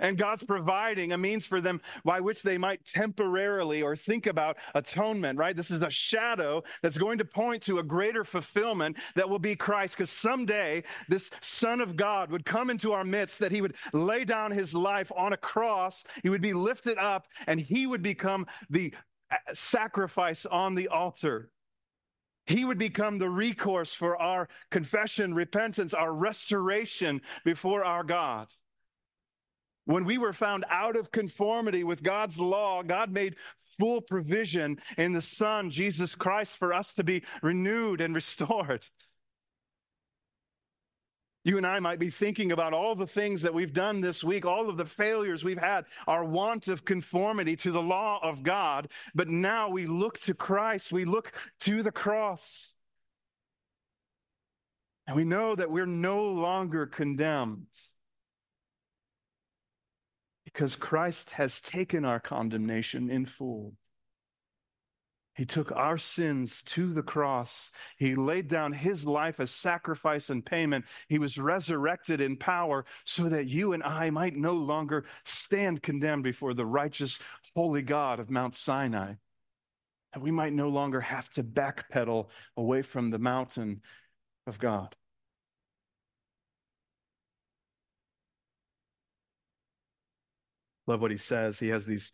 And 0.00 0.16
God's 0.16 0.44
providing 0.44 1.12
a 1.12 1.18
means 1.18 1.44
for 1.44 1.60
them 1.60 1.80
by 2.04 2.20
which 2.20 2.42
they 2.42 2.56
might 2.56 2.84
temporarily 2.84 3.82
or 3.82 3.96
think 3.96 4.26
about 4.26 4.56
atonement, 4.74 5.38
right? 5.38 5.56
This 5.56 5.70
is 5.70 5.82
a 5.82 5.90
shadow 5.90 6.62
that's 6.82 6.98
going 6.98 7.18
to 7.18 7.24
point 7.24 7.62
to 7.64 7.78
a 7.78 7.82
greater 7.82 8.24
fulfillment 8.24 8.96
that 9.16 9.28
will 9.28 9.40
be 9.40 9.56
Christ, 9.56 9.96
because 9.96 10.10
someday 10.10 10.84
this 11.08 11.30
Son 11.40 11.80
of 11.80 11.96
God 11.96 12.30
would 12.30 12.44
come 12.44 12.70
into 12.70 12.92
our 12.92 13.04
midst, 13.04 13.40
that 13.40 13.52
he 13.52 13.60
would 13.60 13.74
lay 13.92 14.24
down 14.24 14.52
his 14.52 14.72
life 14.72 15.10
on 15.16 15.32
a 15.32 15.36
cross, 15.36 16.04
he 16.22 16.28
would 16.28 16.42
be 16.42 16.52
lifted 16.52 16.96
up, 16.98 17.26
and 17.46 17.60
he 17.60 17.86
would 17.86 18.02
become 18.02 18.46
the 18.70 18.94
uh, 19.30 19.36
sacrifice 19.52 20.46
on 20.46 20.74
the 20.74 20.88
altar. 20.88 21.50
He 22.46 22.64
would 22.64 22.78
become 22.78 23.18
the 23.18 23.28
recourse 23.28 23.92
for 23.92 24.16
our 24.22 24.48
confession, 24.70 25.34
repentance, 25.34 25.92
our 25.92 26.14
restoration 26.14 27.20
before 27.44 27.84
our 27.84 28.04
God. 28.04 28.46
When 29.88 30.04
we 30.04 30.18
were 30.18 30.34
found 30.34 30.66
out 30.68 30.96
of 30.96 31.12
conformity 31.12 31.82
with 31.82 32.02
God's 32.02 32.38
law, 32.38 32.82
God 32.82 33.10
made 33.10 33.36
full 33.78 34.02
provision 34.02 34.78
in 34.98 35.14
the 35.14 35.22
Son, 35.22 35.70
Jesus 35.70 36.14
Christ, 36.14 36.58
for 36.58 36.74
us 36.74 36.92
to 36.92 37.04
be 37.04 37.22
renewed 37.40 38.02
and 38.02 38.14
restored. 38.14 38.84
You 41.42 41.56
and 41.56 41.66
I 41.66 41.80
might 41.80 41.98
be 41.98 42.10
thinking 42.10 42.52
about 42.52 42.74
all 42.74 42.96
the 42.96 43.06
things 43.06 43.40
that 43.40 43.54
we've 43.54 43.72
done 43.72 44.02
this 44.02 44.22
week, 44.22 44.44
all 44.44 44.68
of 44.68 44.76
the 44.76 44.84
failures 44.84 45.42
we've 45.42 45.56
had, 45.56 45.86
our 46.06 46.22
want 46.22 46.68
of 46.68 46.84
conformity 46.84 47.56
to 47.56 47.70
the 47.70 47.80
law 47.80 48.20
of 48.22 48.42
God. 48.42 48.90
But 49.14 49.28
now 49.28 49.70
we 49.70 49.86
look 49.86 50.18
to 50.20 50.34
Christ, 50.34 50.92
we 50.92 51.06
look 51.06 51.32
to 51.60 51.82
the 51.82 51.92
cross. 51.92 52.74
And 55.06 55.16
we 55.16 55.24
know 55.24 55.54
that 55.54 55.70
we're 55.70 55.86
no 55.86 56.24
longer 56.24 56.84
condemned 56.84 57.68
because 60.52 60.76
Christ 60.76 61.28
has 61.30 61.60
taken 61.60 62.06
our 62.06 62.18
condemnation 62.18 63.10
in 63.10 63.26
full. 63.26 63.74
He 65.34 65.44
took 65.44 65.70
our 65.72 65.98
sins 65.98 66.62
to 66.64 66.94
the 66.94 67.02
cross. 67.02 67.70
He 67.98 68.14
laid 68.14 68.48
down 68.48 68.72
his 68.72 69.04
life 69.04 69.40
as 69.40 69.50
sacrifice 69.50 70.30
and 70.30 70.44
payment. 70.44 70.86
He 71.06 71.18
was 71.18 71.36
resurrected 71.36 72.22
in 72.22 72.38
power 72.38 72.86
so 73.04 73.28
that 73.28 73.46
you 73.46 73.74
and 73.74 73.82
I 73.82 74.08
might 74.08 74.36
no 74.36 74.54
longer 74.54 75.04
stand 75.24 75.82
condemned 75.82 76.24
before 76.24 76.54
the 76.54 76.66
righteous, 76.66 77.18
holy 77.54 77.82
God 77.82 78.18
of 78.18 78.30
Mount 78.30 78.56
Sinai. 78.56 79.16
That 80.14 80.22
we 80.22 80.30
might 80.30 80.54
no 80.54 80.70
longer 80.70 81.02
have 81.02 81.28
to 81.32 81.44
backpedal 81.44 82.30
away 82.56 82.80
from 82.80 83.10
the 83.10 83.18
mountain 83.18 83.82
of 84.46 84.58
God. 84.58 84.96
Love 90.88 91.02
what 91.02 91.10
he 91.10 91.18
says. 91.18 91.58
He 91.58 91.68
has 91.68 91.84
these 91.84 92.10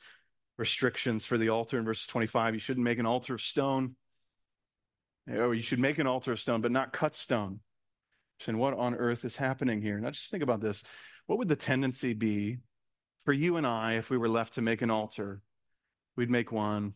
restrictions 0.59 1.25
for 1.25 1.39
the 1.39 1.49
altar 1.49 1.79
in 1.79 1.85
verse 1.85 2.07
25. 2.07 2.55
You 2.55 2.61
shouldn't 2.61 2.85
make 2.85 2.99
an 2.99 3.07
altar 3.07 3.35
of 3.35 3.41
stone. 3.41 3.95
Or 5.31 5.55
you 5.55 5.63
should 5.63 5.79
make 5.79 5.99
an 5.99 6.09
altar 6.09 6.33
of 6.33 6.41
stone, 6.41 6.61
but 6.61 6.73
not 6.73 6.93
cut 6.93 7.15
stone. 7.15 7.61
And 8.47 8.59
what 8.59 8.75
on 8.75 8.95
earth 8.95 9.25
is 9.25 9.37
happening 9.37 9.81
here? 9.81 9.99
Now 9.99 10.11
just 10.11 10.31
think 10.31 10.43
about 10.43 10.61
this. 10.61 10.83
What 11.27 11.39
would 11.39 11.49
the 11.49 11.57
tendency 11.57 12.13
be 12.13 12.59
for 13.25 13.33
you 13.33 13.57
and 13.57 13.67
I 13.67 13.95
if 13.95 14.11
we 14.11 14.19
were 14.19 14.29
left 14.29 14.55
to 14.55 14.63
make 14.63 14.83
an 14.83 14.91
altar? 14.91 15.41
We'd 16.17 16.29
make 16.29 16.53
one, 16.53 16.93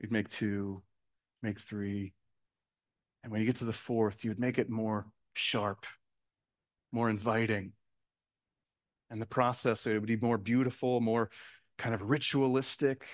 we'd 0.00 0.12
make 0.12 0.28
two, 0.28 0.82
make 1.42 1.58
three. 1.58 2.12
And 3.24 3.32
when 3.32 3.40
you 3.40 3.46
get 3.46 3.56
to 3.56 3.64
the 3.64 3.72
fourth, 3.72 4.24
you 4.24 4.30
would 4.30 4.38
make 4.38 4.58
it 4.58 4.70
more 4.70 5.06
sharp, 5.34 5.84
more 6.92 7.10
inviting. 7.10 7.72
And 9.12 9.20
the 9.20 9.26
process, 9.26 9.86
it 9.86 9.92
would 9.92 10.06
be 10.06 10.16
more 10.16 10.38
beautiful, 10.38 10.98
more 11.02 11.28
kind 11.76 11.94
of 11.94 12.08
ritualistic. 12.08 13.04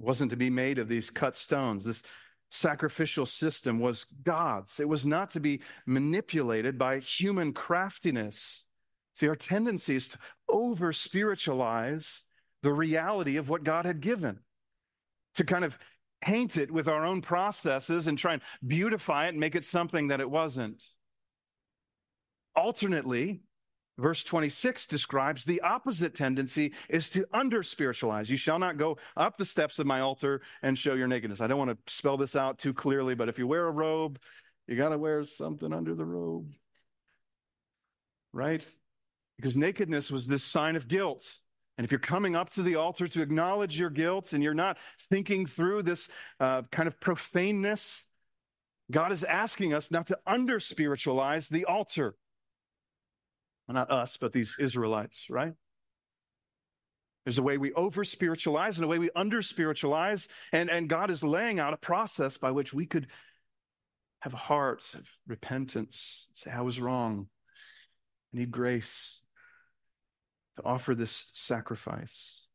It 0.00 0.06
wasn't 0.06 0.30
to 0.30 0.38
be 0.38 0.48
made 0.48 0.78
of 0.78 0.88
these 0.88 1.10
cut 1.10 1.36
stones. 1.36 1.84
This 1.84 2.02
sacrificial 2.50 3.26
system 3.26 3.78
was 3.78 4.06
God's. 4.22 4.80
It 4.80 4.88
was 4.88 5.04
not 5.04 5.32
to 5.32 5.40
be 5.40 5.60
manipulated 5.86 6.78
by 6.78 7.00
human 7.00 7.52
craftiness. 7.52 8.64
See, 9.14 9.28
our 9.28 9.36
tendency 9.36 9.96
is 9.96 10.08
to 10.08 10.18
over 10.48 10.94
spiritualize 10.94 12.22
the 12.62 12.72
reality 12.72 13.36
of 13.36 13.50
what 13.50 13.64
God 13.64 13.84
had 13.84 14.00
given, 14.00 14.38
to 15.34 15.44
kind 15.44 15.64
of 15.66 15.78
paint 16.22 16.56
it 16.56 16.70
with 16.70 16.88
our 16.88 17.04
own 17.04 17.20
processes 17.20 18.06
and 18.06 18.16
try 18.16 18.34
and 18.34 18.42
beautify 18.66 19.26
it 19.26 19.30
and 19.30 19.40
make 19.40 19.54
it 19.54 19.64
something 19.64 20.08
that 20.08 20.20
it 20.20 20.30
wasn't. 20.30 20.82
Alternately, 22.54 23.42
verse 23.98 24.24
26 24.24 24.86
describes 24.86 25.44
the 25.44 25.60
opposite 25.62 26.14
tendency 26.14 26.72
is 26.88 27.10
to 27.10 27.26
under 27.32 27.62
spiritualize. 27.62 28.30
You 28.30 28.36
shall 28.36 28.58
not 28.58 28.78
go 28.78 28.98
up 29.16 29.36
the 29.36 29.44
steps 29.44 29.78
of 29.78 29.86
my 29.86 30.00
altar 30.00 30.42
and 30.62 30.78
show 30.78 30.94
your 30.94 31.08
nakedness. 31.08 31.40
I 31.40 31.46
don't 31.46 31.58
want 31.58 31.70
to 31.70 31.92
spell 31.92 32.16
this 32.16 32.36
out 32.36 32.58
too 32.58 32.72
clearly, 32.72 33.14
but 33.14 33.28
if 33.28 33.38
you 33.38 33.46
wear 33.46 33.66
a 33.66 33.72
robe, 33.72 34.18
you 34.66 34.76
got 34.76 34.90
to 34.90 34.98
wear 34.98 35.24
something 35.24 35.72
under 35.72 35.94
the 35.94 36.04
robe. 36.04 36.52
Right? 38.32 38.64
Because 39.36 39.56
nakedness 39.56 40.10
was 40.10 40.26
this 40.26 40.44
sign 40.44 40.76
of 40.76 40.88
guilt. 40.88 41.38
And 41.78 41.84
if 41.84 41.90
you're 41.90 41.98
coming 41.98 42.36
up 42.36 42.50
to 42.50 42.62
the 42.62 42.76
altar 42.76 43.08
to 43.08 43.22
acknowledge 43.22 43.78
your 43.78 43.90
guilt 43.90 44.32
and 44.32 44.42
you're 44.42 44.54
not 44.54 44.76
thinking 45.10 45.46
through 45.46 45.82
this 45.82 46.08
uh, 46.38 46.62
kind 46.70 46.86
of 46.86 47.00
profaneness, 47.00 48.06
God 48.90 49.10
is 49.10 49.24
asking 49.24 49.72
us 49.72 49.90
not 49.90 50.06
to 50.08 50.18
under 50.26 50.60
spiritualize 50.60 51.48
the 51.48 51.64
altar. 51.64 52.14
Well, 53.66 53.74
not 53.74 53.90
us, 53.90 54.18
but 54.20 54.32
these 54.32 54.56
Israelites, 54.60 55.26
right? 55.30 55.54
There's 57.24 57.38
a 57.38 57.42
way 57.42 57.56
we 57.56 57.72
over 57.72 58.04
spiritualize 58.04 58.76
and 58.76 58.84
a 58.84 58.88
way 58.88 58.98
we 58.98 59.10
under 59.14 59.40
spiritualize. 59.40 60.28
And, 60.52 60.68
and 60.68 60.88
God 60.88 61.10
is 61.10 61.22
laying 61.22 61.58
out 61.58 61.72
a 61.72 61.78
process 61.78 62.36
by 62.36 62.50
which 62.50 62.74
we 62.74 62.84
could 62.84 63.06
have 64.20 64.34
a 64.34 64.38
heart 64.38 64.84
of 64.94 65.08
repentance, 65.26 66.26
say, 66.34 66.50
I 66.50 66.60
was 66.60 66.80
wrong. 66.80 67.28
I 68.34 68.38
need 68.38 68.50
grace 68.50 69.22
to 70.56 70.64
offer 70.64 70.94
this 70.94 71.30
sacrifice. 71.32 72.46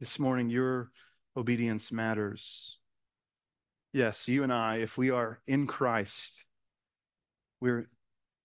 This 0.00 0.18
morning, 0.18 0.48
your 0.48 0.90
obedience 1.36 1.90
matters. 1.90 2.78
Yes, 3.92 4.28
you 4.28 4.44
and 4.44 4.52
I, 4.52 4.76
if 4.76 4.96
we 4.96 5.10
are 5.10 5.40
in 5.48 5.66
Christ, 5.66 6.44
we're 7.60 7.88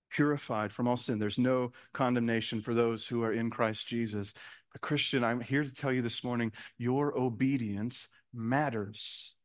purified 0.10 0.72
from 0.72 0.88
all 0.88 0.98
sin. 0.98 1.20
There's 1.20 1.38
no 1.38 1.72
condemnation 1.94 2.62
for 2.62 2.74
those 2.74 3.06
who 3.06 3.24
are 3.24 3.34
in 3.34 3.52
Christ 3.52 3.88
Jesus. 3.88 4.34
But, 4.72 4.82
Christian, 4.82 5.24
I'm 5.24 5.42
here 5.42 5.64
to 5.64 5.72
tell 5.72 5.92
you 5.92 6.02
this 6.02 6.24
morning 6.24 6.52
your 6.80 7.16
obedience 7.16 8.08
matters. 8.34 9.36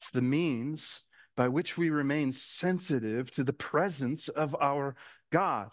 It's 0.00 0.10
the 0.10 0.22
means 0.22 1.02
by 1.40 1.48
which 1.48 1.78
we 1.78 1.88
remain 1.88 2.34
sensitive 2.34 3.30
to 3.30 3.42
the 3.42 3.54
presence 3.54 4.28
of 4.28 4.54
our 4.60 4.94
God. 5.32 5.70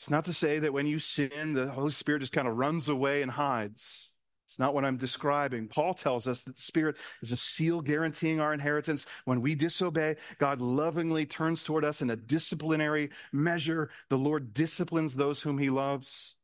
It's 0.00 0.10
not 0.10 0.24
to 0.24 0.32
say 0.32 0.58
that 0.58 0.72
when 0.72 0.88
you 0.88 0.98
sin, 0.98 1.54
the 1.54 1.68
Holy 1.68 1.92
Spirit 1.92 2.18
just 2.18 2.32
kind 2.32 2.48
of 2.48 2.56
runs 2.56 2.88
away 2.88 3.22
and 3.22 3.30
hides. 3.30 4.10
It's 4.48 4.58
not 4.58 4.74
what 4.74 4.84
I'm 4.84 4.96
describing. 4.96 5.68
Paul 5.68 5.94
tells 5.94 6.26
us 6.26 6.42
that 6.42 6.56
the 6.56 6.62
Spirit 6.62 6.96
is 7.22 7.30
a 7.30 7.36
seal 7.36 7.80
guaranteeing 7.80 8.40
our 8.40 8.52
inheritance. 8.52 9.06
When 9.24 9.40
we 9.40 9.54
disobey, 9.54 10.16
God 10.38 10.60
lovingly 10.60 11.24
turns 11.24 11.62
toward 11.62 11.84
us 11.84 12.02
in 12.02 12.10
a 12.10 12.16
disciplinary 12.16 13.10
measure. 13.32 13.88
The 14.08 14.18
Lord 14.18 14.52
disciplines 14.52 15.14
those 15.14 15.40
whom 15.42 15.58
he 15.58 15.70
loves. 15.70 16.34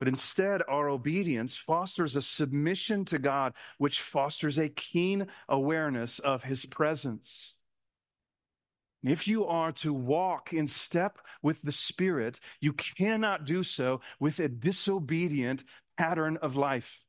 But 0.00 0.08
instead, 0.08 0.62
our 0.66 0.88
obedience 0.88 1.56
fosters 1.56 2.16
a 2.16 2.22
submission 2.22 3.04
to 3.04 3.18
God, 3.18 3.52
which 3.76 4.00
fosters 4.00 4.58
a 4.58 4.70
keen 4.70 5.28
awareness 5.46 6.18
of 6.18 6.42
his 6.42 6.64
presence. 6.64 7.54
If 9.02 9.28
you 9.28 9.46
are 9.46 9.72
to 9.72 9.92
walk 9.92 10.54
in 10.54 10.66
step 10.66 11.18
with 11.42 11.60
the 11.62 11.72
Spirit, 11.72 12.40
you 12.60 12.72
cannot 12.72 13.44
do 13.44 13.62
so 13.62 14.00
with 14.18 14.40
a 14.40 14.48
disobedient 14.48 15.64
pattern 15.98 16.38
of 16.38 16.56
life. 16.56 17.02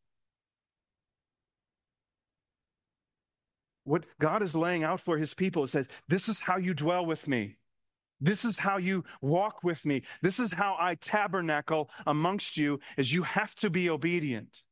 What 3.85 4.05
God 4.19 4.43
is 4.43 4.53
laying 4.53 4.83
out 4.83 4.99
for 4.99 5.17
his 5.17 5.33
people 5.33 5.65
says, 5.65 5.87
This 6.09 6.27
is 6.27 6.41
how 6.41 6.57
you 6.57 6.73
dwell 6.73 7.05
with 7.05 7.27
me. 7.27 7.57
This 8.21 8.45
is 8.45 8.57
how 8.57 8.77
you 8.77 9.03
walk 9.21 9.63
with 9.63 9.83
me. 9.83 10.03
This 10.21 10.39
is 10.39 10.53
how 10.53 10.77
I 10.79 10.95
tabernacle 10.95 11.89
amongst 12.05 12.55
you, 12.55 12.79
is 12.97 13.11
you 13.11 13.23
have 13.23 13.55
to 13.55 13.69
be 13.69 13.89
obedient. 13.89 14.63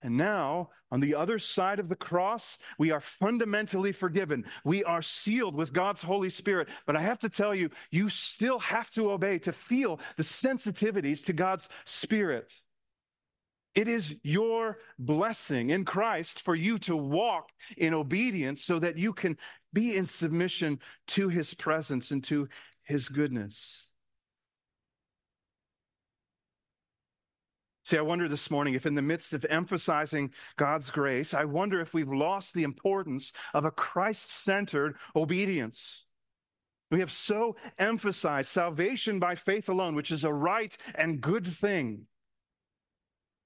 And 0.00 0.16
now, 0.16 0.70
on 0.92 1.00
the 1.00 1.16
other 1.16 1.40
side 1.40 1.80
of 1.80 1.88
the 1.88 1.96
cross, 1.96 2.58
we 2.78 2.92
are 2.92 3.00
fundamentally 3.00 3.90
forgiven. 3.90 4.44
We 4.62 4.84
are 4.84 5.02
sealed 5.02 5.56
with 5.56 5.72
God's 5.72 6.02
Holy 6.02 6.30
Spirit. 6.30 6.68
But 6.86 6.94
I 6.94 7.00
have 7.00 7.18
to 7.18 7.28
tell 7.28 7.52
you, 7.52 7.70
you 7.90 8.08
still 8.08 8.60
have 8.60 8.90
to 8.92 9.10
obey 9.10 9.40
to 9.40 9.52
feel 9.52 9.98
the 10.16 10.22
sensitivities 10.22 11.24
to 11.24 11.32
God's 11.32 11.68
Spirit. 11.84 12.52
It 13.74 13.88
is 13.88 14.16
your 14.22 14.78
blessing 14.98 15.70
in 15.70 15.84
Christ 15.84 16.42
for 16.42 16.54
you 16.54 16.78
to 16.78 16.96
walk 16.96 17.50
in 17.76 17.92
obedience 17.92 18.64
so 18.64 18.78
that 18.78 18.98
you 18.98 19.12
can 19.12 19.36
be 19.72 19.96
in 19.96 20.06
submission 20.06 20.80
to 21.08 21.28
his 21.28 21.54
presence 21.54 22.10
and 22.10 22.24
to 22.24 22.48
his 22.82 23.08
goodness. 23.08 23.88
See, 27.84 27.96
I 27.96 28.02
wonder 28.02 28.28
this 28.28 28.50
morning 28.50 28.74
if, 28.74 28.84
in 28.84 28.94
the 28.94 29.02
midst 29.02 29.32
of 29.32 29.46
emphasizing 29.48 30.32
God's 30.56 30.90
grace, 30.90 31.32
I 31.32 31.44
wonder 31.44 31.80
if 31.80 31.94
we've 31.94 32.12
lost 32.12 32.52
the 32.52 32.62
importance 32.62 33.32
of 33.54 33.64
a 33.64 33.70
Christ 33.70 34.30
centered 34.30 34.96
obedience. 35.16 36.04
We 36.90 37.00
have 37.00 37.12
so 37.12 37.56
emphasized 37.78 38.48
salvation 38.48 39.18
by 39.18 39.34
faith 39.34 39.68
alone, 39.68 39.94
which 39.94 40.10
is 40.10 40.24
a 40.24 40.32
right 40.32 40.76
and 40.94 41.20
good 41.20 41.46
thing. 41.46 42.06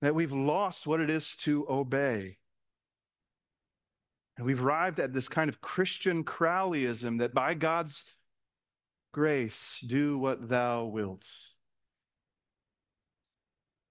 that 0.02 0.14
we've 0.16 0.32
lost 0.32 0.86
what 0.86 1.00
it 1.00 1.08
is 1.08 1.34
to 1.36 1.64
obey. 1.70 2.36
And 4.42 4.48
we've 4.48 4.64
arrived 4.64 4.98
at 4.98 5.12
this 5.12 5.28
kind 5.28 5.48
of 5.48 5.60
Christian 5.60 6.24
Crowleyism 6.24 7.20
that 7.20 7.32
by 7.32 7.54
God's 7.54 8.04
grace, 9.12 9.78
do 9.86 10.18
what 10.18 10.48
thou 10.48 10.86
wilt. 10.86 11.24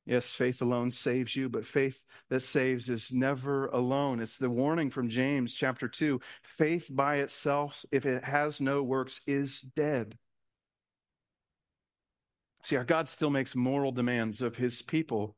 Yes, 0.06 0.36
faith 0.36 0.62
alone 0.62 0.92
saves 0.92 1.38
you, 1.38 1.48
but 1.48 1.66
faith 1.66 2.04
that 2.30 2.42
saves 2.42 2.90
is 2.90 3.14
never 3.14 3.68
alone. 3.68 4.20
It's 4.20 4.38
the 4.38 4.50
warning 4.50 4.90
from 4.90 5.08
James 5.08 5.54
chapter 5.54 5.88
2. 5.88 6.20
Faith 6.44 6.90
by 6.92 7.20
itself, 7.20 7.86
if 7.90 8.06
it 8.06 8.22
has 8.26 8.60
no 8.60 8.84
works, 8.84 9.22
is 9.26 9.62
dead. 9.62 10.18
See, 12.64 12.76
our 12.76 12.84
God 12.84 13.08
still 13.08 13.30
makes 13.30 13.56
moral 13.56 13.94
demands 13.94 14.42
of 14.42 14.58
his 14.58 14.82
people. 14.82 15.38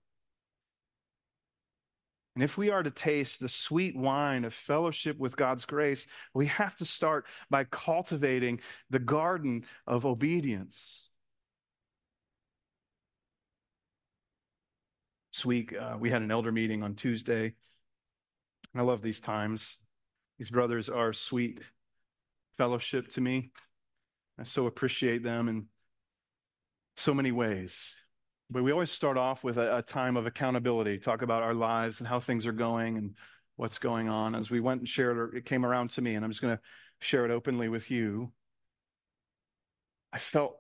And 2.35 2.43
if 2.43 2.57
we 2.57 2.71
are 2.71 2.81
to 2.81 2.89
taste 2.89 3.39
the 3.39 3.49
sweet 3.49 3.95
wine 3.95 4.43
of 4.43 4.53
fellowship 4.53 5.19
with 5.19 5.37
God's 5.37 5.65
grace, 5.65 6.07
we 6.33 6.47
have 6.47 6.75
to 6.77 6.85
start 6.85 7.25
by 7.49 7.63
cultivating 7.65 8.59
the 8.89 8.99
garden 8.99 9.65
of 9.85 10.05
obedience. 10.05 11.09
This 15.31 15.45
week, 15.45 15.73
uh, 15.73 15.97
we 15.99 16.09
had 16.09 16.21
an 16.23 16.31
elder 16.31 16.51
meeting 16.51 16.81
on 16.81 16.95
Tuesday. 16.95 17.53
I 18.75 18.81
love 18.81 19.01
these 19.01 19.19
times. 19.19 19.77
These 20.39 20.49
brothers 20.49 20.89
are 20.89 21.13
sweet 21.13 21.61
fellowship 22.57 23.09
to 23.09 23.21
me. 23.21 23.51
I 24.39 24.43
so 24.43 24.65
appreciate 24.65 25.23
them 25.23 25.47
in 25.47 25.67
so 26.97 27.13
many 27.13 27.31
ways. 27.31 27.95
But 28.53 28.61
we 28.61 28.71
always 28.71 28.91
start 28.91 29.17
off 29.17 29.43
with 29.43 29.57
a, 29.57 29.77
a, 29.77 29.81
time 29.81 30.15
of 30.15 30.27
accountability, 30.27 30.99
talk 30.99 31.23
about 31.23 31.41
our 31.41 31.55
lives 31.55 31.99
and 31.99 32.07
how 32.07 32.19
things 32.19 32.45
are 32.45 32.51
going 32.51 32.97
and 32.99 33.15
what's 33.55 33.79
going 33.79 34.09
on. 34.09 34.35
As 34.35 34.51
we 34.51 34.59
went 34.59 34.81
and 34.81 34.87
shared, 34.87 35.33
it 35.33 35.45
came 35.45 35.65
around 35.65 35.89
to 35.91 36.03
me, 36.03 36.13
and 36.13 36.23
I'm 36.23 36.29
just 36.29 36.41
going 36.41 36.55
to 36.55 36.61
share 36.99 37.25
it 37.25 37.31
openly 37.31 37.67
with 37.67 37.89
you. 37.89 38.31
I 40.13 40.19
felt 40.19 40.57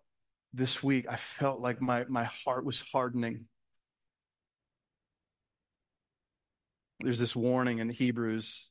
this 0.55 0.81
week, 0.81 1.05
I 1.07 1.17
felt 1.17 1.59
like 1.59 1.81
my, 1.81 2.05
my 2.09 2.23
heart 2.23 2.65
was 2.65 2.81
hardening. 2.81 3.45
There's 6.99 7.19
this 7.19 7.35
warning 7.35 7.77
in 7.77 7.89
Hebrews 7.89 8.69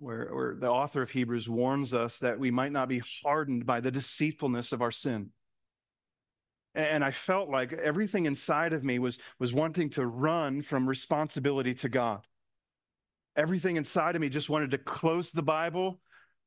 where, 0.00 0.28
where 0.32 0.56
the 0.56 0.68
author 0.68 1.02
of 1.02 1.10
Hebrews 1.10 1.48
warns 1.48 1.94
us 1.94 2.18
that 2.18 2.40
we 2.40 2.50
might 2.50 2.72
not 2.72 2.88
be 2.88 3.00
hardened 3.22 3.64
by 3.64 3.78
the 3.78 3.92
deceitfulness 3.92 4.72
of 4.72 4.82
our 4.82 4.90
sin. 4.90 5.30
And 6.74 7.04
I 7.04 7.10
felt 7.10 7.48
like 7.48 7.72
everything 7.72 8.26
inside 8.26 8.72
of 8.72 8.84
me 8.84 8.98
was, 8.98 9.18
was 9.38 9.52
wanting 9.52 9.90
to 9.90 10.06
run 10.06 10.62
from 10.62 10.88
responsibility 10.88 11.74
to 11.74 11.88
God. 11.88 12.26
Everything 13.36 13.76
inside 13.76 14.14
of 14.14 14.20
me 14.20 14.28
just 14.28 14.50
wanted 14.50 14.70
to 14.70 14.78
close 14.78 15.32
the 15.32 15.42
Bible, 15.42 16.00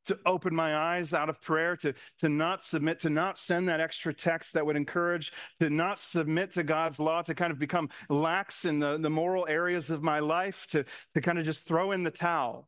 to 0.06 0.20
open 0.26 0.54
my 0.54 0.76
eyes 0.76 1.14
out 1.14 1.30
of 1.30 1.42
prayer, 1.42 1.76
to, 1.78 1.94
to 2.20 2.30
not 2.30 2.62
submit, 2.62 3.00
to 3.00 3.10
not 3.10 3.40
send 3.40 3.68
that 3.70 3.80
extra 3.80 4.14
text 4.14 4.54
that 4.54 4.66
would 4.66 4.76
encourage, 4.76 5.32
to 5.60 5.70
not 5.70 6.00
submit 6.00 6.52
to 6.52 6.64
God's 6.64 7.00
law, 7.00 7.22
to 7.22 7.34
kind 7.34 7.52
of 7.52 7.60
become 7.60 7.90
lax 8.10 8.66
in 8.66 8.80
the, 8.80 8.98
the 8.98 9.10
moral 9.10 9.46
areas 9.48 9.90
of 9.90 10.04
my 10.04 10.20
life, 10.20 10.68
to, 10.72 10.84
to 11.16 11.22
kind 11.22 11.40
of 11.40 11.46
just 11.46 11.68
throw 11.68 11.92
in 11.92 12.04
the 12.04 12.12
towel. 12.12 12.68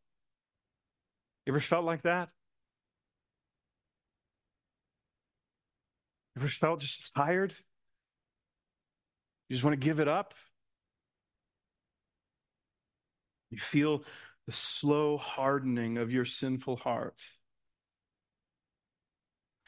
You 1.45 1.53
ever 1.53 1.60
felt 1.60 1.86
like 1.86 2.03
that? 2.03 2.30
Ever 6.38 6.47
felt 6.47 6.81
just 6.81 7.13
tired? 7.15 7.53
You 9.47 9.55
just 9.55 9.63
want 9.63 9.79
to 9.79 9.86
give 9.86 9.99
it 9.99 10.07
up? 10.07 10.33
You 13.51 13.57
feel 13.57 14.03
the 14.45 14.51
slow 14.51 15.17
hardening 15.17 15.97
of 15.97 16.11
your 16.11 16.25
sinful 16.25 16.77
heart. 16.77 17.21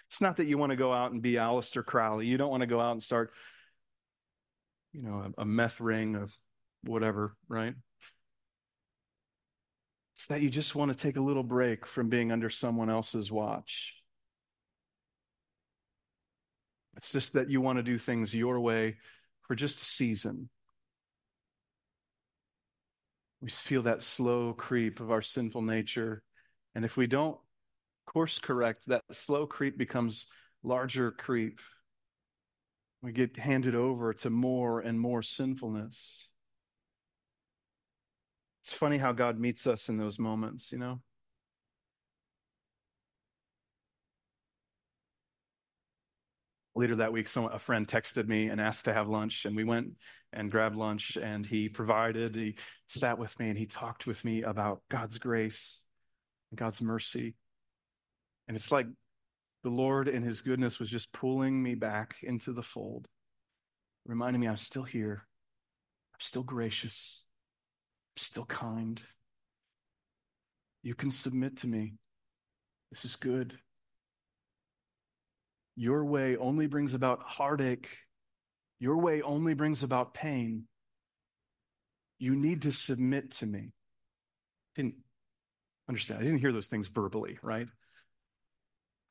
It's 0.10 0.22
not 0.22 0.38
that 0.38 0.46
you 0.46 0.58
want 0.58 0.72
to 0.72 0.78
go 0.78 0.94
out 0.94 1.12
and 1.12 1.22
be 1.22 1.34
Aleister 1.34 1.86
Crowley. 1.86 2.28
You 2.28 2.38
don't 2.38 2.50
want 2.50 2.62
to 2.62 2.68
go 2.68 2.80
out 2.80 2.94
and 2.94 3.04
start, 3.04 3.32
you 4.94 5.02
know, 5.02 5.32
a, 5.38 5.42
a 5.42 5.46
meth 5.46 5.80
ring 5.80 6.16
of 6.16 6.36
whatever, 6.84 7.36
right? 7.48 7.76
It's 10.16 10.28
that 10.28 10.42
you 10.42 10.50
just 10.50 10.76
want 10.76 10.92
to 10.92 10.98
take 10.98 11.18
a 11.18 11.22
little 11.22 11.44
break 11.44 11.86
from 11.86 12.10
being 12.10 12.32
under 12.32 12.50
someone 12.50 12.90
else's 12.90 13.32
watch. 13.32 13.97
It's 16.98 17.12
just 17.12 17.34
that 17.34 17.50
you 17.50 17.62
want 17.62 17.78
to 17.78 17.84
do 17.84 17.98
things 17.98 18.34
your 18.34 18.60
way 18.60 18.98
for 19.48 19.56
just 19.56 19.82
a 19.82 19.86
season. 19.86 20.50
We 23.40 23.50
feel 23.50 23.84
that 23.84 24.02
slow 24.02 24.54
creep 24.54 25.00
of 25.00 25.12
our 25.12 25.22
sinful 25.22 25.62
nature. 25.62 26.24
And 26.74 26.84
if 26.84 26.98
we 26.98 27.08
don't 27.08 27.38
course 28.08 28.40
correct, 28.40 28.80
that 28.88 29.04
slow 29.12 29.46
creep 29.46 29.78
becomes 29.78 30.28
larger 30.64 31.12
creep. 31.12 31.60
We 33.04 33.12
get 33.12 33.38
handed 33.38 33.76
over 33.76 34.14
to 34.14 34.32
more 34.32 34.80
and 34.80 35.00
more 35.00 35.22
sinfulness. 35.22 36.30
It's 38.64 38.74
funny 38.74 38.98
how 38.98 39.12
God 39.12 39.40
meets 39.40 39.68
us 39.68 39.88
in 39.88 39.98
those 39.98 40.18
moments, 40.18 40.72
you 40.72 40.80
know? 40.80 41.00
Later 46.78 46.96
that 46.98 47.12
week, 47.12 47.28
someone, 47.28 47.54
a 47.54 47.60
friend 47.60 47.88
texted 47.88 48.28
me 48.28 48.48
and 48.48 48.62
asked 48.62 48.86
to 48.86 48.94
have 48.94 49.10
lunch, 49.10 49.46
and 49.46 49.56
we 49.56 49.64
went 49.64 49.94
and 50.32 50.52
grabbed 50.52 50.76
lunch, 50.76 51.18
and 51.18 51.46
he 51.46 51.70
provided, 51.70 52.36
he 52.36 52.56
sat 52.88 53.18
with 53.18 53.38
me, 53.40 53.50
and 53.50 53.58
he 53.58 53.66
talked 53.66 54.06
with 54.06 54.24
me 54.24 54.44
about 54.44 54.82
God's 54.90 55.18
grace 55.18 55.84
and 56.52 56.60
God's 56.60 56.82
mercy. 56.82 57.36
And 58.48 58.56
it's 58.56 58.72
like 58.72 58.86
the 59.64 59.70
Lord 59.70 60.08
in 60.08 60.24
his 60.24 60.42
goodness 60.42 60.80
was 60.80 60.90
just 60.90 61.12
pulling 61.12 61.62
me 61.62 61.76
back 61.76 62.18
into 62.22 62.54
the 62.54 62.64
fold, 62.64 63.08
reminding 64.06 64.40
me 64.40 64.48
I'm 64.48 64.58
still 64.58 64.84
here, 64.84 65.26
I'm 66.14 66.20
still 66.20 66.44
gracious, 66.44 67.24
I'm 68.16 68.22
still 68.22 68.46
kind. 68.46 69.02
You 70.84 70.96
can 70.96 71.12
submit 71.12 71.58
to 71.58 71.68
me. 71.68 71.96
This 72.92 73.04
is 73.04 73.18
good. 73.18 73.58
Your 75.80 76.04
way 76.04 76.36
only 76.36 76.66
brings 76.66 76.96
about 76.96 77.22
heartache. 77.22 77.88
Your 78.80 78.98
way 78.98 79.22
only 79.22 79.54
brings 79.54 79.84
about 79.84 80.16
pain. 80.16 80.64
You 82.18 82.36
need 82.36 82.64
to 82.64 82.72
submit 82.72 83.32
to 83.34 83.46
me. 83.46 83.74
Didn't 84.76 84.96
understand. 85.88 86.20
I 86.20 86.24
didn't 86.24 86.40
hear 86.40 86.52
those 86.52 86.68
things 86.68 86.88
verbally, 86.88 87.38
right? 87.44 87.68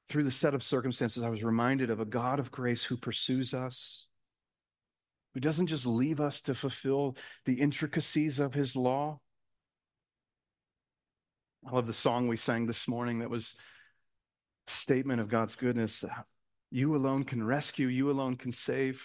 Through 0.08 0.24
the 0.24 0.32
set 0.32 0.54
of 0.54 0.62
circumstances, 0.64 1.22
I 1.22 1.28
was 1.28 1.44
reminded 1.44 1.88
of 1.88 2.00
a 2.00 2.04
God 2.04 2.40
of 2.40 2.50
grace 2.50 2.84
who 2.84 2.96
pursues 2.96 3.54
us, 3.54 4.08
who 5.34 5.40
doesn't 5.40 5.68
just 5.68 5.86
leave 5.86 6.20
us 6.20 6.42
to 6.42 6.54
fulfill 6.54 7.16
the 7.44 7.60
intricacies 7.60 8.40
of 8.40 8.54
his 8.54 8.74
law. 8.74 9.20
I 11.64 11.72
love 11.72 11.86
the 11.86 11.92
song 11.92 12.26
we 12.26 12.36
sang 12.36 12.66
this 12.66 12.88
morning 12.88 13.20
that 13.20 13.30
was 13.30 13.54
statement 14.66 15.20
of 15.20 15.28
God's 15.28 15.54
goodness. 15.54 16.04
You 16.76 16.94
alone 16.94 17.24
can 17.24 17.42
rescue, 17.42 17.86
you 17.86 18.10
alone 18.10 18.36
can 18.36 18.52
save, 18.52 19.02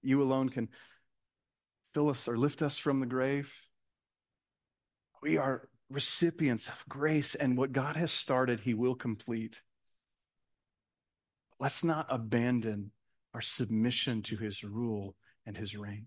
you 0.00 0.22
alone 0.22 0.48
can 0.48 0.70
fill 1.92 2.08
us 2.08 2.26
or 2.26 2.38
lift 2.38 2.62
us 2.62 2.78
from 2.78 3.00
the 3.00 3.06
grave. 3.06 3.52
We 5.20 5.36
are 5.36 5.68
recipients 5.90 6.68
of 6.68 6.82
grace, 6.88 7.34
and 7.34 7.58
what 7.58 7.72
God 7.72 7.96
has 7.96 8.10
started, 8.10 8.60
He 8.60 8.72
will 8.72 8.94
complete. 8.94 9.60
Let's 11.60 11.84
not 11.84 12.06
abandon 12.08 12.92
our 13.34 13.42
submission 13.42 14.22
to 14.22 14.38
His 14.38 14.64
rule 14.64 15.16
and 15.44 15.58
His 15.58 15.76
reign. 15.76 16.06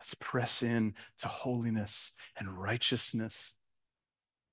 Let's 0.00 0.14
press 0.14 0.62
in 0.62 0.94
to 1.18 1.28
holiness 1.28 2.12
and 2.38 2.48
righteousness. 2.58 3.52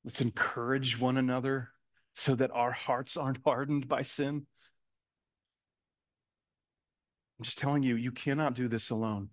Let's 0.03 0.19
encourage 0.19 0.99
one 0.99 1.15
another 1.15 1.69
so 2.17 2.33
that 2.33 2.49
our 2.51 2.71
hearts 2.71 3.15
aren't 3.15 3.37
hardened 3.45 3.87
by 3.87 4.01
sin? 4.01 4.47
I'm 7.37 7.43
just 7.43 7.59
telling 7.59 7.83
you, 7.83 7.95
you 7.95 8.11
cannot 8.11 8.55
do 8.55 8.67
this 8.67 8.89
alone. 8.89 9.29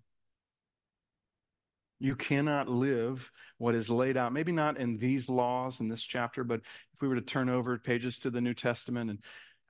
You 1.97 2.15
cannot 2.15 2.69
live 2.69 3.31
what 3.57 3.73
is 3.73 3.89
laid 3.89 4.17
out, 4.17 4.33
maybe 4.33 4.51
not 4.51 4.77
in 4.77 4.97
these 4.97 5.27
laws 5.29 5.79
in 5.79 5.87
this 5.87 6.03
chapter, 6.03 6.43
but 6.43 6.59
if 6.59 7.01
we 7.01 7.07
were 7.07 7.15
to 7.15 7.21
turn 7.21 7.49
over 7.49 7.79
pages 7.79 8.19
to 8.19 8.29
the 8.29 8.41
New 8.41 8.53
Testament 8.53 9.09
and 9.09 9.19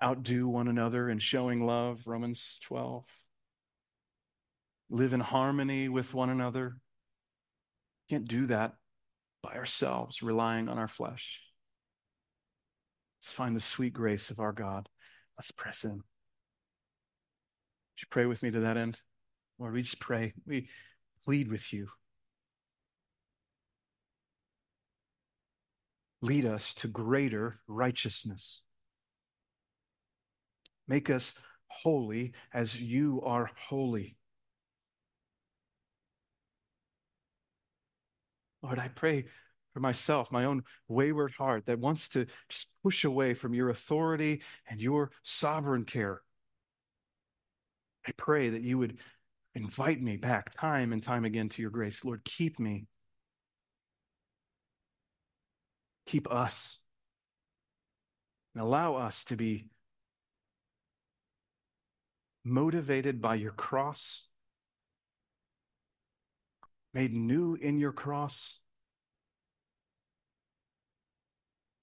outdo 0.04 0.50
one 0.50 0.68
another 0.68 1.10
in 1.10 1.20
showing 1.20 1.66
love, 1.66 2.02
Romans 2.06 2.60
12, 2.64 3.06
live 4.90 5.14
in 5.14 5.22
harmony 5.22 5.88
with 5.88 6.14
one 6.14 6.30
another. 6.30 6.76
Can't 8.10 8.28
do 8.28 8.48
that 8.48 8.74
by 9.42 9.54
ourselves, 9.54 10.22
relying 10.22 10.68
on 10.68 10.78
our 10.78 10.90
flesh. 10.90 11.45
Let's 13.26 13.34
find 13.34 13.56
the 13.56 13.60
sweet 13.60 13.92
grace 13.92 14.30
of 14.30 14.40
our 14.40 14.52
God. 14.52 14.88
Let's 15.36 15.50
press 15.50 15.84
in. 15.84 15.94
Would 15.94 16.02
you 17.98 18.06
pray 18.12 18.28
with 18.28 18.44
me 18.44 18.52
to 18.52 18.60
that 18.60 18.78
end? 18.78 19.00
Lord, 19.58 19.74
we 19.74 19.82
just 19.82 20.00
pray. 20.00 20.36
We 20.46 20.70
plead 21.24 21.50
with 21.50 21.74
you. 21.74 21.88
Lead 26.22 26.46
us 26.46 26.76
to 26.76 26.88
greater 26.88 27.62
righteousness. 27.68 28.62
Make 30.88 31.10
us 31.10 31.34
holy 31.66 32.34
as 32.54 32.80
you 32.80 33.24
are 33.26 33.50
holy. 33.58 34.18
Lord, 38.62 38.78
I 38.78 38.90
pray 38.90 39.26
for 39.76 39.82
myself, 39.82 40.32
my 40.32 40.46
own 40.46 40.64
wayward 40.88 41.34
heart 41.34 41.66
that 41.66 41.80
wants 41.80 42.08
to 42.08 42.26
just 42.48 42.68
push 42.82 43.04
away 43.04 43.34
from 43.34 43.54
your 43.54 43.68
authority 43.68 44.42
and 44.70 44.80
your 44.80 45.12
sovereign 45.24 45.84
care. 45.84 46.22
I 48.08 48.14
pray 48.14 48.52
that 48.52 48.62
you 48.62 48.78
would 48.78 49.00
invite 49.54 50.02
me 50.02 50.16
back 50.16 50.56
time 50.56 50.94
and 50.94 51.04
time 51.04 51.26
again 51.26 51.50
to 51.50 51.62
your 51.62 51.72
grace. 51.72 52.06
Lord, 52.06 52.24
keep 52.24 52.58
me. 52.58 52.86
Keep 56.06 56.32
us. 56.32 56.80
And 58.54 58.64
allow 58.64 58.96
us 58.96 59.26
to 59.26 59.36
be 59.36 59.68
motivated 62.46 63.22
by 63.22 63.36
your 63.36 63.52
cross, 63.52 64.30
made 66.94 67.14
new 67.14 67.56
in 67.56 67.78
your 67.78 67.92
cross, 67.92 68.60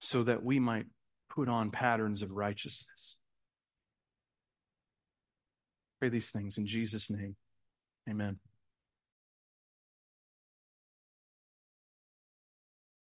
so 0.02 0.24
that 0.24 0.42
we 0.42 0.58
might 0.58 0.86
put 1.30 1.48
on 1.48 1.70
patterns 1.70 2.22
of 2.22 2.32
righteousness. 2.32 3.16
Pray 6.00 6.08
these 6.08 6.30
things 6.30 6.58
in 6.58 6.66
Jesus' 6.66 7.08
name. 7.08 7.36
Amen. 8.10 8.40